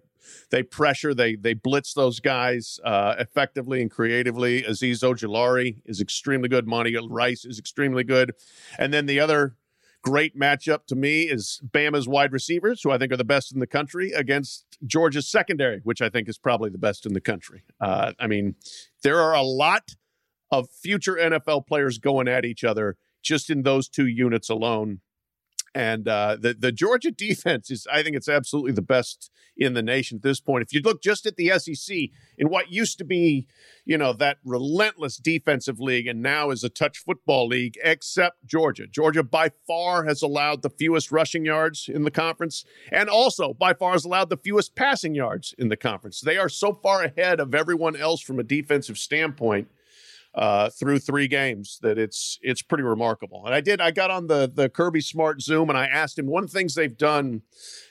they 0.51 0.63
pressure. 0.63 1.13
They 1.13 1.35
they 1.35 1.53
blitz 1.53 1.93
those 1.93 2.19
guys 2.19 2.79
uh, 2.83 3.15
effectively 3.19 3.81
and 3.81 3.91
creatively. 3.91 4.63
Azeez 4.63 5.03
Ojulari 5.03 5.77
is 5.85 6.01
extremely 6.01 6.49
good. 6.49 6.67
Monty 6.67 6.95
Rice 6.97 7.45
is 7.45 7.59
extremely 7.59 8.03
good. 8.03 8.33
And 8.77 8.93
then 8.93 9.05
the 9.05 9.19
other 9.19 9.55
great 10.03 10.37
matchup 10.37 10.85
to 10.87 10.95
me 10.95 11.23
is 11.23 11.61
Bama's 11.67 12.07
wide 12.07 12.31
receivers, 12.31 12.81
who 12.83 12.91
I 12.91 12.97
think 12.97 13.11
are 13.11 13.17
the 13.17 13.23
best 13.23 13.51
in 13.51 13.59
the 13.59 13.67
country, 13.67 14.11
against 14.11 14.65
Georgia's 14.85 15.27
secondary, 15.27 15.79
which 15.83 16.01
I 16.01 16.09
think 16.09 16.29
is 16.29 16.37
probably 16.37 16.69
the 16.69 16.77
best 16.77 17.05
in 17.05 17.13
the 17.13 17.21
country. 17.21 17.63
Uh, 17.81 18.11
I 18.19 18.27
mean, 18.27 18.55
there 19.01 19.19
are 19.19 19.33
a 19.33 19.41
lot 19.41 19.95
of 20.51 20.69
future 20.69 21.15
NFL 21.15 21.65
players 21.65 21.97
going 21.97 22.27
at 22.27 22.45
each 22.45 22.63
other 22.63 22.97
just 23.23 23.49
in 23.49 23.63
those 23.63 23.87
two 23.87 24.05
units 24.05 24.49
alone. 24.49 24.99
And 25.75 26.07
uh, 26.07 26.37
the 26.39 26.53
the 26.53 26.71
Georgia 26.71 27.11
defense 27.27 27.71
is, 27.71 27.87
I 27.91 28.03
think, 28.03 28.15
it's 28.15 28.29
absolutely 28.29 28.73
the 28.73 28.81
best 28.81 29.31
in 29.55 29.73
the 29.73 29.83
nation 29.83 30.17
at 30.17 30.23
this 30.23 30.39
point. 30.39 30.63
If 30.63 30.73
you 30.73 30.81
look 30.81 31.01
just 31.01 31.25
at 31.25 31.35
the 31.35 31.51
SEC 31.59 31.95
in 32.37 32.49
what 32.49 32.71
used 32.71 32.97
to 32.97 33.05
be, 33.05 33.47
you 33.85 33.97
know, 33.97 34.13
that 34.13 34.37
relentless 34.43 35.17
defensive 35.17 35.79
league, 35.79 36.07
and 36.07 36.21
now 36.21 36.49
is 36.49 36.63
a 36.63 36.69
touch 36.69 36.97
football 36.97 37.47
league, 37.47 37.77
except 37.83 38.45
Georgia. 38.45 38.87
Georgia 38.87 39.23
by 39.23 39.51
far 39.67 40.05
has 40.05 40.21
allowed 40.21 40.61
the 40.61 40.69
fewest 40.69 41.11
rushing 41.11 41.45
yards 41.45 41.87
in 41.87 42.03
the 42.03 42.11
conference, 42.11 42.65
and 42.91 43.09
also 43.09 43.53
by 43.53 43.73
far 43.73 43.93
has 43.93 44.05
allowed 44.05 44.29
the 44.29 44.37
fewest 44.37 44.75
passing 44.75 45.15
yards 45.15 45.53
in 45.57 45.69
the 45.69 45.77
conference. 45.77 46.21
They 46.21 46.37
are 46.37 46.49
so 46.49 46.73
far 46.73 47.03
ahead 47.03 47.39
of 47.39 47.53
everyone 47.53 47.95
else 47.95 48.21
from 48.21 48.39
a 48.39 48.43
defensive 48.43 48.97
standpoint 48.97 49.67
uh, 50.35 50.69
through 50.69 50.99
three 50.99 51.27
games 51.27 51.79
that 51.81 51.97
it's 51.97 52.39
it's 52.41 52.61
pretty 52.61 52.83
remarkable. 52.83 53.45
And 53.45 53.53
I 53.53 53.61
did 53.61 53.79
I 53.81 53.91
got 53.91 54.09
on 54.09 54.27
the 54.27 54.51
the 54.53 54.69
Kirby 54.69 55.01
Smart 55.01 55.41
Zoom 55.41 55.69
and 55.69 55.77
I 55.77 55.85
asked 55.85 56.17
him 56.17 56.25
one 56.25 56.43
of 56.43 56.51
the 56.51 56.57
things 56.57 56.75
they've 56.75 56.97
done. 56.97 57.43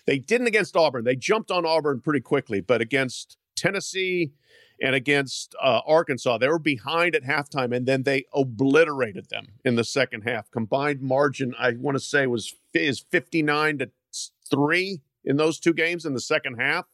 They 0.07 0.19
didn't 0.19 0.49
against 0.49 0.77
Auburn. 0.77 1.05
They 1.05 1.17
jumped 1.17 1.51
on 1.51 1.65
Auburn 1.65 2.01
pretty 2.01 2.21
quickly, 2.21 2.61
but 2.61 2.81
against 2.81 3.37
Tennessee 3.55 4.33
and 4.81 4.97
against 4.97 5.55
uh, 5.63 5.81
Arkansas, 5.87 6.39
they 6.39 6.49
were 6.49 6.59
behind 6.59 7.15
at 7.15 7.23
halftime, 7.23 7.75
and 7.75 7.87
then 7.87 8.03
they 8.03 8.25
obliterated 8.35 9.29
them 9.31 9.47
in 9.65 9.77
the 9.77 9.85
second 9.85 10.23
half. 10.23 10.51
Combined 10.51 11.01
margin, 11.01 11.55
I 11.57 11.75
want 11.79 11.95
to 11.95 12.01
say, 12.01 12.27
was 12.27 12.57
is 12.75 12.99
fifty 12.99 13.43
nine 13.43 13.79
to 13.79 13.91
three 14.51 15.01
in 15.25 15.37
those 15.37 15.61
two 15.61 15.73
games 15.73 16.05
in 16.05 16.15
the 16.15 16.21
second 16.21 16.57
half. 16.57 16.87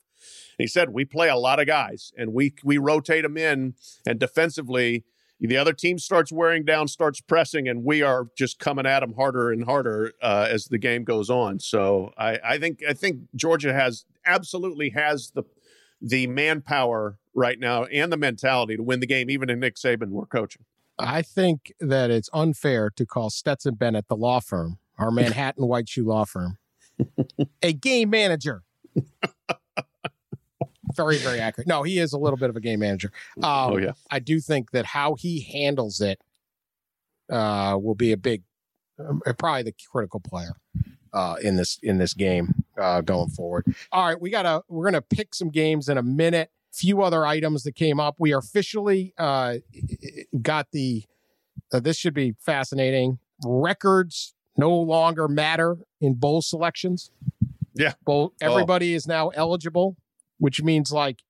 he 0.58 0.66
said 0.66 0.90
we 0.90 1.06
play 1.06 1.28
a 1.28 1.37
lot 1.37 1.58
of 1.61 1.66
guys, 1.66 2.12
and 2.18 2.34
we 2.34 2.54
we 2.62 2.76
rotate 2.76 3.22
them 3.22 3.38
in, 3.38 3.74
and 4.06 4.18
defensively 4.18 5.04
the 5.40 5.57
other 5.57 5.72
team 5.72 5.98
starts 5.98 6.33
wearing 6.33 6.64
down, 6.64 6.88
starts 6.88 7.20
pressing, 7.20 7.68
and 7.68 7.85
we 7.85 8.03
are 8.03 8.27
just 8.37 8.59
coming 8.59 8.87
at 8.87 9.01
them 9.01 9.14
harder 9.14 9.53
and 9.53 9.64
harder 9.64 10.12
uh, 10.20 10.48
as 10.51 10.66
the 10.66 10.79
game 10.79 11.05
goes 11.05 11.31
on. 11.31 11.61
So 11.61 12.12
I, 12.18 12.38
I 12.44 12.59
think 12.59 12.81
I 12.88 12.92
think 12.92 13.20
Georgia 13.37 13.72
has 13.72 14.05
absolutely 14.27 14.90
has 14.90 15.31
the 15.31 15.44
the 16.01 16.27
manpower 16.27 17.18
right 17.35 17.59
now 17.59 17.85
and 17.85 18.12
the 18.12 18.16
mentality 18.16 18.77
to 18.77 18.83
win 18.83 19.01
the 19.01 19.07
game, 19.07 19.31
even 19.31 19.48
if 19.48 19.59
Nick 19.59 19.77
Saban 19.77 20.11
were 20.11 20.27
coaching. 20.27 20.64
I 20.98 21.22
think 21.22 21.72
that 21.79 22.11
it's 22.11 22.29
unfair 22.33 22.90
to 22.90 23.07
call 23.07 23.31
Stetson 23.31 23.74
Bennett 23.74 24.09
the 24.09 24.16
law 24.16 24.40
firm, 24.40 24.79
our 24.98 25.11
Manhattan 25.12 25.66
White 25.66 25.88
Shoe 25.88 26.05
law 26.05 26.24
firm, 26.24 26.59
a 27.62 27.72
game 27.72 28.11
manager. 28.11 28.62
very, 30.94 31.16
very 31.18 31.40
accurate. 31.40 31.68
No, 31.68 31.83
he 31.83 31.98
is 31.98 32.12
a 32.12 32.18
little 32.18 32.37
bit 32.37 32.51
of 32.51 32.57
a 32.57 32.61
game 32.61 32.81
manager. 32.81 33.12
Um, 33.38 33.72
oh 33.72 33.77
yeah, 33.77 33.92
I 34.11 34.18
do 34.18 34.40
think 34.40 34.72
that 34.72 34.85
how 34.85 35.14
he 35.14 35.40
handles 35.40 36.01
it 36.01 36.20
uh, 37.31 37.79
will 37.81 37.94
be 37.94 38.11
a 38.12 38.16
big, 38.16 38.42
uh, 38.98 39.33
probably 39.35 39.62
the 39.62 39.74
critical 39.90 40.18
player 40.18 40.55
uh, 41.12 41.37
in 41.42 41.57
this 41.57 41.79
in 41.83 41.98
this 41.98 42.14
game 42.14 42.55
uh, 42.81 43.01
going 43.01 43.31
forward. 43.31 43.64
All 43.92 44.07
right, 44.07 44.20
we 44.20 44.31
gotta 44.31 44.62
we're 44.68 44.85
gonna 44.85 45.03
pick 45.03 45.35
some 45.35 45.51
games 45.51 45.88
in 45.88 45.98
a 45.98 46.03
minute. 46.03 46.51
Few 46.72 47.03
other 47.03 47.24
items 47.24 47.62
that 47.62 47.74
came 47.74 48.01
up. 48.01 48.16
We 48.18 48.33
officially 48.33 49.14
uh, 49.18 49.57
got 50.42 50.68
the. 50.72 51.05
Uh, 51.72 51.81
this 51.81 51.96
should 51.96 52.14
be 52.14 52.35
fascinating. 52.40 53.18
Records 53.44 54.35
no 54.57 54.74
longer 54.74 55.29
matter 55.29 55.77
in 56.01 56.14
bowl 56.14 56.42
selections. 56.42 57.11
Yeah, 57.74 57.94
bowl. 58.05 58.33
Everybody 58.40 58.94
oh. 58.94 58.96
is 58.96 59.07
now 59.07 59.29
eligible 59.29 59.96
which 60.38 60.62
means 60.62 60.90
like 60.92 61.20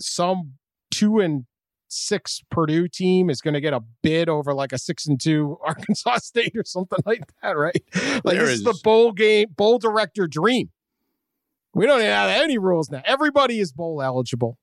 some 0.00 0.52
two 0.90 1.18
and 1.20 1.46
six 1.88 2.42
Purdue 2.50 2.88
team 2.88 3.30
is 3.30 3.40
going 3.40 3.54
to 3.54 3.60
get 3.60 3.72
a 3.72 3.80
bid 4.02 4.28
over 4.28 4.52
like 4.54 4.72
a 4.72 4.78
six 4.78 5.06
and 5.06 5.20
two 5.20 5.58
Arkansas 5.64 6.18
State 6.18 6.52
or 6.56 6.64
something 6.64 6.98
like 7.04 7.22
that, 7.42 7.56
right? 7.56 7.82
Like 8.24 8.36
there 8.36 8.42
this 8.46 8.50
is. 8.50 8.58
is 8.58 8.64
the 8.64 8.78
bowl 8.82 9.12
game, 9.12 9.48
bowl 9.56 9.78
director 9.78 10.26
dream. 10.26 10.70
We 11.74 11.86
don't 11.86 12.00
have 12.00 12.30
any 12.30 12.56
rules 12.56 12.90
now. 12.90 13.02
Everybody 13.04 13.60
is 13.60 13.72
bowl 13.72 14.00
eligible. 14.02 14.58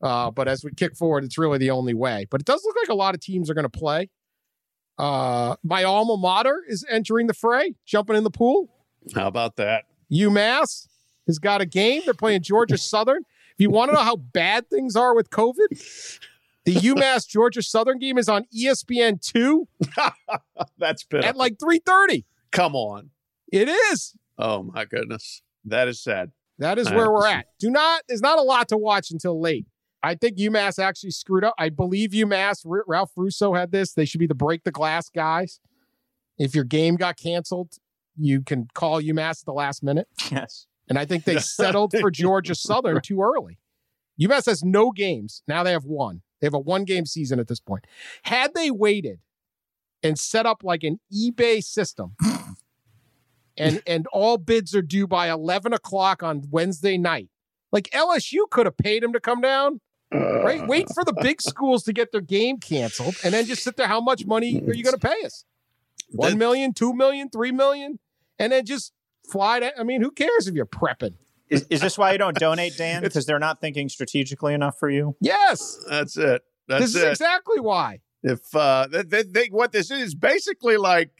Uh, 0.00 0.30
but 0.30 0.48
as 0.48 0.62
we 0.62 0.70
kick 0.72 0.96
forward, 0.96 1.24
it's 1.24 1.38
really 1.38 1.58
the 1.58 1.70
only 1.70 1.94
way. 1.94 2.26
But 2.30 2.40
it 2.40 2.44
does 2.44 2.62
look 2.64 2.76
like 2.76 2.88
a 2.90 2.94
lot 2.94 3.14
of 3.14 3.20
teams 3.20 3.50
are 3.50 3.54
going 3.54 3.68
to 3.68 3.68
play. 3.68 4.10
Uh, 4.98 5.56
my 5.64 5.82
alma 5.82 6.16
mater 6.16 6.62
is 6.68 6.84
entering 6.88 7.26
the 7.26 7.34
fray, 7.34 7.74
jumping 7.84 8.14
in 8.14 8.22
the 8.22 8.30
pool. 8.30 8.68
How 9.14 9.26
about 9.26 9.56
that? 9.56 9.84
UMass 10.12 10.86
has 11.26 11.38
got 11.38 11.60
a 11.60 11.66
game. 11.66 12.02
They're 12.04 12.14
playing 12.14 12.42
Georgia 12.42 12.78
Southern. 12.78 13.22
If 13.52 13.60
you 13.60 13.70
want 13.70 13.90
to 13.90 13.94
know 13.94 14.02
how 14.02 14.16
bad 14.16 14.68
things 14.68 14.96
are 14.96 15.14
with 15.14 15.30
COVID, 15.30 16.18
the 16.64 16.74
UMass 16.74 17.28
Georgia 17.28 17.62
Southern 17.62 17.98
game 17.98 18.18
is 18.18 18.28
on 18.28 18.46
ESPN 18.56 19.20
two. 19.20 19.68
That's 20.78 21.04
pitiful. 21.04 21.28
at 21.28 21.36
like 21.36 21.58
three 21.60 21.80
thirty. 21.84 22.24
Come 22.50 22.74
on, 22.74 23.10
it 23.52 23.68
is. 23.68 24.14
Oh 24.38 24.62
my 24.64 24.84
goodness, 24.84 25.42
that 25.64 25.88
is 25.88 26.02
sad. 26.02 26.32
That 26.58 26.78
is 26.78 26.86
I 26.88 26.96
where 26.96 27.10
we're 27.10 27.26
at. 27.26 27.46
Do 27.58 27.70
not. 27.70 28.02
There's 28.08 28.20
not 28.22 28.38
a 28.38 28.42
lot 28.42 28.68
to 28.68 28.76
watch 28.76 29.10
until 29.10 29.40
late. 29.40 29.66
I 30.02 30.14
think 30.14 30.36
UMass 30.36 30.78
actually 30.78 31.12
screwed 31.12 31.44
up. 31.44 31.54
I 31.58 31.70
believe 31.70 32.10
UMass. 32.10 32.66
R- 32.70 32.84
Ralph 32.86 33.12
Russo 33.16 33.54
had 33.54 33.72
this. 33.72 33.92
They 33.94 34.04
should 34.04 34.20
be 34.20 34.26
the 34.26 34.34
break 34.34 34.64
the 34.64 34.70
glass 34.70 35.08
guys. 35.08 35.60
If 36.38 36.54
your 36.54 36.64
game 36.64 36.96
got 36.96 37.16
canceled, 37.16 37.78
you 38.16 38.42
can 38.42 38.68
call 38.74 39.00
UMass 39.00 39.40
at 39.42 39.46
the 39.46 39.52
last 39.52 39.82
minute. 39.82 40.08
Yes. 40.30 40.66
And 40.88 40.98
I 40.98 41.04
think 41.04 41.24
they 41.24 41.38
settled 41.38 41.94
for 41.98 42.10
Georgia 42.12 42.54
Southern 42.54 43.00
too 43.00 43.22
early. 43.22 43.58
UMass 44.20 44.46
has 44.46 44.62
no 44.62 44.90
games. 44.90 45.42
Now 45.48 45.62
they 45.62 45.72
have 45.72 45.84
one. 45.84 46.22
They 46.40 46.46
have 46.46 46.54
a 46.54 46.58
one 46.58 46.84
game 46.84 47.06
season 47.06 47.40
at 47.40 47.48
this 47.48 47.60
point. 47.60 47.86
Had 48.24 48.54
they 48.54 48.70
waited 48.70 49.20
and 50.02 50.18
set 50.18 50.46
up 50.46 50.62
like 50.62 50.84
an 50.84 51.00
eBay 51.12 51.64
system 51.64 52.14
and 53.56 53.82
and 53.86 54.06
all 54.12 54.36
bids 54.36 54.74
are 54.74 54.82
due 54.82 55.06
by 55.06 55.30
11 55.30 55.72
o'clock 55.72 56.22
on 56.22 56.44
Wednesday 56.50 56.98
night, 56.98 57.28
like 57.72 57.90
LSU 57.90 58.48
could 58.50 58.66
have 58.66 58.76
paid 58.76 59.02
him 59.02 59.12
to 59.12 59.20
come 59.20 59.40
down. 59.40 59.80
Right? 60.12 60.64
Wait 60.68 60.88
for 60.94 61.04
the 61.04 61.14
big 61.14 61.42
schools 61.42 61.82
to 61.84 61.92
get 61.92 62.12
their 62.12 62.20
game 62.20 62.58
canceled 62.58 63.16
and 63.24 63.34
then 63.34 63.46
just 63.46 63.64
sit 63.64 63.76
there. 63.76 63.88
How 63.88 64.00
much 64.00 64.26
money 64.26 64.62
are 64.68 64.74
you 64.74 64.84
going 64.84 64.96
to 64.96 65.08
pay 65.08 65.24
us? 65.24 65.44
Million, 66.12 66.72
two 66.72 66.92
million, 66.92 67.28
three 67.30 67.50
million, 67.50 67.98
and 68.38 68.52
then 68.52 68.64
just 68.64 68.92
fly 69.30 69.60
to. 69.60 69.78
I 69.78 69.82
mean, 69.84 70.00
who 70.02 70.10
cares 70.10 70.46
if 70.48 70.54
you're 70.54 70.66
prepping? 70.66 71.14
Is, 71.50 71.66
is 71.70 71.80
this 71.80 71.98
why 71.98 72.12
you 72.12 72.18
don't 72.18 72.36
donate, 72.38 72.76
Dan? 72.76 73.02
Because 73.02 73.26
they're 73.26 73.38
not 73.38 73.60
thinking 73.60 73.88
strategically 73.88 74.54
enough 74.54 74.78
for 74.78 74.88
you? 74.90 75.16
Yes, 75.20 75.78
That's 75.88 76.16
it. 76.16 76.42
That's 76.68 76.84
this 76.86 76.94
is 76.96 77.02
it. 77.02 77.08
exactly 77.10 77.60
why. 77.60 78.00
if 78.22 78.40
uh 78.56 78.86
they, 78.90 79.02
they, 79.02 79.22
they, 79.22 79.46
what 79.48 79.72
this 79.72 79.90
is 79.90 80.14
basically 80.14 80.78
like 80.78 81.10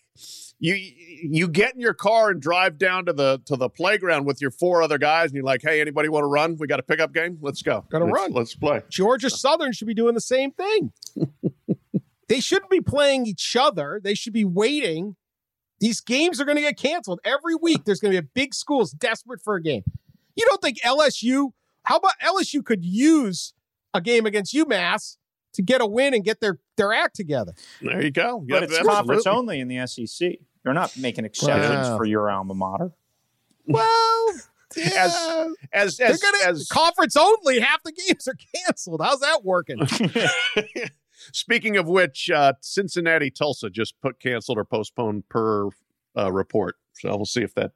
you 0.59 0.75
you 0.75 1.49
get 1.49 1.75
in 1.75 1.81
your 1.81 1.93
car 1.93 2.31
and 2.31 2.41
drive 2.41 2.79
down 2.79 3.05
to 3.05 3.13
the 3.13 3.43
to 3.45 3.57
the 3.57 3.69
playground 3.69 4.25
with 4.25 4.41
your 4.41 4.51
four 4.51 4.83
other 4.83 4.97
guys 4.97 5.27
and 5.27 5.35
you're 5.35 5.45
like 5.45 5.61
hey 5.63 5.81
anybody 5.83 6.09
want 6.09 6.23
to 6.23 6.29
run 6.29 6.57
we 6.59 6.67
got 6.67 6.81
a 6.81 6.83
pickup 6.83 7.13
game 7.13 7.37
let's 7.43 7.61
go 7.61 7.85
Gotta 7.91 8.07
let's, 8.07 8.15
run. 8.15 8.33
let's 8.33 8.55
play 8.55 8.81
Georgia 8.89 9.29
Southern 9.29 9.73
should 9.73 9.89
be 9.89 9.95
doing 9.95 10.15
the 10.15 10.21
same 10.21 10.53
thing. 10.53 10.93
they 12.29 12.41
shouldn't 12.41 12.71
be 12.71 12.81
playing 12.81 13.27
each 13.27 13.55
other. 13.59 14.01
They 14.03 14.15
should 14.15 14.33
be 14.33 14.45
waiting. 14.47 15.17
These 15.81 16.01
games 16.01 16.41
are 16.41 16.45
going 16.45 16.57
to 16.57 16.63
get 16.63 16.79
canceled 16.79 17.21
every 17.25 17.55
week. 17.55 17.85
There's 17.85 18.01
going 18.01 18.15
to 18.15 18.21
be 18.23 18.27
a 18.27 18.31
big 18.35 18.55
schools 18.55 18.93
desperate 18.93 19.41
for 19.43 19.57
a 19.57 19.63
game. 19.63 19.83
You 20.37 20.47
don't 20.49 20.63
think 20.63 20.81
LSU? 20.83 21.51
How 21.85 21.97
about 21.97 22.13
LSU 22.23 22.65
could 22.65 22.85
use 22.85 23.53
a 23.93 24.01
game 24.01 24.25
against 24.27 24.55
UMass 24.55 25.17
to 25.55 25.63
get 25.63 25.81
a 25.81 25.87
win 25.87 26.15
and 26.15 26.25
get 26.25 26.41
their 26.41 26.59
their 26.77 26.93
act 26.93 27.15
together? 27.17 27.53
there 27.83 28.03
you 28.03 28.11
go 28.11 28.41
But 28.49 28.63
Yep, 28.63 28.71
it's 28.71 28.79
conference 28.87 29.27
only 29.27 29.61
in 29.61 29.69
the 29.69 29.87
SEC. 29.87 30.39
They're 30.63 30.73
not 30.73 30.97
making 30.97 31.25
exceptions 31.27 31.89
Wow. 31.89 31.97
for 31.99 32.05
your 32.07 32.31
alma 32.31 32.55
mater. 32.55 32.93
Well, 33.67 34.27
As- 34.77 34.93
yeah. 34.95 35.47
as 35.73 35.97
they're 35.99 36.09
as, 36.11 36.21
gonna 36.21 36.39
as 36.47 36.67
conference 36.69 37.17
only. 37.17 37.61
Half 37.61 37.83
the 37.85 37.93
games 37.93 38.27
are 38.27 38.35
canceled. 38.55 39.01
How's 39.05 39.21
that 39.21 39.45
working? 39.45 39.79
speaking 41.33 41.77
of 41.77 41.89
which 41.89 42.31
uh 42.31 42.53
cincinnati 42.61 43.31
tulsa 43.31 43.71
just 43.71 43.95
put 44.01 44.19
canceled 44.21 44.59
or 44.59 44.65
postponed 44.65 45.29
per 45.29 45.69
uh, 46.17 46.31
report 46.33 46.77
so 46.93 47.09
we'll 47.17 47.25
see 47.25 47.43
if 47.43 47.55
that 47.55 47.73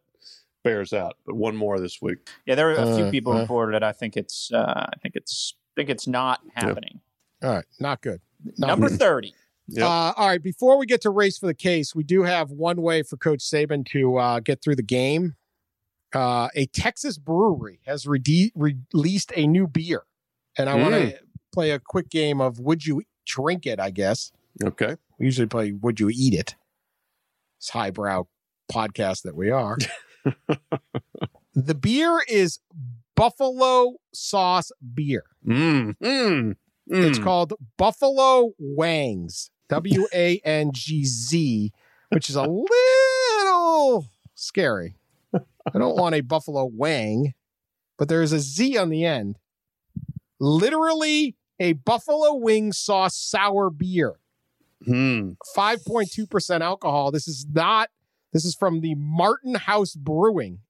bears 0.65 0.93
out 0.93 1.17
but 1.27 1.35
one 1.35 1.57
more 1.57 1.79
this 1.81 1.99
week 2.03 2.19
Yeah, 2.47 2.55
there 2.57 2.69
are 2.71 2.75
a 2.75 2.95
few 2.97 3.05
Uh, 3.07 3.11
people 3.11 3.33
uh. 3.33 3.41
reported 3.41 3.77
it. 3.77 3.83
I 3.83 3.93
think 3.93 4.17
it's 4.17 4.51
uh, 4.53 4.87
I 4.93 4.97
think 5.03 5.15
it's 5.17 5.55
I 5.57 5.81
think 5.81 5.91
it's 5.91 6.07
not 6.07 6.41
happening. 6.55 7.01
All 7.43 7.51
right, 7.51 7.65
not 7.79 8.01
good. 8.03 8.21
Not 8.59 8.67
Number 8.69 8.89
good. 8.89 8.99
thirty. 8.99 9.35
Yep. 9.69 9.85
Uh, 9.85 10.13
all 10.17 10.27
right, 10.29 10.43
before 10.43 10.77
we 10.79 10.87
get 10.87 11.01
to 11.03 11.11
race 11.11 11.39
for 11.39 11.47
the 11.47 11.55
case, 11.55 11.95
we 11.95 12.03
do 12.03 12.23
have 12.25 12.51
one 12.51 12.81
way 12.83 13.03
for 13.03 13.17
Coach 13.17 13.41
Saban 13.41 13.87
to 13.91 14.17
uh, 14.17 14.41
get 14.41 14.63
through 14.63 14.77
the 14.77 14.83
game. 14.83 15.37
Uh, 16.15 16.49
a 16.55 16.67
Texas 16.67 17.19
brewery 17.19 17.81
has 17.87 18.07
rede- 18.07 18.53
released 18.57 19.31
a 19.37 19.47
new 19.47 19.67
beer, 19.69 20.05
and 20.57 20.69
I 20.71 20.75
want 20.75 20.95
to 20.95 21.19
play 21.53 21.71
a 21.71 21.79
quick 21.79 22.09
game 22.09 22.41
of 22.41 22.59
Would 22.59 22.87
You 22.87 23.03
Drink 23.29 23.67
It? 23.67 23.79
I 23.79 23.91
guess 23.91 24.33
okay 24.65 24.97
we 25.19 25.27
usually 25.27 25.47
play 25.47 25.73
Would 25.73 26.01
You 26.01 26.09
Eat 26.11 26.35
It? 26.35 26.57
It's 27.59 27.71
highbrow 27.71 28.27
podcast 28.73 29.23
that 29.23 29.37
we 29.37 29.51
are. 29.51 29.77
the 31.55 31.75
beer 31.75 32.23
is 32.29 32.61
Buffalo 33.17 33.95
Sauce 34.15 34.71
Beer. 34.95 35.25
mm, 35.47 35.95
mm, 36.03 36.57
It's 36.87 37.19
mm. 37.19 37.25
called 37.25 37.55
Buffalo 37.77 38.53
Wangs, 38.59 39.51
W 39.69 40.07
A 40.15 40.41
N 40.45 40.71
G 40.73 41.05
Z, 41.05 41.73
which 42.11 42.31
is 42.31 42.37
a 42.37 42.45
little 42.47 44.07
scary. 44.35 44.95
I 45.35 45.79
don't 45.79 45.99
want 45.99 46.15
a 46.15 46.21
Buffalo 46.21 46.65
Wang, 46.65 47.35
but 47.99 48.09
there 48.09 48.23
is 48.23 48.33
a 48.33 48.39
Z 48.41 48.79
on 48.79 48.89
the 48.89 49.05
end. 49.05 49.39
Literally 50.41 51.35
a 51.61 51.73
Buffalo 51.75 52.35
Wing 52.35 52.73
sauce 52.73 53.17
sour 53.17 53.71
beer, 53.71 54.17
Hmm. 54.85 55.33
5.2% 55.57 56.61
alcohol. 56.61 57.11
This 57.11 57.27
is 57.27 57.47
not, 57.53 57.89
this 58.33 58.45
is 58.45 58.55
from 58.55 58.81
the 58.81 58.95
Martin 58.95 59.57
House 59.57 59.95
Brewing 59.95 60.61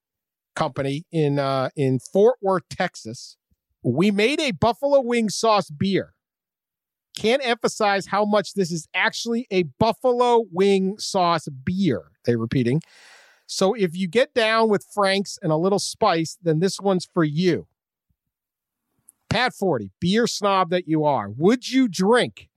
Company 0.57 1.05
in 1.13 1.39
uh, 1.39 1.69
in 1.77 1.99
Fort 1.99 2.37
Worth, 2.41 2.69
Texas. 2.71 3.37
We 3.83 4.11
made 4.11 4.41
a 4.41 4.51
buffalo 4.53 5.01
wing 5.01 5.29
sauce 5.29 5.71
beer. 5.71 6.15
Can't 7.17 7.45
emphasize 7.45 8.07
how 8.07 8.25
much 8.25 8.55
this 8.55 8.71
is 8.73 8.89
actually 8.95 9.47
a 9.51 9.65
buffalo 9.79 10.45
wing 10.53 10.99
sauce 10.99 11.49
beer. 11.65 12.11
They're 12.25 12.39
repeating. 12.39 12.81
So 13.47 13.75
if 13.75 13.97
you 13.97 14.09
get 14.09 14.35
down 14.35 14.69
with 14.69 14.85
Frank's 14.93 15.39
and 15.43 15.51
a 15.53 15.57
little 15.57 15.79
spice, 15.79 16.37
then 16.43 16.59
this 16.61 16.81
one's 16.81 17.09
for 17.13 17.25
you. 17.25 17.67
Pat 19.31 19.53
Forde, 19.55 19.91
beer 20.01 20.27
snob 20.27 20.71
that 20.71 20.89
you 20.89 21.05
are. 21.05 21.29
Would 21.31 21.71
you 21.71 21.89
drink 21.89 22.49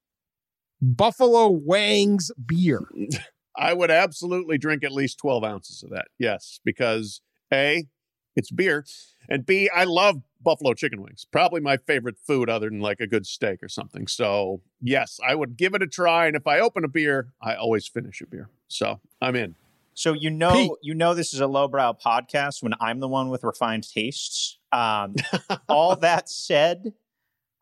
Buffalo 0.82 1.50
Wangs 1.50 2.32
beer? 2.44 2.82
I 3.56 3.74
would 3.74 3.92
absolutely 3.92 4.58
drink 4.58 4.84
at 4.84 4.92
least 4.94 5.18
12 5.20 5.44
ounces 5.44 5.84
of 5.84 5.90
that. 5.90 6.06
Yes, 6.18 6.60
because 6.64 7.22
A, 7.54 7.88
it's 8.36 8.50
beer, 8.50 8.86
and 9.30 9.46
B, 9.46 9.70
I 9.74 9.84
love 9.84 10.22
buffalo 10.42 10.74
chicken 10.74 11.02
wings. 11.02 11.28
Probably 11.32 11.60
my 11.60 11.78
favorite 11.78 12.18
food 12.18 12.50
other 12.50 12.70
than 12.70 12.80
like 12.80 13.00
a 13.00 13.08
good 13.08 13.26
steak 13.26 13.62
or 13.62 13.68
something. 13.68 14.08
So, 14.08 14.62
yes, 14.82 15.20
I 15.26 15.36
would 15.36 15.58
give 15.58 15.76
it 15.76 15.84
a 15.84 15.88
try. 15.88 16.28
And 16.28 16.36
if 16.36 16.48
I 16.48 16.60
open 16.60 16.84
a 16.84 16.88
beer, 16.88 17.34
I 17.42 17.56
always 17.56 17.88
finish 17.88 18.22
a 18.22 18.26
beer. 18.26 18.50
So, 18.68 19.02
I'm 19.22 19.36
in. 19.36 19.56
So 19.94 20.14
you 20.14 20.30
know 20.30 20.54
Pete. 20.54 20.72
you 20.82 20.94
know 20.94 21.14
this 21.14 21.34
is 21.34 21.40
a 21.40 21.48
lowbrow 21.48 21.94
podcast 22.04 22.64
when 22.64 22.74
I'm 22.80 23.00
the 23.00 23.08
one 23.08 23.30
with 23.30 23.44
refined 23.44 23.88
tastes. 23.92 24.58
Um, 24.72 25.16
all 25.70 25.96
that 25.98 26.30
said, 26.30 26.94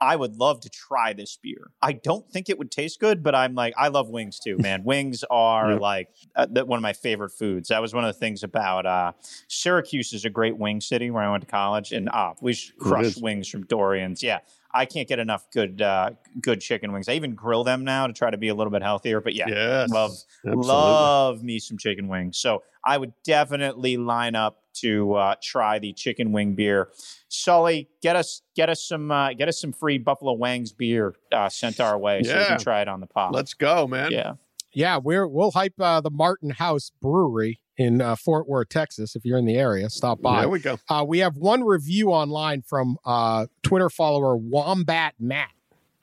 I 0.02 0.16
would 0.16 0.38
love 0.38 0.62
to 0.62 0.70
try 0.70 1.14
this 1.14 1.38
beer. 1.42 1.72
I 1.82 1.94
don't 1.94 2.30
think 2.32 2.50
it 2.50 2.58
would 2.58 2.72
taste 2.72 3.00
good, 3.00 3.22
but 3.22 3.36
I'm 3.36 3.56
like 3.56 3.74
I 3.78 3.90
love 3.90 4.10
wings 4.10 4.40
too, 4.40 4.58
man. 4.58 4.84
wings 4.86 5.24
are 5.30 5.76
like 5.76 6.10
uh, 6.36 6.48
the, 6.50 6.66
one 6.66 6.78
of 6.78 6.84
my 6.84 6.94
favorite 6.94 7.32
foods. 7.32 7.70
That 7.70 7.82
was 7.82 7.94
one 7.94 8.06
of 8.06 8.14
the 8.14 8.20
things 8.20 8.44
about 8.44 8.86
uh, 8.86 9.12
Syracuse 9.48 10.14
is 10.14 10.24
a 10.24 10.30
great 10.30 10.58
wing 10.58 10.82
city 10.82 11.12
where 11.12 11.24
I 11.24 11.32
went 11.32 11.44
to 11.44 11.50
college, 11.50 11.92
and 11.92 12.10
ah, 12.14 12.34
we 12.42 12.54
should 12.54 12.78
crush 12.78 13.18
wings 13.18 13.48
from 13.48 13.66
Dorian's. 13.66 14.24
Yeah. 14.24 14.40
I 14.72 14.86
can't 14.86 15.08
get 15.08 15.20
enough 15.20 15.50
good 15.52 15.82
uh, 15.82 16.12
good 16.42 16.62
chicken 16.62 16.92
wings. 16.92 17.10
I 17.10 17.14
even 17.14 17.34
grill 17.36 17.64
them 17.64 17.84
now 17.84 18.08
to 18.08 18.14
try 18.14 18.30
to 18.30 18.38
be 18.38 18.50
a 18.50 18.56
little 18.56 18.72
bit 18.72 18.82
healthier. 18.84 19.20
But 19.22 19.34
yeah, 19.36 19.46
Yes. 19.48 19.92
love 19.92 20.12
Absolutely. 20.46 20.66
love 20.68 21.44
me 21.44 21.60
some 21.60 21.78
chicken 21.78 22.08
wings. 22.08 22.38
So 22.38 22.64
I 22.86 22.98
would 22.98 23.14
definitely 23.24 23.98
line 23.98 24.36
up 24.36 24.64
to 24.76 25.14
uh, 25.16 25.36
try 25.42 25.80
the 25.80 25.92
chicken 25.94 26.32
wing 26.32 26.54
beer. 26.54 26.90
Sully, 27.28 27.90
get 28.02 28.16
us 28.16 28.42
get 28.56 28.70
us 28.70 28.84
some 28.84 29.12
uh, 29.12 29.34
get 29.34 29.48
us 29.50 29.60
some 29.60 29.74
free 29.74 29.98
Buffalo 29.98 30.34
Wangs 30.34 30.72
beer 30.72 31.16
uh, 31.32 31.50
sent 31.50 31.80
our 31.80 31.98
way 31.98 32.24
so 32.24 32.38
we 32.38 32.46
can 32.46 32.60
try 32.60 32.82
it 32.82 32.88
on 32.88 33.00
the 33.00 33.08
pod. 33.08 33.34
Let's 33.34 33.54
go, 33.54 33.88
man. 33.88 34.12
yeah, 34.12 34.34
Yeah, 34.72 34.98
we're 34.98 35.28
we'll 35.28 35.52
hype 35.52 35.80
uh, 35.80 36.00
the 36.02 36.12
Martin 36.12 36.52
House 36.52 36.92
Brewery 37.02 37.60
in 37.80 38.02
uh, 38.02 38.16
Fort 38.18 38.48
Worth, 38.48 38.68
Texas. 38.70 39.16
If 39.16 39.24
you're 39.26 39.38
in 39.38 39.46
the 39.46 39.56
area, 39.56 39.90
stop 39.90 40.22
by. 40.22 40.42
There 40.42 40.50
we 40.50 40.60
go. 40.60 40.78
Uh, 40.90 41.06
we 41.08 41.20
have 41.20 41.38
one 41.38 41.64
review 41.64 42.12
online 42.12 42.62
from 42.62 42.98
uh, 43.06 43.48
Twitter 43.64 43.90
follower 43.90 44.36
Wombat 44.36 45.16
Matt. 45.18 45.52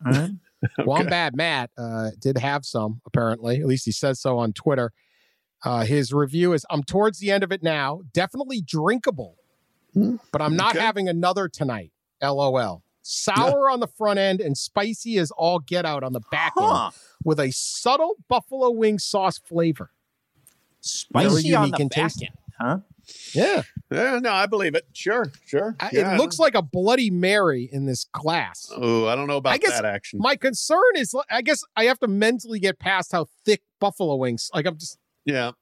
Wombat 0.79 1.37
Matt 1.37 1.71
uh, 1.77 2.11
did 2.19 2.39
have 2.39 2.65
some, 2.65 3.03
apparently. 3.05 3.61
At 3.61 3.67
least 3.67 3.85
he 3.85 3.93
says 3.93 4.19
so 4.19 4.39
on 4.39 4.55
Twitter. 4.55 4.93
Uh, 5.63 5.85
his 5.85 6.15
review 6.15 6.55
is 6.55 6.65
I'm 6.71 6.83
towards 6.83 7.19
the 7.19 7.31
end 7.31 7.45
of 7.45 7.53
it 7.53 7.63
now. 7.63 8.01
Definitely 8.13 8.63
drinkable, 8.63 9.37
Hmm, 9.93 10.17
but 10.33 10.41
I'm 10.41 10.57
not 10.57 10.77
okay. 10.77 10.85
having 10.85 11.09
another 11.09 11.47
tonight. 11.49 11.93
LOL. 12.23 12.83
Sour 13.03 13.71
on 13.71 13.81
the 13.81 13.87
front 13.87 14.19
end 14.19 14.41
and 14.41 14.57
spicy 14.57 15.19
as 15.19 15.31
all 15.31 15.59
get 15.59 15.85
out 15.85 16.03
on 16.03 16.13
the 16.13 16.21
back 16.33 16.55
huh. 16.57 16.87
end 16.87 16.95
with 17.23 17.39
a 17.39 17.51
subtle 17.53 18.17
buffalo 18.29 18.71
wing 18.71 18.99
sauce 18.99 19.39
flavor. 19.39 19.91
Spicy 20.87 21.55
on 21.55 21.65
unique 21.67 21.77
the 21.77 21.83
and 21.83 21.91
back 21.91 22.13
end, 22.23 22.31
huh? 22.61 22.79
Yeah. 23.35 23.63
Yeah, 23.91 24.19
no, 24.19 24.33
I 24.33 24.47
believe 24.47 24.75
it. 24.75 24.87
Sure, 24.93 25.31
sure. 25.45 25.77
I- 25.79 25.91
Yeah. 25.93 26.15
It 26.15 26.19
looks 26.19 26.39
like 26.41 26.55
a 26.57 26.63
Bloody 26.63 27.11
Mary 27.11 27.69
in 27.71 27.87
this 27.87 28.05
glass. 28.13 28.69
Oh, 28.77 29.07
I 29.07 29.15
don't 29.15 29.29
know 29.29 29.37
about 29.37 29.53
I 29.53 29.59
guess 29.59 29.71
that 29.71 29.85
action. 29.85 30.19
My 30.21 30.35
concern 30.35 30.81
is, 30.97 31.15
I 31.31 31.43
guess 31.43 31.63
I 31.77 31.85
have 31.85 32.01
to 32.01 32.09
mentally 32.09 32.59
get 32.59 32.79
past 32.81 33.13
how 33.13 33.27
thick 33.45 33.63
buffalo 33.79 34.17
wings. 34.17 34.51
Like 34.53 34.67
I'm 34.67 34.77
just, 34.79 34.99
yeah. 35.25 35.53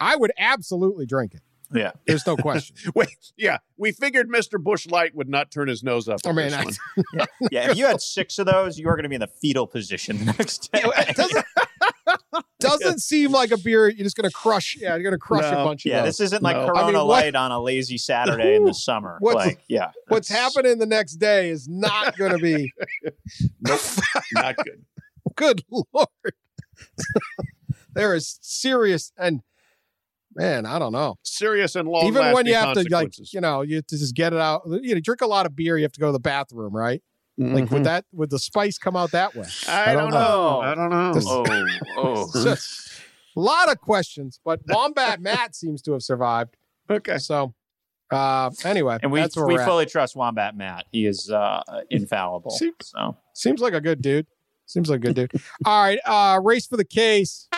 I 0.00 0.16
would 0.16 0.32
absolutely 0.38 1.06
drink 1.06 1.32
it. 1.34 1.40
Yeah. 1.72 1.92
There's 2.06 2.26
no 2.26 2.36
question. 2.36 2.76
Wait, 2.94 3.08
yeah, 3.38 3.58
we 3.78 3.92
figured 3.92 4.28
Mr. 4.28 4.62
Busch 4.62 4.86
Light 4.86 5.14
would 5.14 5.28
not 5.30 5.50
turn 5.50 5.68
his 5.68 5.82
nose 5.82 6.06
up. 6.08 6.20
Oh, 6.26 6.28
I 6.28 6.30
at 6.32 6.36
mean, 6.36 6.44
this 6.68 6.78
I- 6.98 7.02
one. 7.16 7.26
Yeah. 7.50 7.70
If 7.70 7.78
you 7.78 7.86
had 7.86 8.02
six 8.02 8.38
of 8.38 8.44
those, 8.46 8.78
you 8.78 8.86
were 8.86 8.94
going 8.96 9.04
to 9.04 9.08
be 9.08 9.14
in 9.14 9.22
the 9.22 9.26
fetal 9.26 9.66
position 9.66 10.18
the 10.18 10.24
next 10.38 10.70
day. 10.70 10.82
It 12.14 12.44
doesn't, 12.60 12.80
doesn't 12.80 12.98
seem 13.00 13.32
like 13.32 13.50
a 13.50 13.56
beer 13.58 13.88
you're 13.88 14.04
just 14.04 14.16
going 14.16 14.28
to 14.28 14.34
crush. 14.34 14.76
Yeah, 14.80 14.94
you're 14.94 15.02
going 15.02 15.12
to 15.12 15.18
crush 15.18 15.44
a 15.44 15.52
No. 15.52 15.64
bunch 15.64 15.84
of 15.86 15.90
Yeah, 15.90 16.02
this 16.02 16.20
isn't 16.20 16.42
like 16.42 16.56
No. 16.56 16.64
I 16.64 16.66
Corona 16.66 16.86
mean, 16.86 16.94
what- 16.94 17.06
Light 17.06 17.34
on 17.34 17.50
a 17.52 17.60
lazy 17.60 17.98
Saturday 17.98 18.56
in 18.56 18.64
the 18.64 18.74
summer. 18.74 19.16
What's- 19.20 19.46
like, 19.46 19.60
yeah. 19.68 19.90
What's 20.08 20.28
happening 20.28 20.78
the 20.78 20.86
next 20.86 21.16
day 21.16 21.50
is 21.50 21.68
not 21.68 22.16
going 22.16 22.32
to 22.32 22.38
be 22.38 22.72
nope, 23.60 23.80
not 24.32 24.56
good. 24.56 24.84
good 25.36 25.62
lord. 25.70 26.08
there 27.94 28.14
is 28.14 28.38
serious 28.42 29.12
and 29.16 29.40
man, 30.34 30.66
I 30.66 30.78
don't 30.78 30.92
know. 30.92 31.16
Serious 31.22 31.76
and 31.76 31.88
long. 31.88 32.06
Even 32.06 32.32
when 32.32 32.46
you 32.46 32.54
have 32.54 32.74
to 32.74 32.84
like, 32.90 33.12
you 33.32 33.40
know, 33.40 33.62
you 33.62 33.76
have 33.76 33.86
to 33.86 33.96
just 33.98 34.14
get 34.14 34.32
it 34.32 34.40
out. 34.40 34.62
You 34.66 34.94
know, 34.94 35.00
drink 35.00 35.20
a 35.20 35.26
lot 35.26 35.46
of 35.46 35.54
beer, 35.54 35.76
you 35.76 35.84
have 35.84 35.92
to 35.92 36.00
go 36.00 36.06
to 36.06 36.12
the 36.12 36.18
bathroom, 36.20 36.74
right? 36.74 37.02
Like 37.36 37.64
Mhm. 37.64 37.70
would 37.70 37.84
that 37.84 38.04
would 38.12 38.30
the 38.30 38.38
spice 38.38 38.78
come 38.78 38.94
out 38.96 39.10
that 39.10 39.34
way? 39.34 39.46
I, 39.68 39.92
don't 39.94 40.10
know. 40.10 40.60
I 40.60 40.74
don't 40.74 40.88
know. 40.90 41.12
This- 41.14 41.24
Oh, 41.26 41.44
oh. 41.96 42.22
It's 42.22 42.44
just 42.44 42.90
a 43.36 43.40
lot 43.40 43.70
of 43.70 43.80
questions, 43.80 44.38
but 44.44 44.60
Wombat 44.68 45.20
Matt 45.20 45.56
seems 45.56 45.82
to 45.82 45.92
have 45.92 46.02
survived. 46.02 46.56
Okay. 46.88 47.18
So 47.18 47.52
uh 48.12 48.50
anyway, 48.64 48.98
And 49.02 49.10
we 49.10 49.20
that's 49.20 49.34
where 49.36 49.46
we 49.46 49.54
we're 49.54 49.60
at. 49.62 49.66
fully 49.66 49.86
trust 49.86 50.14
Wombat 50.14 50.56
Matt. 50.56 50.84
He 50.92 51.06
is 51.06 51.30
uh, 51.30 51.62
infallible. 51.90 52.50
See- 52.52 52.72
So 52.82 53.16
Seems 53.32 53.60
like 53.60 53.72
a 53.74 53.80
good 53.80 54.00
dude. 54.02 54.26
Seems 54.66 54.88
like 54.88 54.98
a 55.00 55.12
good 55.12 55.16
dude. 55.16 55.42
All 55.66 55.82
right, 55.82 55.98
uh 56.06 56.38
race 56.42 56.66
for 56.66 56.76
the 56.76 56.84
case. 56.84 57.48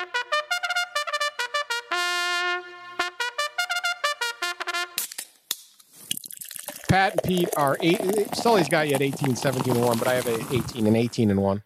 Pat 6.88 7.12
and 7.12 7.22
Pete 7.22 7.48
are 7.56 7.76
eight. 7.80 8.00
Sully's 8.34 8.68
got 8.68 8.88
you 8.88 8.94
at 8.94 9.02
18, 9.02 9.36
17, 9.36 9.76
and 9.76 9.84
1, 9.84 9.98
but 9.98 10.08
I 10.08 10.14
have 10.14 10.26
a 10.26 10.54
18 10.54 10.86
and 10.86 10.96
18 10.96 11.30
and 11.30 11.42
1. 11.42 11.62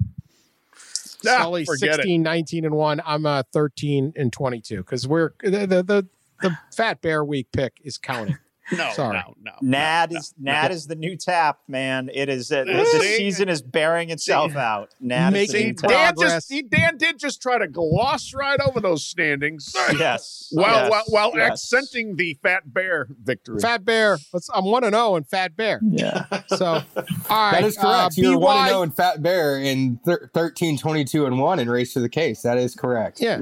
Ah, 1.26 1.42
Sully 1.42 1.64
forget 1.64 1.96
16, 1.96 2.22
19, 2.22 2.64
and 2.64 2.74
1. 2.74 3.02
I'm 3.04 3.26
uh, 3.26 3.42
13 3.52 4.14
and 4.16 4.32
22 4.32 4.78
because 4.78 5.06
we're 5.06 5.32
the, 5.42 5.66
the, 5.66 5.82
the, 5.82 6.08
the 6.40 6.58
Fat 6.74 7.00
Bear 7.02 7.24
Week 7.24 7.48
pick 7.52 7.74
is 7.84 7.98
counting. 7.98 8.38
It. 8.70 8.78
No, 8.78 8.92
Sorry. 8.92 9.18
no, 9.18 9.34
no. 9.40 9.52
Nad 9.62 10.12
no, 10.12 10.18
is 10.18 10.34
Nad 10.38 10.70
is 10.70 10.86
the 10.86 10.94
new 10.94 11.16
tap, 11.16 11.60
man. 11.68 12.10
It 12.12 12.28
is 12.28 12.50
uh, 12.50 12.64
the, 12.64 12.72
the 12.72 12.84
season 13.16 13.48
is 13.48 13.62
bearing 13.62 14.10
itself 14.10 14.56
out. 14.56 14.94
Nad 15.00 15.34
is 15.34 15.48
the 15.50 15.58
Making 15.58 15.68
new 15.68 15.76
See, 15.76 15.88
tap. 15.88 16.16
Dan 16.16 16.28
just 16.28 16.52
he, 16.52 16.62
Dan 16.62 16.96
did 16.96 17.18
just 17.18 17.42
try 17.42 17.58
to 17.58 17.68
gloss 17.68 18.32
right 18.34 18.60
over 18.60 18.80
those 18.80 19.06
standings. 19.06 19.74
Yes. 19.98 20.48
While 20.52 20.88
yes, 20.88 20.90
while, 20.90 21.04
while 21.08 21.32
yes. 21.36 21.52
accenting 21.52 22.16
the 22.16 22.38
Fat 22.42 22.72
Bear 22.72 23.08
victory. 23.22 23.60
Fat 23.60 23.84
Bear, 23.84 24.18
let's, 24.32 24.48
I'm 24.52 24.64
1 24.64 24.84
and 24.84 24.94
0 24.94 25.16
in 25.16 25.24
Fat 25.24 25.56
Bear. 25.56 25.80
Yeah. 25.82 26.26
So, 26.48 26.66
all 26.66 26.82
right. 27.30 27.52
That 27.52 27.64
is 27.64 27.76
correct. 27.76 28.18
Uh, 28.18 28.22
You're 28.22 28.38
one 28.38 28.56
BY 28.56 28.60
and 28.60 28.68
zero 28.68 28.82
in 28.82 28.90
Fat 28.90 29.22
Bear 29.22 29.60
in 29.60 30.00
thir- 30.04 30.30
13, 30.34 30.78
22 30.78 31.26
and 31.26 31.38
one 31.38 31.58
in 31.60 31.70
Race 31.70 31.92
to 31.94 32.00
the 32.00 32.08
Case. 32.08 32.42
That 32.42 32.58
is 32.58 32.74
correct. 32.74 33.20
Yeah. 33.20 33.40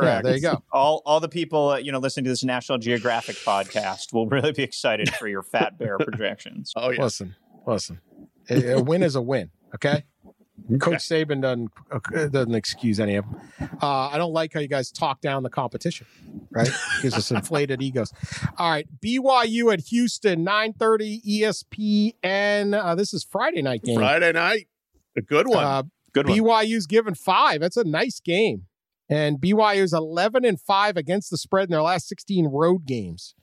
Correct. 0.00 0.24
there 0.24 0.34
you 0.34 0.40
go. 0.40 0.62
All 0.72 1.02
all 1.06 1.20
the 1.20 1.28
people 1.28 1.70
uh, 1.70 1.76
you 1.76 1.92
know 1.92 1.98
listening 1.98 2.24
to 2.24 2.30
this 2.30 2.42
National 2.44 2.78
Geographic 2.78 3.36
podcast 3.36 4.12
will 4.12 4.26
really 4.28 4.52
be 4.52 4.62
excited 4.62 5.08
for 5.14 5.28
your 5.28 5.42
Fat 5.42 5.78
Bear 5.78 5.98
projections. 6.00 6.72
oh 6.76 6.90
yeah. 6.90 7.02
Listen, 7.02 7.34
listen. 7.66 8.00
A, 8.50 8.72
a 8.72 8.82
win 8.82 9.02
is 9.02 9.14
a 9.16 9.22
win. 9.22 9.50
Okay. 9.74 10.04
Coach 10.80 10.98
Saban 10.98 11.42
doesn't 11.42 11.70
uh, 11.90 12.28
doesn't 12.28 12.54
excuse 12.54 12.98
any 13.00 13.16
of 13.16 13.24
them. 13.24 13.40
Uh, 13.82 14.08
I 14.08 14.18
don't 14.18 14.32
like 14.32 14.52
how 14.52 14.60
you 14.60 14.68
guys 14.68 14.90
talk 14.90 15.20
down 15.20 15.42
the 15.42 15.50
competition. 15.50 16.06
Right? 16.50 16.70
Gives 17.02 17.16
us 17.16 17.30
inflated 17.30 17.82
egos. 17.82 18.12
All 18.56 18.70
right, 18.70 18.86
BYU 19.04 19.72
at 19.72 19.80
Houston, 19.88 20.44
nine 20.44 20.72
thirty 20.72 21.20
ESPN. 21.22 22.72
Uh, 22.80 22.94
this 22.94 23.12
is 23.12 23.24
Friday 23.24 23.62
night 23.62 23.82
game. 23.82 23.96
Friday 23.98 24.32
night, 24.32 24.68
a 25.16 25.22
good 25.22 25.48
one. 25.48 25.64
Uh, 25.64 25.82
Good 26.12 26.28
one. 26.28 26.38
BYU's 26.38 26.86
given 26.86 27.14
five. 27.14 27.60
That's 27.60 27.76
a 27.76 27.82
nice 27.84 28.20
game. 28.20 28.66
And 29.14 29.40
BYU 29.40 29.82
is 29.82 29.92
11 29.92 30.44
and 30.44 30.60
five 30.60 30.96
against 30.96 31.30
the 31.30 31.36
spread 31.36 31.68
in 31.68 31.70
their 31.70 31.82
last 31.82 32.08
16 32.08 32.48
road 32.48 32.84
games, 32.84 33.36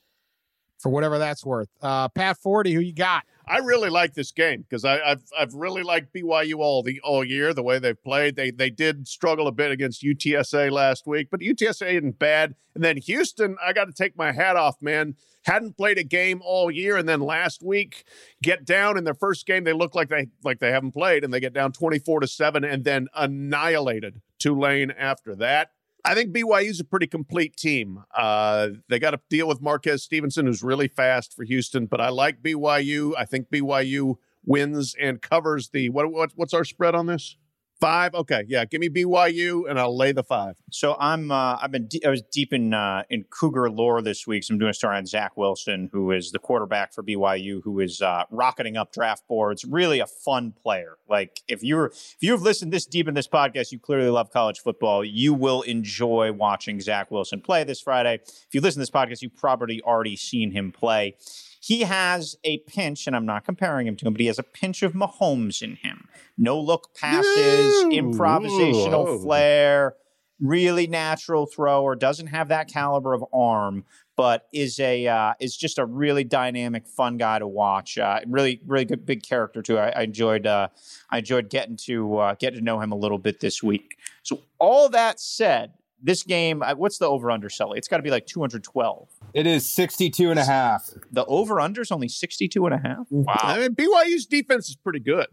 for 0.78 0.90
whatever 0.90 1.18
that's 1.18 1.46
worth. 1.46 1.70
Uh, 1.82 2.10
Pat 2.10 2.36
Forde, 2.44 2.74
who 2.74 2.82
you 2.82 2.94
got? 2.94 3.24
I 3.48 3.60
really 3.60 3.90
like 3.90 4.14
this 4.14 4.34
game 4.34 4.66
because 4.70 4.84
I've 4.84 5.24
I've 5.38 5.54
really 5.54 5.82
liked 5.82 6.14
BYU 6.14 6.58
all 6.58 6.84
the 6.84 7.00
all 7.06 7.24
year 7.24 7.54
the 7.54 7.64
way 7.64 7.80
they've 7.80 8.04
played. 8.04 8.36
They 8.36 8.52
they 8.52 8.70
did 8.70 9.08
struggle 9.08 9.48
a 9.48 9.54
bit 9.54 9.72
against 9.72 10.04
UTSA 10.04 10.72
last 10.72 11.08
week, 11.08 11.30
but 11.32 11.40
UTSA 11.40 11.94
isn't 11.94 12.20
bad. 12.20 12.56
And 12.76 12.84
then 12.84 12.98
Houston, 12.98 13.56
I 13.66 13.72
got 13.72 13.86
to 13.86 13.94
take 13.94 14.18
my 14.18 14.34
hat 14.34 14.58
off, 14.58 14.82
man. 14.82 15.16
Hadn't 15.46 15.78
played 15.78 15.98
a 15.98 16.04
game 16.04 16.42
all 16.44 16.70
year, 16.70 16.98
and 16.98 17.08
then 17.08 17.22
last 17.22 17.64
week 17.64 18.04
get 18.44 18.66
down 18.66 18.98
in 18.98 19.06
their 19.06 19.14
first 19.14 19.46
game. 19.46 19.64
They 19.64 19.74
look 19.74 19.96
like 19.96 20.10
they 20.10 20.28
like 20.44 20.60
they 20.60 20.72
haven't 20.72 20.92
played, 20.92 21.24
and 21.24 21.34
they 21.34 21.40
get 21.40 21.54
down 21.54 21.72
twenty 21.72 21.98
four 21.98 22.20
to 22.20 22.28
seven, 22.28 22.66
and 22.66 22.84
then 22.84 23.08
annihilated 23.16 24.22
Tulane 24.42 24.92
after 24.92 25.36
that. 25.36 25.72
I 26.04 26.16
think 26.16 26.34
BYU's 26.34 26.80
a 26.80 26.84
pretty 26.84 27.06
complete 27.06 27.56
team. 27.56 28.04
Uh, 28.18 28.70
they 28.90 28.98
got 28.98 29.12
to 29.12 29.20
deal 29.30 29.48
with 29.48 29.62
Marquez 29.62 30.04
Stevenson, 30.04 30.48
who's 30.48 30.64
really 30.64 30.88
fast 30.88 31.36
for 31.36 31.44
Houston, 31.44 31.86
but 31.86 32.02
I 32.02 32.10
like 32.10 32.42
BYU. 32.42 33.14
I 33.18 33.26
think 33.26 33.52
BYU 33.52 34.16
wins 34.44 34.96
and 35.00 35.22
covers 35.22 35.70
the 35.70 35.90
what, 35.90 36.12
what 36.12 36.32
what's 36.36 36.54
our 36.56 36.66
spread 36.66 36.96
on 36.96 37.06
this? 37.06 37.38
Five. 37.82 38.14
Okay, 38.14 38.44
yeah. 38.48 38.64
Give 38.66 38.80
me 38.80 38.90
BYU, 38.90 39.68
and 39.68 39.80
I'll 39.80 39.98
lay 39.98 40.12
the 40.12 40.22
five. 40.22 40.56
So 40.70 40.96
I'm 41.00 41.32
uh, 41.32 41.58
I've 41.60 41.72
been 41.72 41.88
de- 41.88 42.06
I 42.06 42.12
was 42.12 42.22
deep 42.22 42.54
in 42.54 42.76
uh, 42.76 43.02
in 43.10 43.24
Cougar 43.24 43.72
lore 43.72 44.04
this 44.04 44.28
week. 44.28 44.44
So 44.44 44.54
I'm 44.54 44.60
doing 44.60 44.70
a 44.70 44.74
story 44.76 44.98
on 44.98 45.08
Zach 45.08 45.36
Wilson, 45.36 45.90
who 45.92 46.12
is 46.12 46.30
the 46.30 46.38
quarterback 46.38 46.94
for 46.94 47.02
BYU, 47.02 47.60
who 47.64 47.80
is 47.80 48.00
uh, 48.00 48.26
rocketing 48.30 48.78
up 48.78 48.94
draft 48.94 49.28
boards. 49.28 49.66
Really 49.66 50.00
a 50.00 50.06
fun 50.06 50.54
player. 50.62 51.00
Like 51.10 51.42
if 51.48 51.64
you're 51.64 51.88
if 51.88 52.18
you've 52.20 52.44
listened 52.44 52.72
this 52.72 52.86
deep 52.86 53.08
in 53.08 53.16
this 53.16 53.28
podcast, 53.28 53.72
you 53.72 53.80
clearly 53.80 54.12
love 54.12 54.30
college 54.30 54.60
football. 54.60 55.04
You 55.04 55.34
will 55.34 55.64
enjoy 55.64 56.32
watching 56.34 56.80
Zach 56.82 57.10
Wilson 57.10 57.42
play 57.42 57.64
this 57.64 57.82
Friday. 57.82 58.20
If 58.24 58.50
you 58.52 58.62
listen 58.62 58.80
to 58.80 58.84
this 58.84 58.92
podcast, 58.92 59.24
you've 59.24 59.36
probably 59.36 59.82
already 59.82 60.16
seen 60.16 60.52
him 60.52 60.72
play. 60.72 61.16
He 61.64 61.82
has 61.82 62.36
a 62.44 62.58
pinch, 62.60 63.06
and 63.06 63.16
I'm 63.16 63.26
not 63.26 63.46
comparing 63.46 63.86
him 63.86 63.96
to 63.98 64.08
him, 64.08 64.14
but 64.14 64.20
he 64.20 64.26
has 64.26 64.40
a 64.40 64.44
pinch 64.44 64.82
of 64.82 64.94
Mahomes 64.94 65.62
in 65.62 65.76
him. 65.76 66.08
No 66.36 66.60
look 66.60 66.96
passes, 66.96 67.84
Ooh. 67.84 67.90
improvisational 67.92 69.06
Whoa. 69.06 69.20
flair, 69.20 69.94
really 70.40 70.88
natural 70.88 71.46
thrower. 71.46 71.96
Doesn't 71.96 72.28
have 72.28 72.48
that 72.48 72.68
caliber 72.68 73.14
of 73.14 73.24
arm, 73.32 73.86
but 74.18 74.48
is 74.52 74.80
a 74.80 75.06
uh, 75.06 75.34
is 75.40 75.56
just 75.56 75.78
a 75.78 75.86
really 75.86 76.24
dynamic, 76.24 76.88
fun 76.88 77.18
guy 77.18 77.38
to 77.38 77.48
watch. 77.48 78.00
Uh, 78.00 78.22
really, 78.26 78.60
really 78.66 78.86
good, 78.86 79.06
big 79.06 79.22
character 79.22 79.62
too. 79.62 79.78
I, 79.78 79.90
I 79.90 80.02
enjoyed 80.02 80.48
uh, 80.48 80.70
I 81.12 81.20
enjoyed 81.20 81.52
getting 81.52 81.78
to 81.86 82.18
uh, 82.18 82.36
get 82.40 82.56
to 82.56 82.62
know 82.62 82.80
him 82.80 82.92
a 82.92 82.98
little 82.98 83.20
bit 83.20 83.40
this 83.40 83.62
week. 83.62 83.98
So 84.24 84.42
all 84.58 84.90
that 84.90 85.20
said, 85.20 85.74
this 86.02 86.24
game, 86.24 86.62
uh, 86.64 86.76
what's 86.76 86.98
the 86.98 87.08
over 87.08 87.32
under, 87.32 87.50
Sully? 87.50 87.78
It's 87.78 87.88
got 87.88 87.98
to 87.98 88.04
be 88.04 88.10
like 88.10 88.26
212. 88.28 89.10
It 89.34 89.48
is 89.48 89.68
62 89.70 90.30
and 90.30 90.40
a 90.40 90.46
half. 90.46 90.90
The 91.12 91.26
over 91.26 91.60
under 91.60 91.82
is 91.82 91.92
only 91.92 92.08
62 92.08 92.66
and 92.66 92.76
a 92.76 92.78
half. 92.78 93.08
Wow. 93.10 93.36
I 93.44 93.60
mean, 93.60 93.76
BYU's 93.76 94.26
defense 94.26 94.70
is 94.70 94.76
pretty 94.76 95.00
good. 95.00 95.28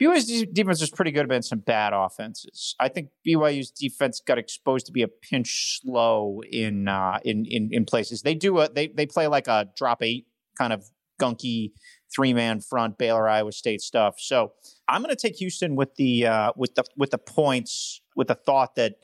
BYU's 0.00 0.46
defense 0.52 0.80
was 0.80 0.90
pretty 0.90 1.10
good 1.10 1.24
against 1.24 1.48
some 1.48 1.60
bad 1.60 1.92
offenses. 1.94 2.74
I 2.78 2.88
think 2.88 3.08
BYU's 3.26 3.70
defense 3.70 4.20
got 4.20 4.38
exposed 4.38 4.86
to 4.86 4.92
be 4.92 5.02
a 5.02 5.08
pinch 5.08 5.80
slow 5.80 6.40
in 6.50 6.86
uh, 6.86 7.18
in, 7.24 7.46
in 7.46 7.70
in 7.72 7.84
places. 7.86 8.22
They 8.22 8.34
do 8.34 8.58
a 8.58 8.68
they 8.68 8.88
they 8.88 9.06
play 9.06 9.26
like 9.26 9.48
a 9.48 9.68
drop 9.74 10.02
eight 10.02 10.26
kind 10.58 10.74
of 10.74 10.84
gunky 11.18 11.72
three 12.14 12.34
man 12.34 12.60
front 12.60 12.98
Baylor 12.98 13.28
Iowa 13.28 13.52
State 13.52 13.80
stuff. 13.80 14.16
So 14.18 14.52
I'm 14.88 15.02
going 15.02 15.14
to 15.14 15.20
take 15.20 15.36
Houston 15.36 15.76
with 15.76 15.94
the 15.96 16.26
uh, 16.26 16.52
with 16.56 16.74
the 16.74 16.84
with 16.96 17.10
the 17.10 17.18
points 17.18 18.02
with 18.14 18.28
the 18.28 18.34
thought 18.34 18.74
that 18.76 18.96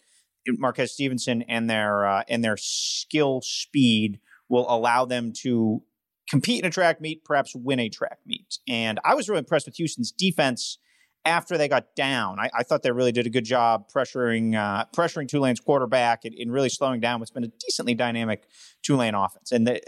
Marquez 0.49 0.93
Stevenson 0.93 1.43
and 1.43 1.69
their 1.69 2.07
uh, 2.07 2.23
and 2.29 2.43
their 2.43 2.57
skill 2.57 3.41
speed 3.43 4.21
will 4.49 4.67
allow 4.69 5.05
them 5.05 5.33
to 5.43 5.83
compete 6.29 6.61
in 6.61 6.69
a 6.69 6.71
track 6.71 7.01
meet, 7.01 7.25
perhaps 7.25 7.55
win 7.55 7.81
a 7.81 7.89
track 7.89 8.19
meet. 8.27 8.59
And 8.69 9.01
I 9.05 9.15
was 9.15 9.29
really 9.29 9.41
impressed 9.41 9.67
with 9.67 9.77
Houston's 9.77 10.13
defense 10.13 10.79
after 11.25 11.57
they 11.57 11.69
got 11.69 11.95
down. 11.95 12.39
I, 12.41 12.51
I 12.55 12.63
thought 12.63 12.83
they 12.83 12.91
really 12.91 13.13
did 13.13 13.27
a 13.27 13.31
good 13.31 13.45
job 13.45 13.91
pressuring 13.95 14.55
uh, 14.55 14.87
pressuring 14.97 15.29
Tulane's 15.29 15.61
quarterback 15.61 16.25
and, 16.25 16.35
and 16.35 16.53
really 16.53 16.69
slowing 16.69 17.01
down 17.01 17.21
what's 17.21 17.31
been 17.31 17.45
a 17.45 17.53
decently 17.61 17.95
dynamic 17.95 18.45
Tulane 18.83 19.15
offense. 19.15 19.53
And 19.53 19.67
the, 19.67 19.81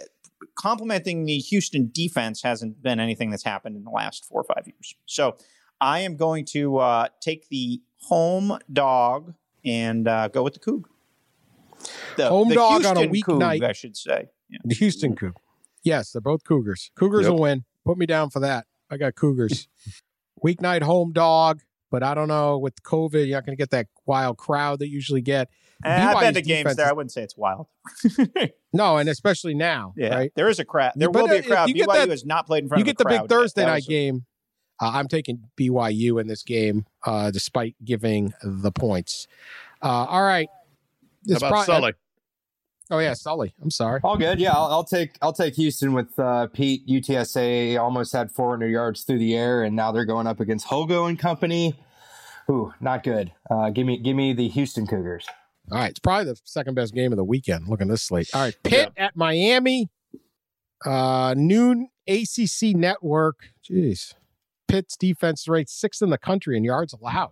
complementing 0.56 1.24
the 1.24 1.38
Houston 1.38 1.90
defense 1.92 2.42
hasn't 2.42 2.82
been 2.82 3.00
anything 3.00 3.30
that's 3.30 3.44
happened 3.44 3.76
in 3.76 3.84
the 3.84 3.90
last 3.90 4.24
four 4.24 4.42
or 4.42 4.54
five 4.54 4.66
years. 4.66 4.94
So 5.06 5.36
I 5.80 6.00
am 6.00 6.16
going 6.16 6.44
to 6.46 6.78
uh, 6.78 7.08
take 7.20 7.48
the 7.48 7.82
home 8.02 8.58
dog 8.72 9.34
and 9.64 10.06
uh, 10.08 10.28
go 10.28 10.42
with 10.42 10.54
the 10.54 10.60
Coug. 10.60 10.84
The, 12.16 12.28
Home 12.28 12.48
the 12.48 12.54
dog 12.54 12.84
on 12.86 12.96
a 12.96 13.00
Houston 13.06 13.38
weeknight. 13.38 13.60
Coug, 13.60 13.68
I 13.68 13.72
should 13.72 13.96
say. 13.96 14.26
Yeah. 14.48 14.58
The 14.64 14.74
Houston 14.74 15.14
Coug. 15.16 15.34
Yes, 15.82 16.12
they're 16.12 16.20
both 16.22 16.44
Cougars. 16.44 16.90
Cougars 16.94 17.22
Yep. 17.24 17.32
will 17.32 17.40
win. 17.40 17.64
Put 17.84 17.98
me 17.98 18.06
down 18.06 18.30
for 18.30 18.40
that. 18.40 18.66
I 18.90 18.96
got 18.96 19.14
Cougars. 19.14 19.68
Weeknight 20.44 20.82
home 20.82 21.12
dog. 21.12 21.60
but 21.90 22.02
I 22.02 22.14
don't 22.14 22.28
know 22.28 22.58
with 22.58 22.82
COVID, 22.82 23.26
you're 23.26 23.36
not 23.36 23.46
going 23.46 23.56
to 23.56 23.60
get 23.60 23.70
that 23.70 23.86
wild 24.06 24.36
crowd 24.36 24.80
that 24.80 24.88
you 24.88 24.94
usually 24.94 25.20
get. 25.20 25.48
Eh, 25.84 25.88
I've 26.06 26.18
been 26.20 26.30
BYU's 26.30 26.34
to 26.34 26.42
games 26.42 26.76
there. 26.76 26.86
I 26.88 26.92
wouldn't 26.92 27.12
say 27.12 27.22
it's 27.22 27.36
wild. 27.36 27.66
No, 28.72 28.96
and 28.96 29.08
especially 29.08 29.54
now, 29.54 29.94
yeah, 29.96 30.12
right? 30.12 30.32
there 30.34 30.48
is 30.48 30.58
a 30.58 30.64
crowd. 30.64 30.94
There 30.96 31.08
But, 31.08 31.22
will 31.22 31.28
be 31.28 31.36
uh, 31.36 31.38
a 31.38 31.42
crowd. 31.44 31.68
you 31.68 31.74
get 31.76 31.86
BYU 31.88 31.92
that- 31.94 32.08
has 32.08 32.24
not 32.26 32.44
played 32.46 32.64
in 32.64 32.68
front 32.68 32.80
You 32.80 32.84
get 32.84 33.00
a 33.00 33.04
the 33.04 33.08
big. 33.08 33.28
Thursday 33.28 33.64
night 33.64 33.74
was- 33.76 33.86
game. 33.86 34.24
Uh, 34.80 34.90
I'm 34.94 35.08
taking 35.08 35.44
BYU 35.56 36.20
in 36.20 36.26
this 36.26 36.42
game, 36.42 36.86
uh, 37.06 37.30
despite 37.30 37.76
giving 37.84 38.32
the 38.42 38.72
points. 38.72 39.26
Uh, 39.82 40.06
all 40.08 40.22
right. 40.22 40.48
How 41.28 41.36
about 41.36 41.50
pro- 41.52 41.62
Sully? 41.62 41.92
Oh 42.90 42.98
yeah, 42.98 43.14
Sully. 43.14 43.54
I'm 43.62 43.70
sorry. 43.70 44.00
All 44.04 44.18
good. 44.18 44.38
Yeah, 44.38 44.52
I'll, 44.52 44.66
I'll 44.66 44.84
take 44.84 45.16
I'll 45.22 45.32
take 45.32 45.54
Houston 45.54 45.94
with 45.94 46.18
uh, 46.18 46.48
Pete. 46.48 46.86
UTSA 46.86 47.80
almost 47.80 48.12
had 48.12 48.30
400 48.30 48.68
yards 48.68 49.02
through 49.04 49.18
the 49.20 49.34
air, 49.34 49.62
and 49.62 49.74
now 49.74 49.90
they're 49.90 50.04
going 50.04 50.26
up 50.26 50.38
against 50.40 50.66
Holgo 50.66 51.08
and 51.08 51.18
company. 51.18 51.74
Ooh, 52.50 52.74
not 52.80 53.02
good. 53.02 53.32
Uh, 53.50 53.70
give 53.70 53.86
me 53.86 53.98
give 53.98 54.14
me 54.16 54.34
the 54.34 54.48
Houston 54.48 54.86
Cougars. 54.86 55.26
All 55.72 55.78
right, 55.78 55.90
it's 55.90 55.98
probably 55.98 56.26
the 56.26 56.38
second 56.44 56.74
best 56.74 56.94
game 56.94 57.10
of 57.10 57.16
the 57.16 57.24
weekend. 57.24 57.68
Look 57.68 57.80
at 57.80 57.88
this 57.88 58.02
slate. 58.02 58.28
All 58.34 58.42
right, 58.42 58.56
Pitt 58.62 58.92
at 58.98 59.16
Miami, 59.16 59.88
uh, 60.84 61.34
noon 61.38 61.88
ACC 62.06 62.74
network. 62.76 63.36
Jeez, 63.66 64.12
Pitt's 64.74 64.96
defense 64.96 65.46
rates 65.46 65.72
sixth 65.72 66.02
in 66.02 66.10
the 66.10 66.18
country 66.18 66.56
in 66.56 66.64
yards 66.64 66.92
allowed, 66.92 67.30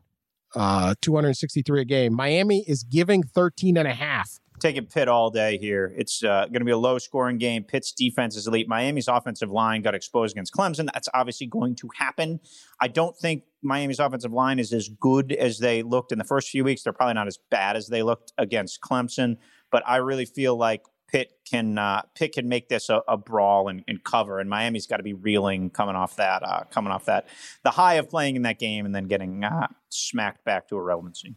uh, 0.55 0.95
263 1.01 1.81
a 1.81 1.85
game. 1.85 2.15
Miami 2.15 2.65
is 2.69 2.85
giving 2.85 3.25
13 3.25 3.77
and 3.77 3.89
a 3.89 3.95
half. 3.95 4.39
taking 4.61 4.87
Pitt 4.87 5.09
all 5.09 5.29
day 5.29 5.59
here. 5.59 5.93
It's 5.97 6.23
uh, 6.23 6.43
going 6.43 6.61
to 6.61 6.65
be 6.65 6.71
a 6.71 6.79
low 6.79 6.99
scoring 6.99 7.39
game. 7.39 7.65
Pitt's 7.65 7.91
defense 7.91 8.37
is 8.37 8.47
elite. 8.47 8.69
Miami's 8.69 9.09
offensive 9.09 9.51
line 9.51 9.83
got 9.83 9.97
exposed 9.97 10.37
against 10.37 10.55
Clemson. 10.55 10.89
That's 10.95 11.09
obviously 11.15 11.49
going 11.49 11.75
to 11.75 11.89
happen. 11.97 12.39
I 12.81 12.87
don't 12.87 13.17
think 13.17 13.43
Miami's 13.61 13.99
offensive 13.99 14.33
line 14.33 14.61
is 14.61 14.73
as 14.73 14.89
good 15.01 15.33
as 15.33 15.59
they 15.59 15.83
looked 15.83 16.13
in 16.13 16.19
the 16.19 16.25
first 16.25 16.49
few 16.49 16.63
weeks. 16.63 16.85
They're 16.85 16.93
probably 16.93 17.15
not 17.15 17.27
as 17.27 17.41
bad 17.51 17.75
as 17.75 17.89
they 17.89 18.05
looked 18.05 18.33
against 18.39 18.81
Clemson, 18.83 19.37
but 19.73 19.83
I 19.85 19.97
really 19.97 20.27
feel 20.27 20.57
like 20.57 20.83
Pitt 21.13 21.33
can 21.49 21.77
uh, 21.79 22.03
Pitt 22.15 22.33
can 22.33 22.49
make 22.49 22.69
this 22.69 22.89
a, 22.89 23.03
a 23.07 23.17
brawl 23.17 23.69
and, 23.69 23.85
and 23.87 24.03
cover, 24.03 24.41
and 24.41 24.49
Miami's 24.49 24.87
got 24.87 24.97
to 24.97 25.03
be 25.03 25.13
reeling 25.13 25.71
coming 25.71 25.95
off 25.95 26.17
that 26.17 26.43
uh, 26.43 26.65
coming 26.71 26.91
off 26.93 27.05
that 27.05 27.27
the 27.63 27.71
high 27.71 27.95
of 27.95 28.09
playing 28.09 28.37
in 28.37 28.43
that 28.43 28.59
game 28.59 28.87
and 28.87 28.95
then 28.95 29.05
getting 29.05 29.45
uh, 29.45 29.69
smacked 29.91 30.45
back 30.45 30.69
to 30.69 30.77
irrelevancy. 30.77 31.35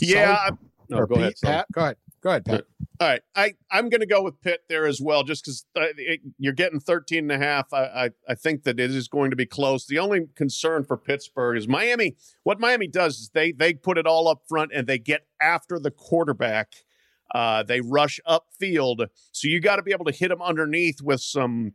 Yeah. 0.00 0.36
I- 0.38 0.50
no, 0.88 1.06
go 1.06 1.14
Pete, 1.14 1.18
ahead. 1.18 1.38
Sully. 1.38 1.52
Pat. 1.52 1.66
Go 1.72 1.80
ahead. 1.82 1.96
Go 2.20 2.30
ahead, 2.30 2.44
Pat. 2.44 2.64
All 3.00 3.08
right. 3.08 3.22
I, 3.34 3.54
I'm 3.70 3.88
going 3.88 4.00
to 4.00 4.06
go 4.06 4.22
with 4.22 4.40
Pitt 4.42 4.62
there 4.68 4.86
as 4.86 5.00
well, 5.00 5.22
just 5.22 5.44
because 5.44 5.64
you're 6.36 6.52
getting 6.52 6.80
13 6.80 7.30
and 7.30 7.32
a 7.42 7.44
half. 7.44 7.72
I, 7.72 7.84
I, 7.84 8.10
I 8.28 8.34
think 8.34 8.64
that 8.64 8.80
it 8.80 8.90
is 8.90 9.06
going 9.08 9.30
to 9.30 9.36
be 9.36 9.46
close. 9.46 9.86
The 9.86 10.00
only 10.00 10.26
concern 10.34 10.84
for 10.84 10.96
Pittsburgh 10.96 11.56
is 11.56 11.68
Miami. 11.68 12.16
What 12.42 12.58
Miami 12.58 12.88
does 12.88 13.20
is 13.20 13.30
they, 13.32 13.52
they 13.52 13.72
put 13.72 13.98
it 13.98 14.06
all 14.06 14.26
up 14.28 14.42
front 14.48 14.72
and 14.74 14.86
they 14.86 14.98
get 14.98 15.26
after 15.40 15.78
the 15.78 15.92
quarterback. 15.92 16.72
Uh, 17.34 17.62
they 17.62 17.80
rush 17.80 18.20
upfield. 18.26 19.06
So 19.32 19.48
you 19.48 19.60
got 19.60 19.76
to 19.76 19.82
be 19.82 19.92
able 19.92 20.06
to 20.06 20.12
hit 20.12 20.28
them 20.28 20.42
underneath 20.42 21.00
with 21.02 21.20
some 21.20 21.74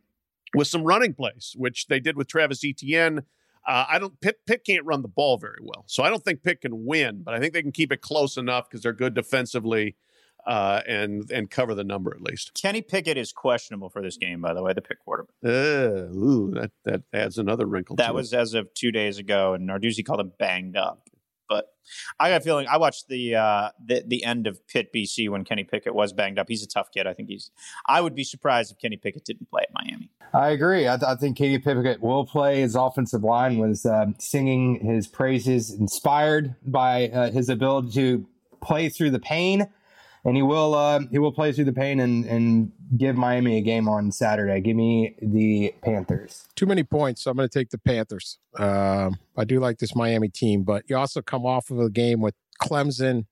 with 0.54 0.68
some 0.68 0.84
running 0.84 1.14
plays, 1.14 1.54
which 1.56 1.86
they 1.86 2.00
did 2.00 2.16
with 2.16 2.28
Travis 2.28 2.64
Etienne. 2.64 3.20
Uh, 3.66 3.84
I 3.90 3.98
don't 3.98 4.20
Pitt, 4.20 4.40
Pitt 4.46 4.64
can't 4.64 4.84
run 4.84 5.02
the 5.02 5.08
ball 5.08 5.38
very 5.38 5.58
well, 5.60 5.84
so 5.86 6.02
I 6.02 6.10
don't 6.10 6.24
think 6.24 6.42
Pitt 6.42 6.60
can 6.60 6.84
win, 6.86 7.22
but 7.24 7.34
I 7.34 7.40
think 7.40 7.52
they 7.52 7.62
can 7.62 7.72
keep 7.72 7.90
it 7.90 8.00
close 8.00 8.36
enough 8.36 8.68
because 8.68 8.82
they're 8.82 8.92
good 8.92 9.14
defensively 9.14 9.96
uh, 10.46 10.80
and 10.86 11.28
and 11.30 11.50
cover 11.50 11.74
the 11.74 11.84
number 11.84 12.14
at 12.14 12.22
least. 12.22 12.54
Kenny 12.54 12.80
Pickett 12.80 13.18
is 13.18 13.32
questionable 13.32 13.90
for 13.90 14.00
this 14.00 14.16
game, 14.16 14.40
by 14.40 14.54
the 14.54 14.62
way, 14.62 14.72
the 14.72 14.82
Pitt 14.82 14.98
quarterback. 15.04 15.34
Uh, 15.44 16.08
ooh, 16.14 16.52
that 16.54 16.70
that 16.84 17.02
adds 17.12 17.38
another 17.38 17.66
wrinkle. 17.66 17.96
That 17.96 18.14
was 18.14 18.32
as 18.32 18.54
of 18.54 18.72
two 18.74 18.92
days 18.92 19.18
ago, 19.18 19.54
and 19.54 19.68
Narduzzi 19.68 20.04
called 20.04 20.20
him 20.20 20.32
banged 20.38 20.76
up. 20.76 21.08
But 21.48 21.66
I 22.18 22.30
got 22.30 22.40
a 22.40 22.44
feeling 22.44 22.66
I 22.68 22.76
watched 22.78 23.08
the 23.08 23.36
uh, 23.36 23.70
the 23.84 24.02
the 24.06 24.24
end 24.24 24.46
of 24.46 24.66
Pitt 24.66 24.92
BC 24.94 25.28
when 25.28 25.44
Kenny 25.44 25.64
Pickett 25.64 25.94
was 25.94 26.12
banged 26.12 26.38
up. 26.38 26.46
He's 26.48 26.62
a 26.62 26.68
tough 26.68 26.90
kid. 26.92 27.06
I 27.06 27.14
think 27.14 27.28
he's. 27.28 27.50
I 27.86 28.00
would 28.00 28.14
be 28.14 28.24
surprised 28.24 28.72
if 28.72 28.78
Kenny 28.78 28.96
Pickett 28.96 29.24
didn't 29.24 29.50
play 29.50 29.62
at 29.62 29.68
Miami. 29.74 30.10
I 30.32 30.50
agree. 30.50 30.86
I, 30.86 30.94
I 30.94 31.14
think 31.14 31.36
Kenny 31.38 31.58
Pickett 31.58 32.00
will 32.00 32.26
play. 32.26 32.60
His 32.60 32.74
offensive 32.74 33.22
line 33.22 33.58
was 33.58 33.86
um, 33.86 34.14
singing 34.18 34.80
his 34.84 35.06
praises, 35.06 35.72
inspired 35.72 36.56
by 36.64 37.08
uh, 37.08 37.30
his 37.30 37.48
ability 37.48 37.92
to 37.92 38.26
play 38.60 38.88
through 38.88 39.10
the 39.10 39.20
pain, 39.20 39.66
and 40.26 40.36
he 40.36 40.42
will 40.42 40.74
uh, 40.74 41.00
he 41.12 41.18
will 41.20 41.32
play 41.32 41.52
through 41.52 41.64
the 41.64 41.72
pain 41.72 42.00
and 42.00 42.24
and 42.26 42.72
give 42.96 43.16
Miami 43.16 43.58
a 43.58 43.60
game 43.60 43.88
on 43.88 44.10
Saturday. 44.10 44.60
Give 44.60 44.76
me 44.76 45.14
the 45.22 45.72
Panthers. 45.82 46.48
Too 46.56 46.66
many 46.66 46.82
points, 46.82 47.22
so 47.22 47.30
I'm 47.30 47.36
going 47.36 47.48
to 47.48 47.58
take 47.58 47.70
the 47.70 47.78
Panthers. 47.78 48.38
Um, 48.58 49.18
I 49.36 49.44
do 49.44 49.60
like 49.60 49.78
this 49.78 49.94
Miami 49.94 50.28
team, 50.28 50.64
but 50.64 50.82
you 50.88 50.96
also 50.96 51.22
come 51.22 51.46
off 51.46 51.70
of 51.70 51.78
a 51.78 51.88
game 51.88 52.20
with 52.20 52.34
Clemson, 52.60 53.26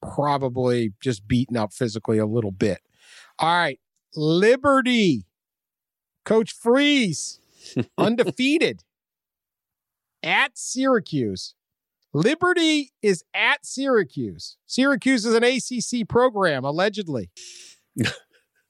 probably 0.00 0.92
just 1.00 1.26
beaten 1.26 1.56
up 1.56 1.72
physically 1.72 2.18
a 2.18 2.26
little 2.26 2.52
bit. 2.52 2.78
All 3.40 3.48
right, 3.48 3.80
Liberty, 4.14 5.24
Coach 6.24 6.52
Freeze, 6.52 7.40
undefeated 7.98 8.84
at 10.22 10.56
Syracuse. 10.56 11.54
Liberty 12.12 12.92
is 13.02 13.22
at 13.34 13.64
Syracuse. 13.64 14.56
Syracuse 14.66 15.24
is 15.24 15.34
an 15.34 15.44
ACC 15.44 16.08
program, 16.08 16.64
allegedly. 16.64 17.30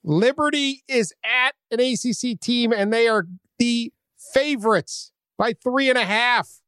Liberty 0.04 0.82
is 0.88 1.12
at 1.24 1.54
an 1.70 1.80
ACC 1.80 2.38
team, 2.40 2.72
and 2.72 2.92
they 2.92 3.08
are 3.08 3.26
the 3.58 3.92
favorites 4.32 5.12
by 5.38 5.54
three 5.54 5.88
and 5.88 5.98
a 5.98 6.04
half. 6.04 6.60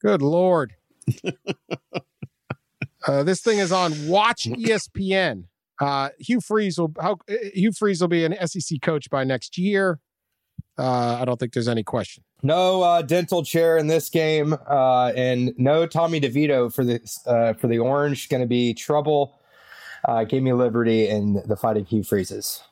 Good 0.00 0.22
Lord. 0.22 0.74
uh, 3.06 3.22
this 3.22 3.40
thing 3.40 3.58
is 3.58 3.72
on 3.72 4.08
Watch 4.08 4.44
ESPN. 4.44 5.44
Uh, 5.80 6.08
Hugh 6.18 6.40
Freeze 6.40 6.78
will 6.78 6.92
how, 7.00 7.18
uh, 7.30 7.34
Hugh 7.54 7.72
Freeze 7.72 8.00
will 8.00 8.08
be 8.08 8.24
an 8.24 8.34
SEC 8.46 8.80
coach 8.80 9.10
by 9.10 9.24
next 9.24 9.58
year. 9.58 10.00
Uh, 10.78 11.18
I 11.20 11.24
don't 11.24 11.38
think 11.38 11.52
there's 11.52 11.68
any 11.68 11.82
question. 11.82 12.24
No 12.46 12.82
uh, 12.82 13.02
dental 13.02 13.44
chair 13.44 13.76
in 13.76 13.88
this 13.88 14.08
game, 14.08 14.54
uh, 14.68 15.12
and 15.16 15.52
no 15.58 15.84
Tommy 15.84 16.20
DeVito 16.20 16.72
for 16.72 16.84
the 16.84 17.00
uh, 17.26 17.54
for 17.54 17.66
the 17.66 17.78
Orange. 17.78 18.28
Going 18.28 18.40
to 18.40 18.46
be 18.46 18.72
trouble. 18.72 19.40
Uh, 20.04 20.22
gave 20.22 20.42
me 20.44 20.52
Liberty 20.52 21.08
and 21.08 21.42
the 21.44 21.56
Fighting 21.56 21.84
Hugh 21.84 22.04
Freezes. 22.04 22.62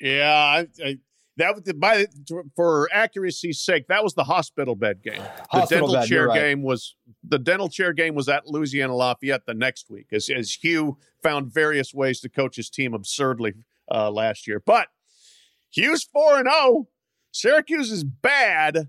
yeah. 0.00 0.32
I, 0.32 0.68
I, 0.84 0.98
that 1.38 1.54
was 1.54 1.64
the, 1.64 1.74
by 1.74 2.06
for 2.54 2.88
accuracy's 2.92 3.60
sake, 3.60 3.88
that 3.88 4.04
was 4.04 4.14
the 4.14 4.24
hospital 4.24 4.76
bed 4.76 5.02
game. 5.02 5.20
The 5.20 5.58
Hospital 5.58 5.88
dental 5.88 6.00
bed, 6.00 6.08
chair 6.08 6.28
right. 6.28 6.40
game 6.40 6.62
was 6.62 6.94
the 7.24 7.38
dental 7.40 7.68
chair 7.68 7.92
game 7.92 8.14
was 8.14 8.28
at 8.28 8.46
Louisiana 8.46 8.94
Lafayette 8.94 9.44
the 9.44 9.54
next 9.54 9.90
week, 9.90 10.06
as 10.12 10.30
as 10.30 10.52
Hugh 10.52 10.98
found 11.22 11.52
various 11.52 11.92
ways 11.92 12.20
to 12.20 12.28
coach 12.28 12.56
his 12.56 12.70
team 12.70 12.94
absurdly 12.94 13.54
uh, 13.90 14.10
last 14.10 14.46
year. 14.46 14.62
But 14.64 14.88
Hugh's 15.70 16.04
four 16.04 16.38
and 16.38 16.48
zero. 16.48 16.88
Syracuse 17.32 17.90
is 17.90 18.04
bad. 18.04 18.88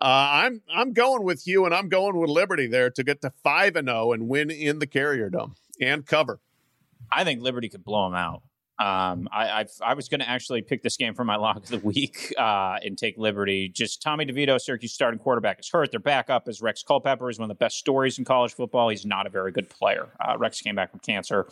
Uh, 0.00 0.28
I'm 0.32 0.62
I'm 0.72 0.92
going 0.92 1.24
with 1.24 1.42
Hugh, 1.42 1.64
and 1.64 1.74
I'm 1.74 1.88
going 1.88 2.16
with 2.16 2.30
Liberty 2.30 2.66
there 2.68 2.90
to 2.90 3.02
get 3.02 3.20
to 3.22 3.32
five 3.42 3.74
and 3.76 3.88
zero 3.88 4.12
and 4.12 4.28
win 4.28 4.50
in 4.50 4.78
the 4.78 4.86
Carrier 4.86 5.28
Dome 5.28 5.54
and 5.80 6.06
cover. 6.06 6.40
I 7.10 7.24
think 7.24 7.42
Liberty 7.42 7.68
could 7.68 7.84
blow 7.84 8.04
them 8.04 8.14
out. 8.14 8.42
Um, 8.80 9.28
I, 9.32 9.62
I 9.62 9.66
I 9.82 9.94
was 9.94 10.08
going 10.08 10.20
to 10.20 10.28
actually 10.28 10.62
pick 10.62 10.84
this 10.84 10.96
game 10.96 11.14
for 11.14 11.24
my 11.24 11.34
lock 11.36 11.56
of 11.56 11.68
the 11.68 11.80
week 11.80 12.32
uh, 12.38 12.76
and 12.80 12.96
take 12.96 13.18
Liberty. 13.18 13.68
Just 13.68 14.00
Tommy 14.00 14.24
DeVito, 14.24 14.60
Syracuse 14.60 14.92
starting 14.92 15.18
quarterback, 15.18 15.58
is 15.58 15.68
hurt. 15.68 15.90
Their 15.90 15.98
backup 15.98 16.48
is 16.48 16.62
Rex 16.62 16.84
Culpepper, 16.84 17.28
is 17.28 17.40
one 17.40 17.50
of 17.50 17.56
the 17.56 17.58
best 17.58 17.76
stories 17.78 18.20
in 18.20 18.24
college 18.24 18.54
football. 18.54 18.88
He's 18.88 19.04
not 19.04 19.26
a 19.26 19.30
very 19.30 19.50
good 19.50 19.68
player. 19.68 20.08
Uh, 20.20 20.38
Rex 20.38 20.60
came 20.60 20.76
back 20.76 20.92
from 20.92 21.00
cancer, 21.00 21.48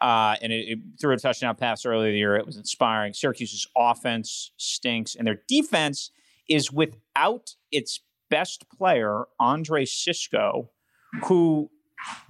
uh, 0.00 0.36
and 0.40 0.52
it, 0.52 0.68
it 0.68 0.78
threw 1.00 1.12
a 1.14 1.18
touchdown 1.18 1.56
pass 1.56 1.84
earlier 1.84 2.10
in 2.10 2.12
the 2.12 2.18
year. 2.18 2.36
It 2.36 2.46
was 2.46 2.56
inspiring. 2.56 3.12
Syracuse's 3.12 3.66
offense 3.76 4.52
stinks, 4.56 5.16
and 5.16 5.26
their 5.26 5.42
defense 5.48 6.12
is 6.48 6.72
without 6.72 7.54
its 7.70 8.00
best 8.30 8.68
player, 8.70 9.24
Andre 9.40 9.84
Cisco, 9.84 10.70
who 11.24 11.70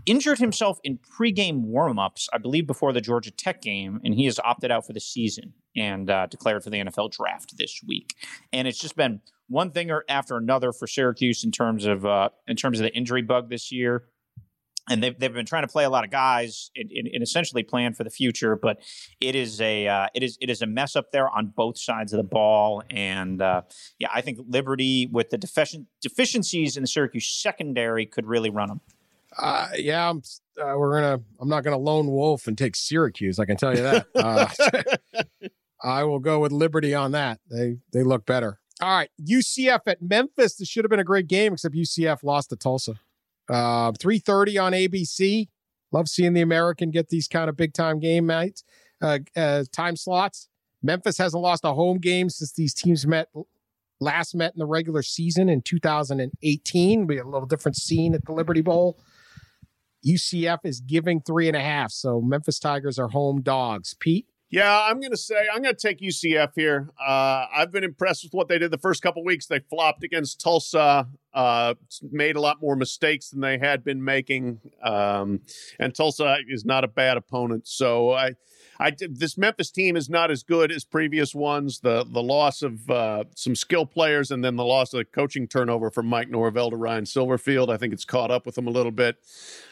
injured 0.06 0.38
himself 0.38 0.78
in 0.82 0.98
pregame 0.98 1.66
warmups, 1.66 2.26
I 2.32 2.38
believe, 2.38 2.66
before 2.66 2.92
the 2.92 3.00
Georgia 3.00 3.30
Tech 3.30 3.60
game, 3.60 4.00
and 4.04 4.14
he 4.14 4.24
has 4.24 4.38
opted 4.42 4.70
out 4.70 4.86
for 4.86 4.92
the 4.92 5.00
season 5.00 5.52
and 5.76 6.08
uh, 6.10 6.26
declared 6.26 6.64
for 6.64 6.70
the 6.70 6.78
NFL 6.78 7.12
draft 7.12 7.56
this 7.56 7.80
week. 7.86 8.14
And 8.52 8.66
it's 8.66 8.78
just 8.78 8.96
been 8.96 9.20
one 9.48 9.70
thing 9.70 9.90
or 9.90 10.04
after 10.08 10.36
another 10.36 10.72
for 10.72 10.86
Syracuse 10.86 11.44
in 11.44 11.50
terms 11.50 11.84
of 11.84 12.04
uh, 12.04 12.30
in 12.46 12.56
terms 12.56 12.80
of 12.80 12.84
the 12.84 12.94
injury 12.94 13.22
bug 13.22 13.50
this 13.50 13.70
year. 13.70 14.04
And 14.90 15.02
they've, 15.02 15.18
they've 15.18 15.32
been 15.32 15.46
trying 15.46 15.64
to 15.64 15.68
play 15.68 15.84
a 15.84 15.90
lot 15.90 16.04
of 16.04 16.10
guys 16.10 16.70
and, 16.76 16.90
and, 16.90 17.08
and 17.08 17.22
essentially 17.22 17.62
plan 17.62 17.94
for 17.94 18.04
the 18.04 18.10
future, 18.10 18.56
but 18.56 18.80
it 19.20 19.34
is 19.34 19.60
a 19.60 19.86
uh, 19.86 20.06
it 20.14 20.22
is 20.22 20.38
it 20.40 20.50
is 20.50 20.62
a 20.62 20.66
mess 20.66 20.96
up 20.96 21.12
there 21.12 21.28
on 21.28 21.52
both 21.54 21.78
sides 21.78 22.12
of 22.12 22.16
the 22.16 22.24
ball. 22.24 22.82
And 22.90 23.42
uh, 23.42 23.62
yeah, 23.98 24.08
I 24.14 24.20
think 24.20 24.38
Liberty 24.48 25.08
with 25.12 25.30
the 25.30 25.38
deficient 25.38 25.86
deficiencies 26.00 26.76
in 26.76 26.82
the 26.82 26.88
Syracuse 26.88 27.26
secondary 27.28 28.06
could 28.06 28.26
really 28.26 28.50
run 28.50 28.68
them. 28.68 28.80
Uh, 29.36 29.68
yeah, 29.76 30.08
I'm, 30.08 30.22
uh, 30.60 30.74
we're 30.76 31.00
gonna. 31.00 31.22
I'm 31.40 31.48
not 31.48 31.64
gonna 31.64 31.78
lone 31.78 32.08
wolf 32.08 32.46
and 32.46 32.56
take 32.56 32.74
Syracuse. 32.74 33.38
I 33.38 33.44
can 33.44 33.56
tell 33.56 33.74
you 33.74 33.82
that. 33.82 34.06
Uh, 34.14 34.48
I 35.82 36.02
will 36.02 36.18
go 36.18 36.40
with 36.40 36.50
Liberty 36.50 36.94
on 36.94 37.12
that. 37.12 37.38
They 37.50 37.76
they 37.92 38.02
look 38.02 38.26
better. 38.26 38.58
All 38.80 38.88
right, 38.88 39.10
UCF 39.20 39.80
at 39.86 40.02
Memphis. 40.02 40.56
This 40.56 40.68
should 40.68 40.84
have 40.84 40.90
been 40.90 41.00
a 41.00 41.04
great 41.04 41.28
game, 41.28 41.52
except 41.52 41.74
UCF 41.74 42.22
lost 42.22 42.50
to 42.50 42.56
Tulsa. 42.56 42.94
Uh, 43.48 43.92
3.30 43.92 44.62
on 44.62 44.72
ABC. 44.72 45.48
Love 45.92 46.08
seeing 46.08 46.34
the 46.34 46.42
American 46.42 46.90
get 46.90 47.08
these 47.08 47.28
kind 47.28 47.48
of 47.48 47.56
big 47.56 47.72
time 47.72 47.98
game 47.98 48.26
nights, 48.26 48.62
uh, 49.00 49.18
uh, 49.36 49.64
time 49.72 49.96
slots. 49.96 50.48
Memphis 50.82 51.18
hasn't 51.18 51.42
lost 51.42 51.64
a 51.64 51.72
home 51.72 51.98
game 51.98 52.28
since 52.28 52.52
these 52.52 52.74
teams 52.74 53.06
met 53.06 53.28
last 54.00 54.34
met 54.34 54.52
in 54.54 54.58
the 54.58 54.66
regular 54.66 55.02
season 55.02 55.48
in 55.48 55.62
2018. 55.62 57.06
We 57.06 57.16
had 57.16 57.24
a 57.24 57.28
little 57.28 57.48
different 57.48 57.76
scene 57.76 58.14
at 58.14 58.24
the 58.24 58.32
Liberty 58.32 58.60
Bowl. 58.60 58.98
UCF 60.06 60.58
is 60.64 60.80
giving 60.80 61.20
three 61.20 61.48
and 61.48 61.56
a 61.56 61.60
half, 61.60 61.90
so 61.90 62.20
Memphis 62.20 62.58
Tigers 62.58 62.98
are 62.98 63.08
home 63.08 63.42
dogs. 63.42 63.96
Pete, 63.98 64.26
Yeah, 64.50 64.80
I'm 64.88 64.98
going 64.98 65.10
to 65.10 65.16
say 65.16 65.46
I'm 65.52 65.62
going 65.62 65.74
to 65.74 65.80
take 65.80 66.00
UCF 66.00 66.52
here. 66.54 66.88
Uh, 66.98 67.46
I've 67.54 67.70
been 67.70 67.84
impressed 67.84 68.24
with 68.24 68.32
what 68.32 68.48
they 68.48 68.58
did 68.58 68.70
the 68.70 68.78
first 68.78 69.02
couple 69.02 69.22
weeks. 69.22 69.46
They 69.46 69.60
flopped 69.68 70.04
against 70.04 70.40
Tulsa, 70.40 71.06
uh, 71.34 71.74
made 72.10 72.36
a 72.36 72.40
lot 72.40 72.60
more 72.62 72.74
mistakes 72.74 73.28
than 73.28 73.40
they 73.40 73.58
had 73.58 73.84
been 73.84 74.02
making, 74.02 74.60
um, 74.82 75.40
and 75.78 75.94
Tulsa 75.94 76.38
is 76.48 76.64
not 76.64 76.82
a 76.82 76.88
bad 76.88 77.18
opponent. 77.18 77.68
So 77.68 78.12
I, 78.12 78.36
I 78.80 78.92
this 79.10 79.36
Memphis 79.36 79.70
team 79.70 79.96
is 79.96 80.08
not 80.08 80.30
as 80.30 80.42
good 80.42 80.70
as 80.70 80.84
previous 80.84 81.34
ones. 81.34 81.80
The 81.80 82.04
the 82.08 82.22
loss 82.22 82.62
of 82.62 82.88
uh, 82.88 83.24
some 83.34 83.56
skill 83.56 83.86
players 83.86 84.30
and 84.30 84.44
then 84.44 84.56
the 84.56 84.64
loss 84.64 84.92
of 84.92 84.98
the 84.98 85.04
coaching 85.04 85.48
turnover 85.48 85.90
from 85.90 86.06
Mike 86.06 86.28
Norvell 86.28 86.70
to 86.70 86.76
Ryan 86.76 87.04
Silverfield. 87.04 87.68
I 87.70 87.76
think 87.76 87.92
it's 87.92 88.04
caught 88.04 88.30
up 88.30 88.46
with 88.46 88.54
them 88.54 88.66
a 88.66 88.70
little 88.70 88.92
bit. 88.92 89.16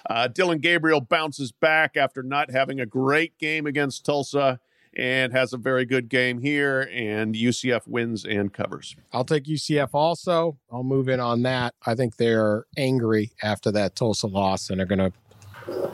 Uh, 0.08 0.28
Dillon 0.28 0.58
Gabriel 0.58 1.00
bounces 1.00 1.52
back 1.52 1.96
after 1.96 2.22
not 2.22 2.50
having 2.50 2.80
a 2.80 2.86
great 2.86 3.38
game 3.38 3.66
against 3.66 4.04
Tulsa 4.04 4.60
and 4.96 5.32
has 5.32 5.52
a 5.52 5.58
very 5.58 5.84
good 5.84 6.08
game 6.08 6.40
here. 6.40 6.88
And 6.92 7.34
UCF 7.34 7.86
wins 7.86 8.24
and 8.24 8.52
covers. 8.52 8.96
I'll 9.12 9.24
take 9.24 9.44
UCF 9.44 9.90
also. 9.92 10.58
I'll 10.72 10.82
move 10.82 11.08
in 11.08 11.20
on 11.20 11.42
that. 11.42 11.74
I 11.84 11.94
think 11.94 12.16
they're 12.16 12.64
angry 12.76 13.32
after 13.42 13.70
that 13.72 13.94
Tulsa 13.94 14.26
loss 14.26 14.70
and 14.70 14.78
they're 14.78 14.86
going 14.86 14.98
to, 14.98 15.12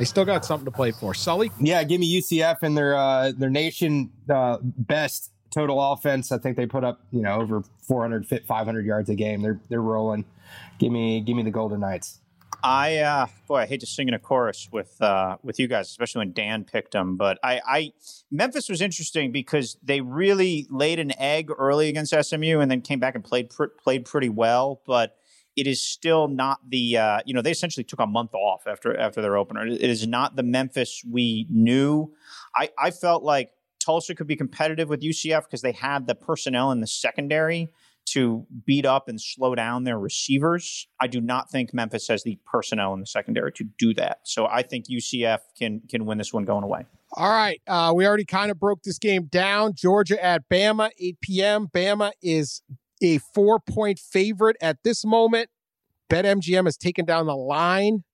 they 0.02 0.06
still 0.06 0.24
got 0.24 0.44
something 0.44 0.64
to 0.64 0.72
play 0.72 0.90
for. 0.90 1.14
Sully? 1.14 1.52
Yeah, 1.60 1.84
give 1.84 2.00
me 2.00 2.20
UCF 2.20 2.64
and 2.64 2.76
their 2.76 2.96
uh, 2.96 3.30
their 3.38 3.50
nation 3.50 4.10
uh, 4.28 4.58
best 4.60 5.30
total 5.52 5.80
offense. 5.80 6.32
I 6.32 6.38
think 6.38 6.56
they 6.56 6.66
put 6.66 6.82
up 6.82 7.06
you 7.12 7.22
know 7.22 7.40
over 7.40 7.62
400, 7.86 8.26
500 8.44 8.84
yards 8.84 9.08
a 9.10 9.14
game. 9.14 9.42
They're 9.42 9.60
they're 9.68 9.80
rolling. 9.80 10.24
Give 10.80 10.90
me 10.90 11.20
give 11.20 11.36
me 11.36 11.44
the 11.44 11.52
Golden 11.52 11.78
Knights. 11.78 12.18
I 12.64 12.96
uh, 12.96 13.26
boy, 13.46 13.58
I 13.58 13.66
hate 13.66 13.78
to 13.78 13.86
sing 13.86 14.08
in 14.08 14.14
a 14.14 14.18
chorus 14.18 14.68
with 14.72 15.00
uh, 15.00 15.36
with 15.44 15.60
you 15.60 15.68
guys, 15.68 15.88
especially 15.88 16.18
when 16.18 16.32
Dan 16.32 16.64
picked 16.64 16.90
them. 16.90 17.16
But 17.16 17.38
I, 17.44 17.60
I 17.64 17.92
Memphis 18.28 18.68
was 18.68 18.80
interesting 18.80 19.30
because 19.30 19.76
they 19.84 20.00
really 20.00 20.66
laid 20.68 20.98
an 20.98 21.16
egg 21.16 21.48
early 21.56 21.88
against 21.88 22.12
SMU 22.12 22.58
and 22.58 22.68
then 22.68 22.80
came 22.80 22.98
back 22.98 23.14
and 23.14 23.22
played 23.22 23.50
pr- 23.50 23.66
played 23.66 24.04
pretty 24.04 24.30
well. 24.30 24.80
But 24.84 25.16
it 25.56 25.66
is 25.66 25.82
still 25.82 26.28
not 26.28 26.58
the 26.68 26.96
uh, 26.96 27.20
you 27.26 27.34
know 27.34 27.42
they 27.42 27.50
essentially 27.50 27.84
took 27.84 28.00
a 28.00 28.06
month 28.06 28.34
off 28.34 28.66
after 28.66 28.98
after 28.98 29.20
their 29.20 29.36
opener. 29.36 29.66
It 29.66 29.82
is 29.82 30.06
not 30.06 30.36
the 30.36 30.42
Memphis 30.42 31.02
we 31.10 31.46
knew. 31.50 32.12
I, 32.56 32.70
I 32.78 32.90
felt 32.90 33.22
like 33.22 33.50
Tulsa 33.84 34.14
could 34.14 34.26
be 34.26 34.36
competitive 34.36 34.88
with 34.88 35.02
UCF 35.02 35.44
because 35.44 35.62
they 35.62 35.72
had 35.72 36.06
the 36.06 36.14
personnel 36.14 36.70
in 36.70 36.80
the 36.80 36.86
secondary 36.86 37.70
to 38.04 38.46
beat 38.66 38.84
up 38.84 39.08
and 39.08 39.20
slow 39.20 39.54
down 39.54 39.84
their 39.84 39.98
receivers. 39.98 40.88
I 41.00 41.06
do 41.06 41.20
not 41.20 41.50
think 41.50 41.72
Memphis 41.72 42.08
has 42.08 42.24
the 42.24 42.38
personnel 42.44 42.92
in 42.94 43.00
the 43.00 43.06
secondary 43.06 43.52
to 43.52 43.64
do 43.78 43.94
that. 43.94 44.20
So 44.24 44.46
I 44.46 44.62
think 44.62 44.86
UCF 44.86 45.38
can 45.58 45.82
can 45.88 46.06
win 46.06 46.18
this 46.18 46.32
one 46.32 46.44
going 46.44 46.64
away. 46.64 46.86
All 47.14 47.30
right. 47.30 47.60
Uh, 47.66 47.92
we 47.94 48.06
already 48.06 48.24
kind 48.24 48.50
of 48.50 48.58
broke 48.58 48.82
this 48.82 48.98
game 48.98 49.26
down. 49.26 49.74
Georgia 49.74 50.22
at 50.22 50.48
Bama, 50.48 50.90
8 50.98 51.20
p.m. 51.20 51.68
Bama 51.72 52.12
is 52.22 52.62
a 53.02 53.18
four 53.18 53.60
point 53.60 53.98
favorite 53.98 54.56
at 54.60 54.78
this 54.84 55.04
moment. 55.04 55.50
BetMGM 56.10 56.64
has 56.64 56.76
taken 56.76 57.04
down 57.04 57.26
the 57.26 57.36
line. 57.36 58.04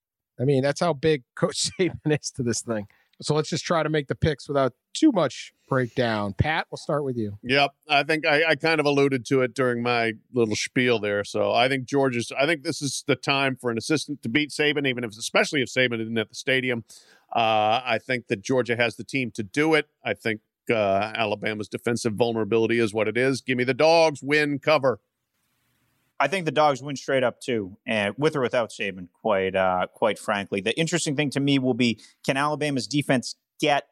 I 0.41 0.45
mean, 0.45 0.63
that's 0.63 0.81
how 0.81 0.93
big 0.93 1.25
Coach 1.37 1.71
Saban 1.71 2.19
is 2.21 2.31
to 2.37 2.43
this 2.43 2.63
thing. 2.63 2.87
So 3.21 3.35
let's 3.35 3.51
just 3.51 3.65
try 3.65 3.83
to 3.83 3.89
make 3.89 4.07
the 4.07 4.15
picks 4.15 4.47
without 4.47 4.75
too 4.95 5.11
much 5.11 5.53
breakdown. 5.69 6.35
Pat, 6.35 6.67
we'll 6.71 6.79
start 6.79 7.03
with 7.05 7.17
you. 7.17 7.37
Yep, 7.43 7.73
I 7.89 8.05
think 8.05 8.25
I, 8.25 8.45
I 8.51 8.55
kind 8.55 8.79
of 8.79 8.87
alluded 8.87 9.27
to 9.27 9.43
it 9.43 9.55
during 9.55 9.83
my 9.83 10.13
little 10.33 10.55
spiel 10.55 11.01
there. 11.01 11.25
So 11.25 11.53
I 11.53 11.69
think 11.69 11.85
Georgia's. 11.85 12.33
I 12.39 12.47
think 12.47 12.63
this 12.63 12.81
is 12.81 13.03
the 13.07 13.17
time 13.17 13.57
for 13.57 13.71
an 13.71 13.79
assistant 13.79 14.23
to 14.23 14.29
beat 14.29 14.51
Saban, 14.51 14.87
even 14.87 15.03
if, 15.03 15.11
especially 15.11 15.63
if 15.63 15.69
Saban 15.69 16.01
isn't 16.01 16.17
at 16.17 16.29
the 16.29 16.35
stadium. 16.37 16.85
Uh, 17.35 17.83
I 17.85 17.99
think 18.01 18.29
that 18.29 18.41
Georgia 18.41 18.77
has 18.77 18.97
the 18.97 19.05
team 19.05 19.33
to 19.33 19.43
do 19.43 19.75
it. 19.75 19.87
I 20.05 20.15
think 20.15 20.41
uh, 20.71 21.13
Alabama's 21.15 21.69
defensive 21.69 22.15
vulnerability 22.15 22.79
is 22.79 22.93
what 22.93 23.09
it 23.09 23.17
is. 23.17 23.41
Give 23.41 23.57
me 23.57 23.65
the 23.65 23.75
dogs. 23.75 24.23
Win 24.23 24.59
cover. 24.59 25.01
I 26.21 26.27
think 26.27 26.47
the 26.47 26.53
dogs 26.53 26.83
win 26.83 26.97
straight 26.97 27.23
up 27.23 27.41
too, 27.41 27.77
and 27.87 28.15
with 28.19 28.35
or 28.35 28.41
without 28.41 28.71
Saban. 28.71 29.09
Quite, 29.21 29.55
uh, 29.55 29.87
quite 29.93 30.19
frankly, 30.19 30.61
the 30.61 30.77
interesting 30.79 31.15
thing 31.15 31.31
to 31.31 31.41
me 31.41 31.59
will 31.59 31.75
be: 31.75 32.01
can 32.27 32.37
Alabama's 32.37 32.89
defense 32.89 33.37
get 33.61 33.89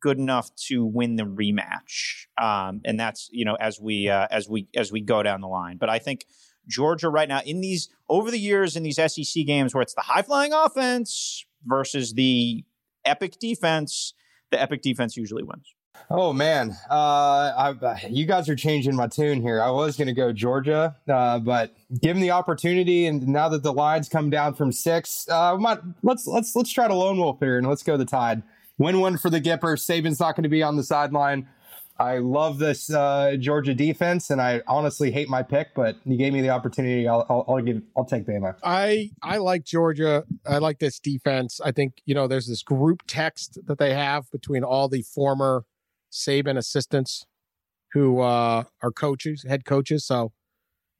good 0.00 0.18
enough 0.18 0.54
to 0.68 0.84
win 0.84 1.16
the 1.16 1.22
rematch? 1.22 2.26
Um, 2.40 2.82
and 2.84 3.00
that's 3.00 3.30
you 3.32 3.44
know 3.44 3.54
as 3.54 3.80
we 3.80 4.08
uh, 4.08 4.26
as 4.30 4.48
we 4.48 4.68
as 4.76 4.92
we 4.92 5.00
go 5.00 5.22
down 5.22 5.40
the 5.40 5.48
line. 5.48 5.78
But 5.78 5.88
I 5.88 5.98
think 5.98 6.26
Georgia 6.68 7.08
right 7.08 7.28
now 7.28 7.40
in 7.40 7.60
these 7.62 7.88
over 8.08 8.30
the 8.30 8.38
years 8.38 8.76
in 8.76 8.82
these 8.82 8.96
SEC 8.96 9.46
games 9.46 9.74
where 9.74 9.82
it's 9.82 9.94
the 9.94 10.02
high 10.02 10.22
flying 10.22 10.52
offense 10.52 11.46
versus 11.64 12.12
the 12.12 12.64
epic 13.04 13.38
defense, 13.40 14.14
the 14.50 14.60
epic 14.60 14.82
defense 14.82 15.16
usually 15.16 15.42
wins. 15.42 15.74
Oh 16.14 16.34
man, 16.34 16.76
uh, 16.90 17.74
I, 17.74 18.06
you 18.06 18.26
guys 18.26 18.46
are 18.50 18.54
changing 18.54 18.94
my 18.94 19.06
tune 19.06 19.40
here. 19.40 19.62
I 19.62 19.70
was 19.70 19.96
going 19.96 20.08
to 20.08 20.12
go 20.12 20.30
Georgia, 20.30 20.94
uh, 21.08 21.38
but 21.38 21.74
given 22.02 22.20
the 22.20 22.30
opportunity, 22.32 23.06
and 23.06 23.26
now 23.26 23.48
that 23.48 23.62
the 23.62 23.72
lines 23.72 24.10
come 24.10 24.28
down 24.28 24.52
from 24.52 24.72
six, 24.72 25.26
uh, 25.30 25.56
might, 25.56 25.78
let's 26.02 26.26
let's 26.26 26.54
let's 26.54 26.70
try 26.70 26.86
to 26.86 26.94
lone 26.94 27.16
wolf 27.16 27.38
here 27.40 27.56
and 27.56 27.66
let's 27.66 27.82
go 27.82 27.96
the 27.96 28.04
Tide. 28.04 28.42
Win 28.76 29.00
one 29.00 29.16
for 29.16 29.30
the 29.30 29.40
Gipper. 29.40 29.78
Saban's 29.78 30.20
not 30.20 30.36
going 30.36 30.42
to 30.42 30.50
be 30.50 30.62
on 30.62 30.76
the 30.76 30.84
sideline. 30.84 31.48
I 31.98 32.18
love 32.18 32.58
this 32.58 32.92
uh, 32.92 33.36
Georgia 33.38 33.72
defense, 33.72 34.28
and 34.28 34.40
I 34.40 34.60
honestly 34.66 35.12
hate 35.12 35.28
my 35.30 35.42
pick, 35.42 35.68
but 35.74 35.96
you 36.04 36.16
gave 36.18 36.34
me 36.34 36.42
the 36.42 36.50
opportunity. 36.50 37.06
I'll, 37.06 37.24
I'll, 37.30 37.44
I'll 37.48 37.62
give. 37.62 37.80
I'll 37.96 38.04
take 38.04 38.26
Bama. 38.26 38.54
I 38.62 39.10
I 39.22 39.38
like 39.38 39.64
Georgia. 39.64 40.24
I 40.46 40.58
like 40.58 40.78
this 40.78 40.98
defense. 40.98 41.58
I 41.64 41.72
think 41.72 42.02
you 42.04 42.14
know 42.14 42.26
there's 42.26 42.48
this 42.48 42.62
group 42.62 43.02
text 43.06 43.58
that 43.66 43.78
they 43.78 43.94
have 43.94 44.30
between 44.30 44.62
all 44.62 44.88
the 44.88 45.02
former 45.02 45.64
Saban 46.12 46.56
assistants 46.56 47.26
who 47.92 48.20
uh, 48.20 48.64
are 48.82 48.92
coaches, 48.92 49.44
head 49.48 49.64
coaches. 49.64 50.06
So, 50.06 50.32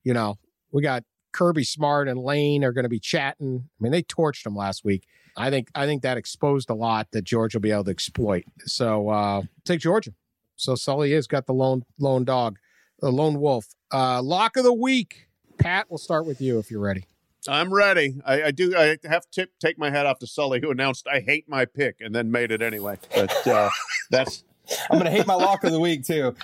you 0.04 0.12
know, 0.12 0.36
we 0.72 0.82
got 0.82 1.04
Kirby 1.32 1.64
Smart 1.64 2.08
and 2.08 2.18
Lane 2.18 2.64
are 2.64 2.72
going 2.72 2.84
to 2.84 2.88
be 2.88 3.00
chatting. 3.00 3.64
I 3.64 3.82
mean, 3.82 3.92
they 3.92 4.02
torched 4.02 4.44
them 4.44 4.54
last 4.56 4.84
week. 4.84 5.04
I 5.36 5.50
think 5.50 5.68
I 5.74 5.86
think 5.86 6.02
that 6.02 6.18
exposed 6.18 6.68
a 6.68 6.74
lot 6.74 7.08
that 7.12 7.24
George 7.24 7.54
will 7.54 7.62
be 7.62 7.70
able 7.70 7.84
to 7.84 7.90
exploit. 7.90 8.44
So 8.64 9.08
uh, 9.08 9.42
take 9.64 9.80
Georgia. 9.80 10.12
So 10.56 10.74
Sully 10.74 11.14
is 11.14 11.26
got 11.26 11.46
the 11.46 11.54
lone 11.54 11.84
lone 11.98 12.24
dog, 12.24 12.58
the 13.00 13.10
lone 13.10 13.40
wolf. 13.40 13.66
Uh, 13.92 14.22
lock 14.22 14.56
of 14.56 14.64
the 14.64 14.72
week. 14.72 15.28
Pat, 15.58 15.86
we'll 15.88 15.98
start 15.98 16.26
with 16.26 16.40
you 16.40 16.58
if 16.58 16.70
you're 16.70 16.80
ready. 16.80 17.04
I'm 17.48 17.72
ready. 17.72 18.20
I, 18.24 18.42
I 18.44 18.50
do. 18.50 18.76
I 18.76 18.98
have 19.04 19.28
to 19.32 19.48
take 19.58 19.78
my 19.78 19.90
hat 19.90 20.06
off 20.06 20.18
to 20.20 20.26
Sully, 20.26 20.60
who 20.60 20.70
announced 20.70 21.06
I 21.12 21.20
hate 21.20 21.48
my 21.48 21.64
pick 21.64 21.96
and 22.00 22.14
then 22.14 22.30
made 22.30 22.52
it 22.52 22.62
anyway. 22.62 22.98
But 23.14 23.46
uh, 23.46 23.70
that's 24.10 24.44
I'm 24.90 24.98
going 24.98 25.04
to 25.04 25.10
hate 25.10 25.26
my 25.26 25.34
lock 25.34 25.64
of 25.64 25.72
the 25.72 25.80
week 25.80 26.04
too. 26.04 26.34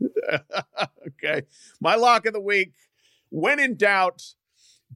okay. 1.08 1.42
My 1.80 1.94
lock 1.94 2.26
of 2.26 2.32
the 2.32 2.40
week. 2.40 2.72
When 3.30 3.58
in 3.58 3.76
doubt, 3.76 4.22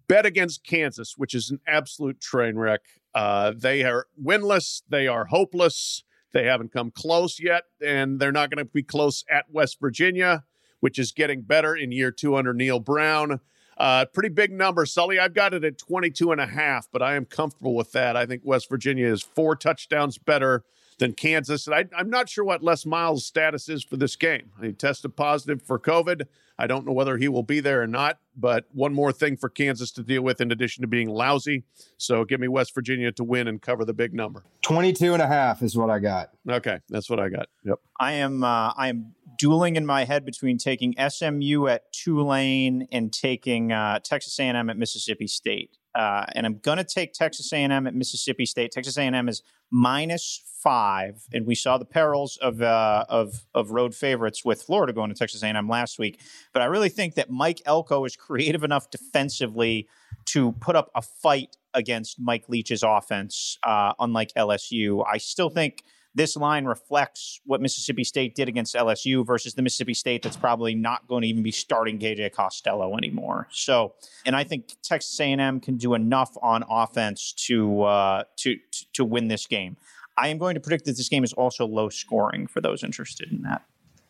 bet 0.08 0.26
against 0.26 0.64
Kansas, 0.64 1.14
which 1.16 1.34
is 1.34 1.50
an 1.50 1.60
absolute 1.66 2.20
train 2.20 2.56
wreck. 2.56 2.80
Uh, 3.14 3.52
they 3.56 3.82
are 3.82 4.06
winless. 4.22 4.82
They 4.88 5.06
are 5.06 5.26
hopeless. 5.26 6.04
They 6.32 6.44
haven't 6.44 6.72
come 6.72 6.92
close 6.92 7.40
yet, 7.40 7.64
and 7.84 8.20
they're 8.20 8.30
not 8.30 8.50
going 8.50 8.64
to 8.64 8.70
be 8.70 8.84
close 8.84 9.24
at 9.28 9.50
West 9.50 9.78
Virginia, 9.80 10.44
which 10.78 10.98
is 10.98 11.10
getting 11.10 11.42
better 11.42 11.74
in 11.74 11.90
year 11.90 12.12
two 12.12 12.36
under 12.36 12.54
Neal 12.54 12.78
Brown. 12.78 13.40
Uh, 13.76 14.04
pretty 14.04 14.28
big 14.28 14.52
number, 14.52 14.84
Sully. 14.86 15.18
I've 15.18 15.34
got 15.34 15.54
it 15.54 15.64
at 15.64 15.78
22 15.78 16.32
and 16.32 16.40
a 16.40 16.46
half, 16.46 16.86
but 16.92 17.02
I 17.02 17.16
am 17.16 17.24
comfortable 17.24 17.74
with 17.74 17.92
that. 17.92 18.16
I 18.16 18.26
think 18.26 18.42
West 18.44 18.68
Virginia 18.68 19.06
is 19.06 19.22
four 19.22 19.56
touchdowns 19.56 20.18
better 20.18 20.64
than 21.00 21.14
Kansas. 21.14 21.66
And 21.66 21.74
I, 21.74 22.00
am 22.00 22.08
not 22.08 22.28
sure 22.28 22.44
what 22.44 22.62
Les 22.62 22.86
Miles' 22.86 23.26
status 23.26 23.68
is 23.68 23.82
for 23.82 23.96
this 23.96 24.14
game. 24.14 24.52
He 24.62 24.72
tested 24.72 25.16
positive 25.16 25.60
for 25.62 25.78
COVID. 25.78 26.26
I 26.58 26.66
don't 26.66 26.86
know 26.86 26.92
whether 26.92 27.16
he 27.16 27.26
will 27.26 27.42
be 27.42 27.60
there 27.60 27.82
or 27.82 27.86
not, 27.86 28.18
but 28.36 28.66
one 28.72 28.92
more 28.92 29.12
thing 29.12 29.38
for 29.38 29.48
Kansas 29.48 29.90
to 29.92 30.02
deal 30.02 30.20
with 30.20 30.42
in 30.42 30.52
addition 30.52 30.82
to 30.82 30.86
being 30.86 31.08
lousy. 31.08 31.64
So 31.96 32.24
give 32.24 32.38
me 32.38 32.48
West 32.48 32.74
Virginia 32.74 33.10
to 33.12 33.24
win 33.24 33.48
and 33.48 33.60
cover 33.60 33.84
the 33.86 33.94
big 33.94 34.12
number. 34.12 34.44
22 34.62 35.14
and 35.14 35.22
a 35.22 35.26
half 35.26 35.62
is 35.62 35.74
what 35.74 35.88
I 35.88 35.98
got. 35.98 36.30
Okay, 36.48 36.78
that's 36.90 37.08
what 37.08 37.18
I 37.18 37.30
got. 37.30 37.48
Yep. 37.64 37.78
I 37.98 38.12
am 38.12 38.44
uh, 38.44 38.74
I 38.76 38.88
am 38.88 39.14
dueling 39.38 39.76
in 39.76 39.86
my 39.86 40.04
head 40.04 40.26
between 40.26 40.58
taking 40.58 40.94
SMU 41.08 41.66
at 41.66 41.90
Tulane 41.92 42.86
and 42.92 43.10
taking 43.10 43.72
uh, 43.72 44.00
Texas 44.00 44.38
A&M 44.38 44.68
at 44.68 44.76
Mississippi 44.76 45.26
State. 45.26 45.78
Uh, 45.94 46.26
and 46.34 46.46
I'm 46.46 46.58
going 46.58 46.78
to 46.78 46.84
take 46.84 47.12
Texas 47.12 47.52
A&M 47.52 47.86
at 47.86 47.94
Mississippi 47.94 48.46
State. 48.46 48.70
Texas 48.70 48.96
A&M 48.96 49.28
is 49.28 49.42
minus 49.70 50.42
five, 50.62 51.22
and 51.32 51.46
we 51.46 51.54
saw 51.54 51.78
the 51.78 51.84
perils 51.84 52.36
of 52.38 52.62
uh, 52.62 53.04
of 53.08 53.46
of 53.54 53.70
road 53.70 53.94
favorites 53.94 54.44
with 54.44 54.62
Florida 54.62 54.92
going 54.92 55.08
to 55.08 55.16
Texas 55.16 55.42
A&M 55.42 55.68
last 55.68 55.98
week. 55.98 56.20
But 56.52 56.62
I 56.62 56.66
really 56.66 56.88
think 56.88 57.14
that 57.14 57.30
Mike 57.30 57.62
Elko 57.66 58.04
is 58.04 58.16
creative 58.16 58.62
enough 58.62 58.90
defensively 58.90 59.88
to 60.26 60.52
put 60.52 60.76
up 60.76 60.90
a 60.94 61.02
fight 61.02 61.56
against 61.74 62.20
Mike 62.20 62.48
Leach's 62.48 62.82
offense, 62.82 63.58
uh, 63.62 63.92
unlike 63.98 64.32
LSU. 64.36 65.04
I 65.10 65.18
still 65.18 65.50
think 65.50 65.82
this 66.14 66.36
line 66.36 66.64
reflects 66.64 67.40
what 67.44 67.60
Mississippi 67.60 68.04
State 68.04 68.34
did 68.34 68.48
against 68.48 68.74
LSU 68.74 69.24
versus 69.24 69.54
the 69.54 69.62
Mississippi 69.62 69.94
State 69.94 70.22
that's 70.22 70.36
probably 70.36 70.74
not 70.74 71.06
going 71.06 71.22
to 71.22 71.28
even 71.28 71.42
be 71.42 71.52
starting 71.52 71.98
KJ 71.98 72.32
Costello 72.32 72.96
anymore. 72.96 73.46
So, 73.52 73.94
and 74.26 74.34
I 74.34 74.44
think 74.44 74.72
Texas 74.82 75.18
A&M 75.20 75.60
can 75.60 75.76
do 75.76 75.94
enough 75.94 76.36
on 76.42 76.64
offense 76.68 77.32
to 77.46 77.82
uh, 77.82 78.24
to 78.38 78.56
to 78.94 79.04
win 79.04 79.28
this 79.28 79.46
game. 79.46 79.76
I 80.18 80.28
am 80.28 80.38
going 80.38 80.54
to 80.54 80.60
predict 80.60 80.84
that 80.86 80.96
this 80.96 81.08
game 81.08 81.24
is 81.24 81.32
also 81.32 81.66
low 81.66 81.88
scoring 81.88 82.46
for 82.46 82.60
those 82.60 82.82
interested 82.82 83.30
in 83.30 83.42
that. 83.42 83.62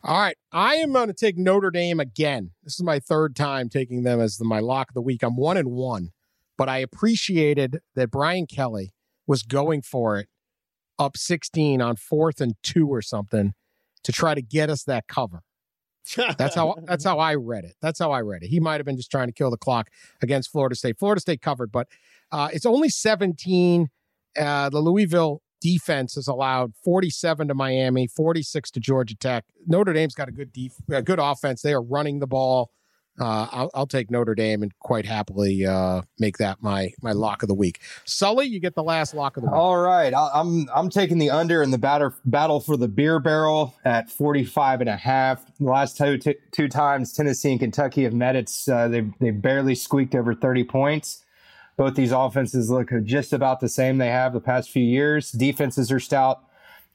All 0.02 0.18
right, 0.18 0.36
I 0.50 0.76
am 0.76 0.94
going 0.94 1.08
to 1.08 1.14
take 1.14 1.36
Notre 1.36 1.70
Dame 1.70 2.00
again. 2.00 2.52
This 2.64 2.74
is 2.74 2.82
my 2.82 3.00
third 3.00 3.36
time 3.36 3.68
taking 3.68 4.02
them 4.02 4.18
as 4.18 4.38
the, 4.38 4.46
my 4.46 4.58
lock 4.58 4.88
of 4.88 4.94
the 4.94 5.02
week. 5.02 5.22
I'm 5.22 5.36
one 5.36 5.58
and 5.58 5.70
one, 5.70 6.12
but 6.56 6.70
I 6.70 6.78
appreciated 6.78 7.80
that 7.94 8.10
Brian 8.10 8.46
Kelly 8.46 8.94
was 9.26 9.42
going 9.42 9.82
for 9.82 10.18
it 10.18 10.28
up 11.00 11.16
16 11.16 11.80
on 11.80 11.96
fourth 11.96 12.40
and 12.40 12.54
two 12.62 12.86
or 12.86 13.02
something 13.02 13.54
to 14.04 14.12
try 14.12 14.34
to 14.34 14.42
get 14.42 14.70
us 14.70 14.84
that 14.84 15.08
cover. 15.08 15.40
that's 16.38 16.54
how 16.54 16.76
that's 16.84 17.04
how 17.04 17.18
I 17.18 17.34
read 17.34 17.64
it. 17.64 17.74
That's 17.80 17.98
how 17.98 18.12
I 18.12 18.20
read 18.20 18.42
it. 18.42 18.48
He 18.48 18.60
might 18.60 18.76
have 18.76 18.86
been 18.86 18.96
just 18.96 19.10
trying 19.10 19.28
to 19.28 19.32
kill 19.32 19.50
the 19.50 19.56
clock 19.56 19.88
against 20.22 20.52
Florida 20.52 20.76
State. 20.76 20.98
Florida 20.98 21.20
State 21.20 21.40
covered, 21.40 21.72
but 21.72 21.88
uh, 22.30 22.48
it's 22.52 22.66
only 22.66 22.88
17. 22.88 23.88
Uh, 24.38 24.70
the 24.70 24.78
Louisville 24.80 25.42
defense 25.60 26.14
has 26.14 26.28
allowed 26.28 26.72
47 26.84 27.48
to 27.48 27.54
Miami, 27.54 28.06
46 28.06 28.70
to 28.72 28.80
Georgia 28.80 29.16
Tech. 29.16 29.44
Notre 29.66 29.92
Dame's 29.92 30.14
got 30.14 30.28
a 30.28 30.32
good 30.32 30.52
def- 30.52 30.80
a 30.90 31.02
good 31.02 31.18
offense. 31.18 31.62
They 31.62 31.72
are 31.72 31.82
running 31.82 32.20
the 32.20 32.26
ball 32.26 32.70
uh, 33.20 33.46
I'll, 33.52 33.70
I'll, 33.74 33.86
take 33.86 34.10
Notre 34.10 34.34
Dame 34.34 34.62
and 34.62 34.76
quite 34.78 35.04
happily 35.04 35.66
uh, 35.66 36.02
make 36.18 36.38
that 36.38 36.62
my 36.62 36.92
my 37.02 37.12
lock 37.12 37.42
of 37.42 37.48
the 37.48 37.54
week. 37.54 37.80
Sully, 38.04 38.46
you 38.46 38.60
get 38.60 38.74
the 38.74 38.82
last 38.82 39.14
lock 39.14 39.36
of 39.36 39.42
the 39.42 39.50
week. 39.50 39.56
All 39.56 39.76
right, 39.76 40.14
I'm 40.14 40.68
I'm 40.74 40.88
taking 40.88 41.18
the 41.18 41.30
under 41.30 41.62
in 41.62 41.70
the 41.70 41.78
batter, 41.78 42.14
battle 42.24 42.60
for 42.60 42.76
the 42.76 42.88
beer 42.88 43.20
barrel 43.20 43.74
at 43.84 44.10
45 44.10 44.80
and 44.80 44.88
a 44.88 44.96
half. 44.96 45.44
The 45.58 45.64
last 45.64 45.98
two 45.98 46.16
t- 46.16 46.36
two 46.50 46.68
times 46.68 47.12
Tennessee 47.12 47.50
and 47.50 47.60
Kentucky 47.60 48.04
have 48.04 48.14
met, 48.14 48.36
it's 48.36 48.68
uh, 48.68 48.88
they 48.88 49.04
they 49.20 49.30
barely 49.30 49.74
squeaked 49.74 50.14
over 50.14 50.34
30 50.34 50.64
points. 50.64 51.24
Both 51.76 51.94
these 51.94 52.12
offenses 52.12 52.70
look 52.70 52.90
just 53.04 53.32
about 53.32 53.60
the 53.60 53.68
same 53.68 53.98
they 53.98 54.08
have 54.08 54.32
the 54.32 54.40
past 54.40 54.70
few 54.70 54.84
years. 54.84 55.30
Defenses 55.30 55.92
are 55.92 56.00
stout. 56.00 56.42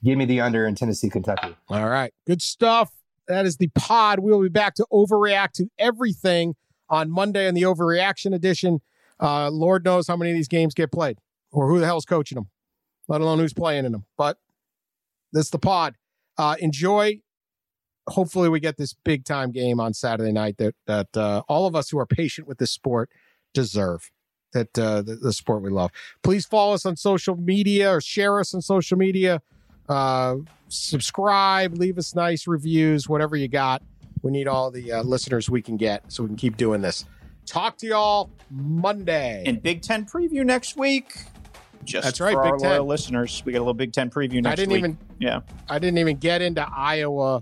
Give 0.03 0.17
me 0.17 0.25
the 0.25 0.41
under 0.41 0.65
in 0.67 0.75
Tennessee, 0.75 1.09
Kentucky. 1.09 1.55
All 1.69 1.89
right, 1.89 2.13
good 2.25 2.41
stuff. 2.41 2.91
That 3.27 3.45
is 3.45 3.57
the 3.57 3.69
pod. 3.69 4.19
We'll 4.19 4.41
be 4.41 4.49
back 4.49 4.75
to 4.75 4.85
overreact 4.91 5.53
to 5.53 5.69
everything 5.79 6.55
on 6.89 7.09
Monday 7.09 7.47
in 7.47 7.55
the 7.55 7.63
overreaction 7.63 8.33
edition. 8.33 8.81
Uh, 9.19 9.49
Lord 9.49 9.83
knows 9.83 10.07
how 10.07 10.15
many 10.15 10.31
of 10.31 10.35
these 10.35 10.47
games 10.47 10.73
get 10.73 10.91
played 10.91 11.17
or 11.51 11.67
who 11.67 11.79
the 11.79 11.85
hell's 11.85 12.05
coaching 12.05 12.35
them, 12.35 12.49
let 13.07 13.21
alone 13.21 13.39
who's 13.39 13.53
playing 13.53 13.85
in 13.85 13.91
them. 13.91 14.05
But 14.17 14.37
this 15.31 15.45
is 15.45 15.51
the 15.51 15.59
pod. 15.59 15.95
Uh, 16.37 16.55
enjoy. 16.59 17.21
Hopefully, 18.07 18.49
we 18.49 18.59
get 18.59 18.77
this 18.77 18.93
big 18.93 19.25
time 19.25 19.51
game 19.51 19.79
on 19.79 19.93
Saturday 19.93 20.31
night 20.31 20.57
that 20.57 20.75
that 20.85 21.17
uh, 21.17 21.41
all 21.47 21.65
of 21.65 21.75
us 21.75 21.89
who 21.89 21.97
are 21.97 22.05
patient 22.05 22.47
with 22.47 22.59
this 22.59 22.71
sport 22.71 23.09
deserve. 23.53 24.11
That 24.53 24.77
uh, 24.77 25.01
the, 25.01 25.15
the 25.15 25.33
sport 25.33 25.63
we 25.63 25.69
love. 25.69 25.91
Please 26.23 26.45
follow 26.45 26.75
us 26.75 26.85
on 26.85 26.95
social 26.95 27.35
media 27.35 27.91
or 27.91 27.99
share 27.99 28.39
us 28.39 28.53
on 28.53 28.61
social 28.61 28.97
media. 28.97 29.41
Uh, 29.87 30.37
subscribe, 30.67 31.73
leave 31.75 31.97
us 31.97 32.15
nice 32.15 32.47
reviews, 32.47 33.07
whatever 33.07 33.35
you 33.35 33.47
got. 33.47 33.81
We 34.21 34.31
need 34.31 34.47
all 34.47 34.71
the 34.71 34.91
uh, 34.91 35.03
listeners 35.03 35.49
we 35.49 35.61
can 35.61 35.77
get 35.77 36.11
so 36.11 36.23
we 36.23 36.29
can 36.29 36.37
keep 36.37 36.57
doing 36.57 36.81
this. 36.81 37.05
Talk 37.45 37.77
to 37.77 37.87
y'all 37.87 38.31
Monday. 38.49 39.43
In 39.45 39.59
Big 39.59 39.81
Ten 39.83 40.05
preview 40.05 40.43
next 40.43 40.77
week. 40.77 41.15
Just 41.83 42.05
That's 42.05 42.19
right, 42.19 42.33
for 42.33 42.41
Big 42.41 42.51
our 42.53 42.57
Ten. 42.57 42.69
loyal 42.71 42.85
listeners, 42.87 43.43
we 43.45 43.51
got 43.51 43.59
a 43.59 43.61
little 43.61 43.75
Big 43.75 43.93
Ten 43.93 44.09
preview 44.09 44.41
next 44.41 44.53
I 44.53 44.55
didn't 44.55 44.71
week. 44.73 44.79
even 44.79 44.97
yeah, 45.19 45.41
I 45.69 45.77
didn't 45.77 45.99
even 45.99 46.17
get 46.17 46.41
into 46.41 46.67
Iowa. 46.67 47.41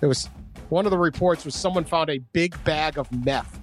It 0.00 0.06
was 0.06 0.30
one 0.70 0.86
of 0.86 0.90
the 0.90 0.98
reports 0.98 1.44
was 1.44 1.54
someone 1.54 1.84
found 1.84 2.08
a 2.08 2.18
big 2.18 2.62
bag 2.64 2.98
of 2.98 3.12
meth 3.12 3.60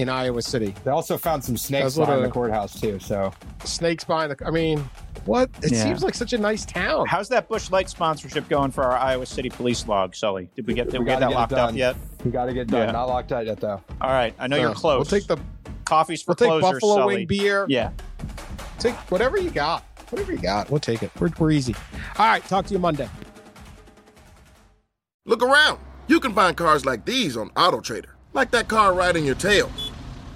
in 0.00 0.08
Iowa 0.08 0.40
City. 0.42 0.74
They 0.82 0.90
also 0.90 1.18
found 1.18 1.44
some 1.44 1.56
snakes 1.56 1.84
That's 1.94 1.98
behind 1.98 2.24
the 2.24 2.30
courthouse 2.30 2.80
too. 2.80 2.98
So 2.98 3.32
Snakes 3.64 4.02
behind 4.04 4.32
the 4.32 4.46
I 4.46 4.50
mean, 4.50 4.78
what? 5.26 5.50
It 5.62 5.72
Yeah. 5.72 5.82
seems 5.84 6.02
like 6.02 6.14
such 6.14 6.32
a 6.32 6.38
nice 6.38 6.64
town. 6.64 7.06
how's 7.06 7.28
that 7.28 7.48
Busch 7.48 7.70
Light 7.70 7.90
sponsorship 7.90 8.48
going 8.48 8.70
for 8.70 8.82
our 8.84 8.96
Iowa 8.96 9.26
City 9.26 9.50
police 9.50 9.86
log, 9.86 10.14
Sully? 10.14 10.48
Did 10.56 10.66
we 10.66 10.74
get, 10.74 10.90
did 10.90 10.98
we 11.00 11.04
get 11.04 11.20
that 11.20 11.28
get 11.28 11.34
locked 11.34 11.52
up 11.52 11.74
yet? 11.74 11.96
we 12.24 12.30
got 12.30 12.46
to 12.46 12.54
get 12.54 12.68
done. 12.68 12.86
Yeah. 12.86 12.92
Not 12.92 13.08
locked 13.08 13.30
out 13.32 13.44
yet 13.46 13.60
though. 13.60 13.80
All 14.00 14.10
right, 14.10 14.34
I 14.38 14.46
know 14.48 14.56
Uh, 14.56 14.60
you're 14.60 14.74
close. 14.74 15.10
We'll 15.10 15.20
take 15.20 15.28
the 15.28 15.36
coffees 15.84 16.22
for 16.22 16.34
we'll 16.38 16.60
take 16.60 16.62
Buffalo 16.62 16.94
Sully. 16.96 17.16
wing 17.16 17.26
beer. 17.26 17.66
Yeah. 17.68 17.90
Take 18.78 18.94
whatever 19.10 19.38
you 19.38 19.50
got. 19.50 19.84
Whatever 20.08 20.32
you 20.32 20.38
got. 20.38 20.70
We'll 20.70 20.80
take 20.80 21.02
it. 21.02 21.10
We're, 21.20 21.30
we're 21.38 21.50
easy. 21.50 21.74
All 22.18 22.26
right. 22.26 22.42
Talk 22.46 22.64
to 22.66 22.72
you 22.72 22.78
Monday. 22.80 23.08
Look 25.26 25.42
around. 25.42 25.78
You 26.08 26.18
can 26.18 26.32
find 26.32 26.56
cars 26.56 26.84
like 26.86 27.04
these 27.04 27.36
on 27.36 27.50
AutoTrader, 27.50 28.06
like 28.32 28.50
that 28.50 28.66
car 28.68 28.92
riding 28.94 29.24
your 29.24 29.34
tail. 29.36 29.70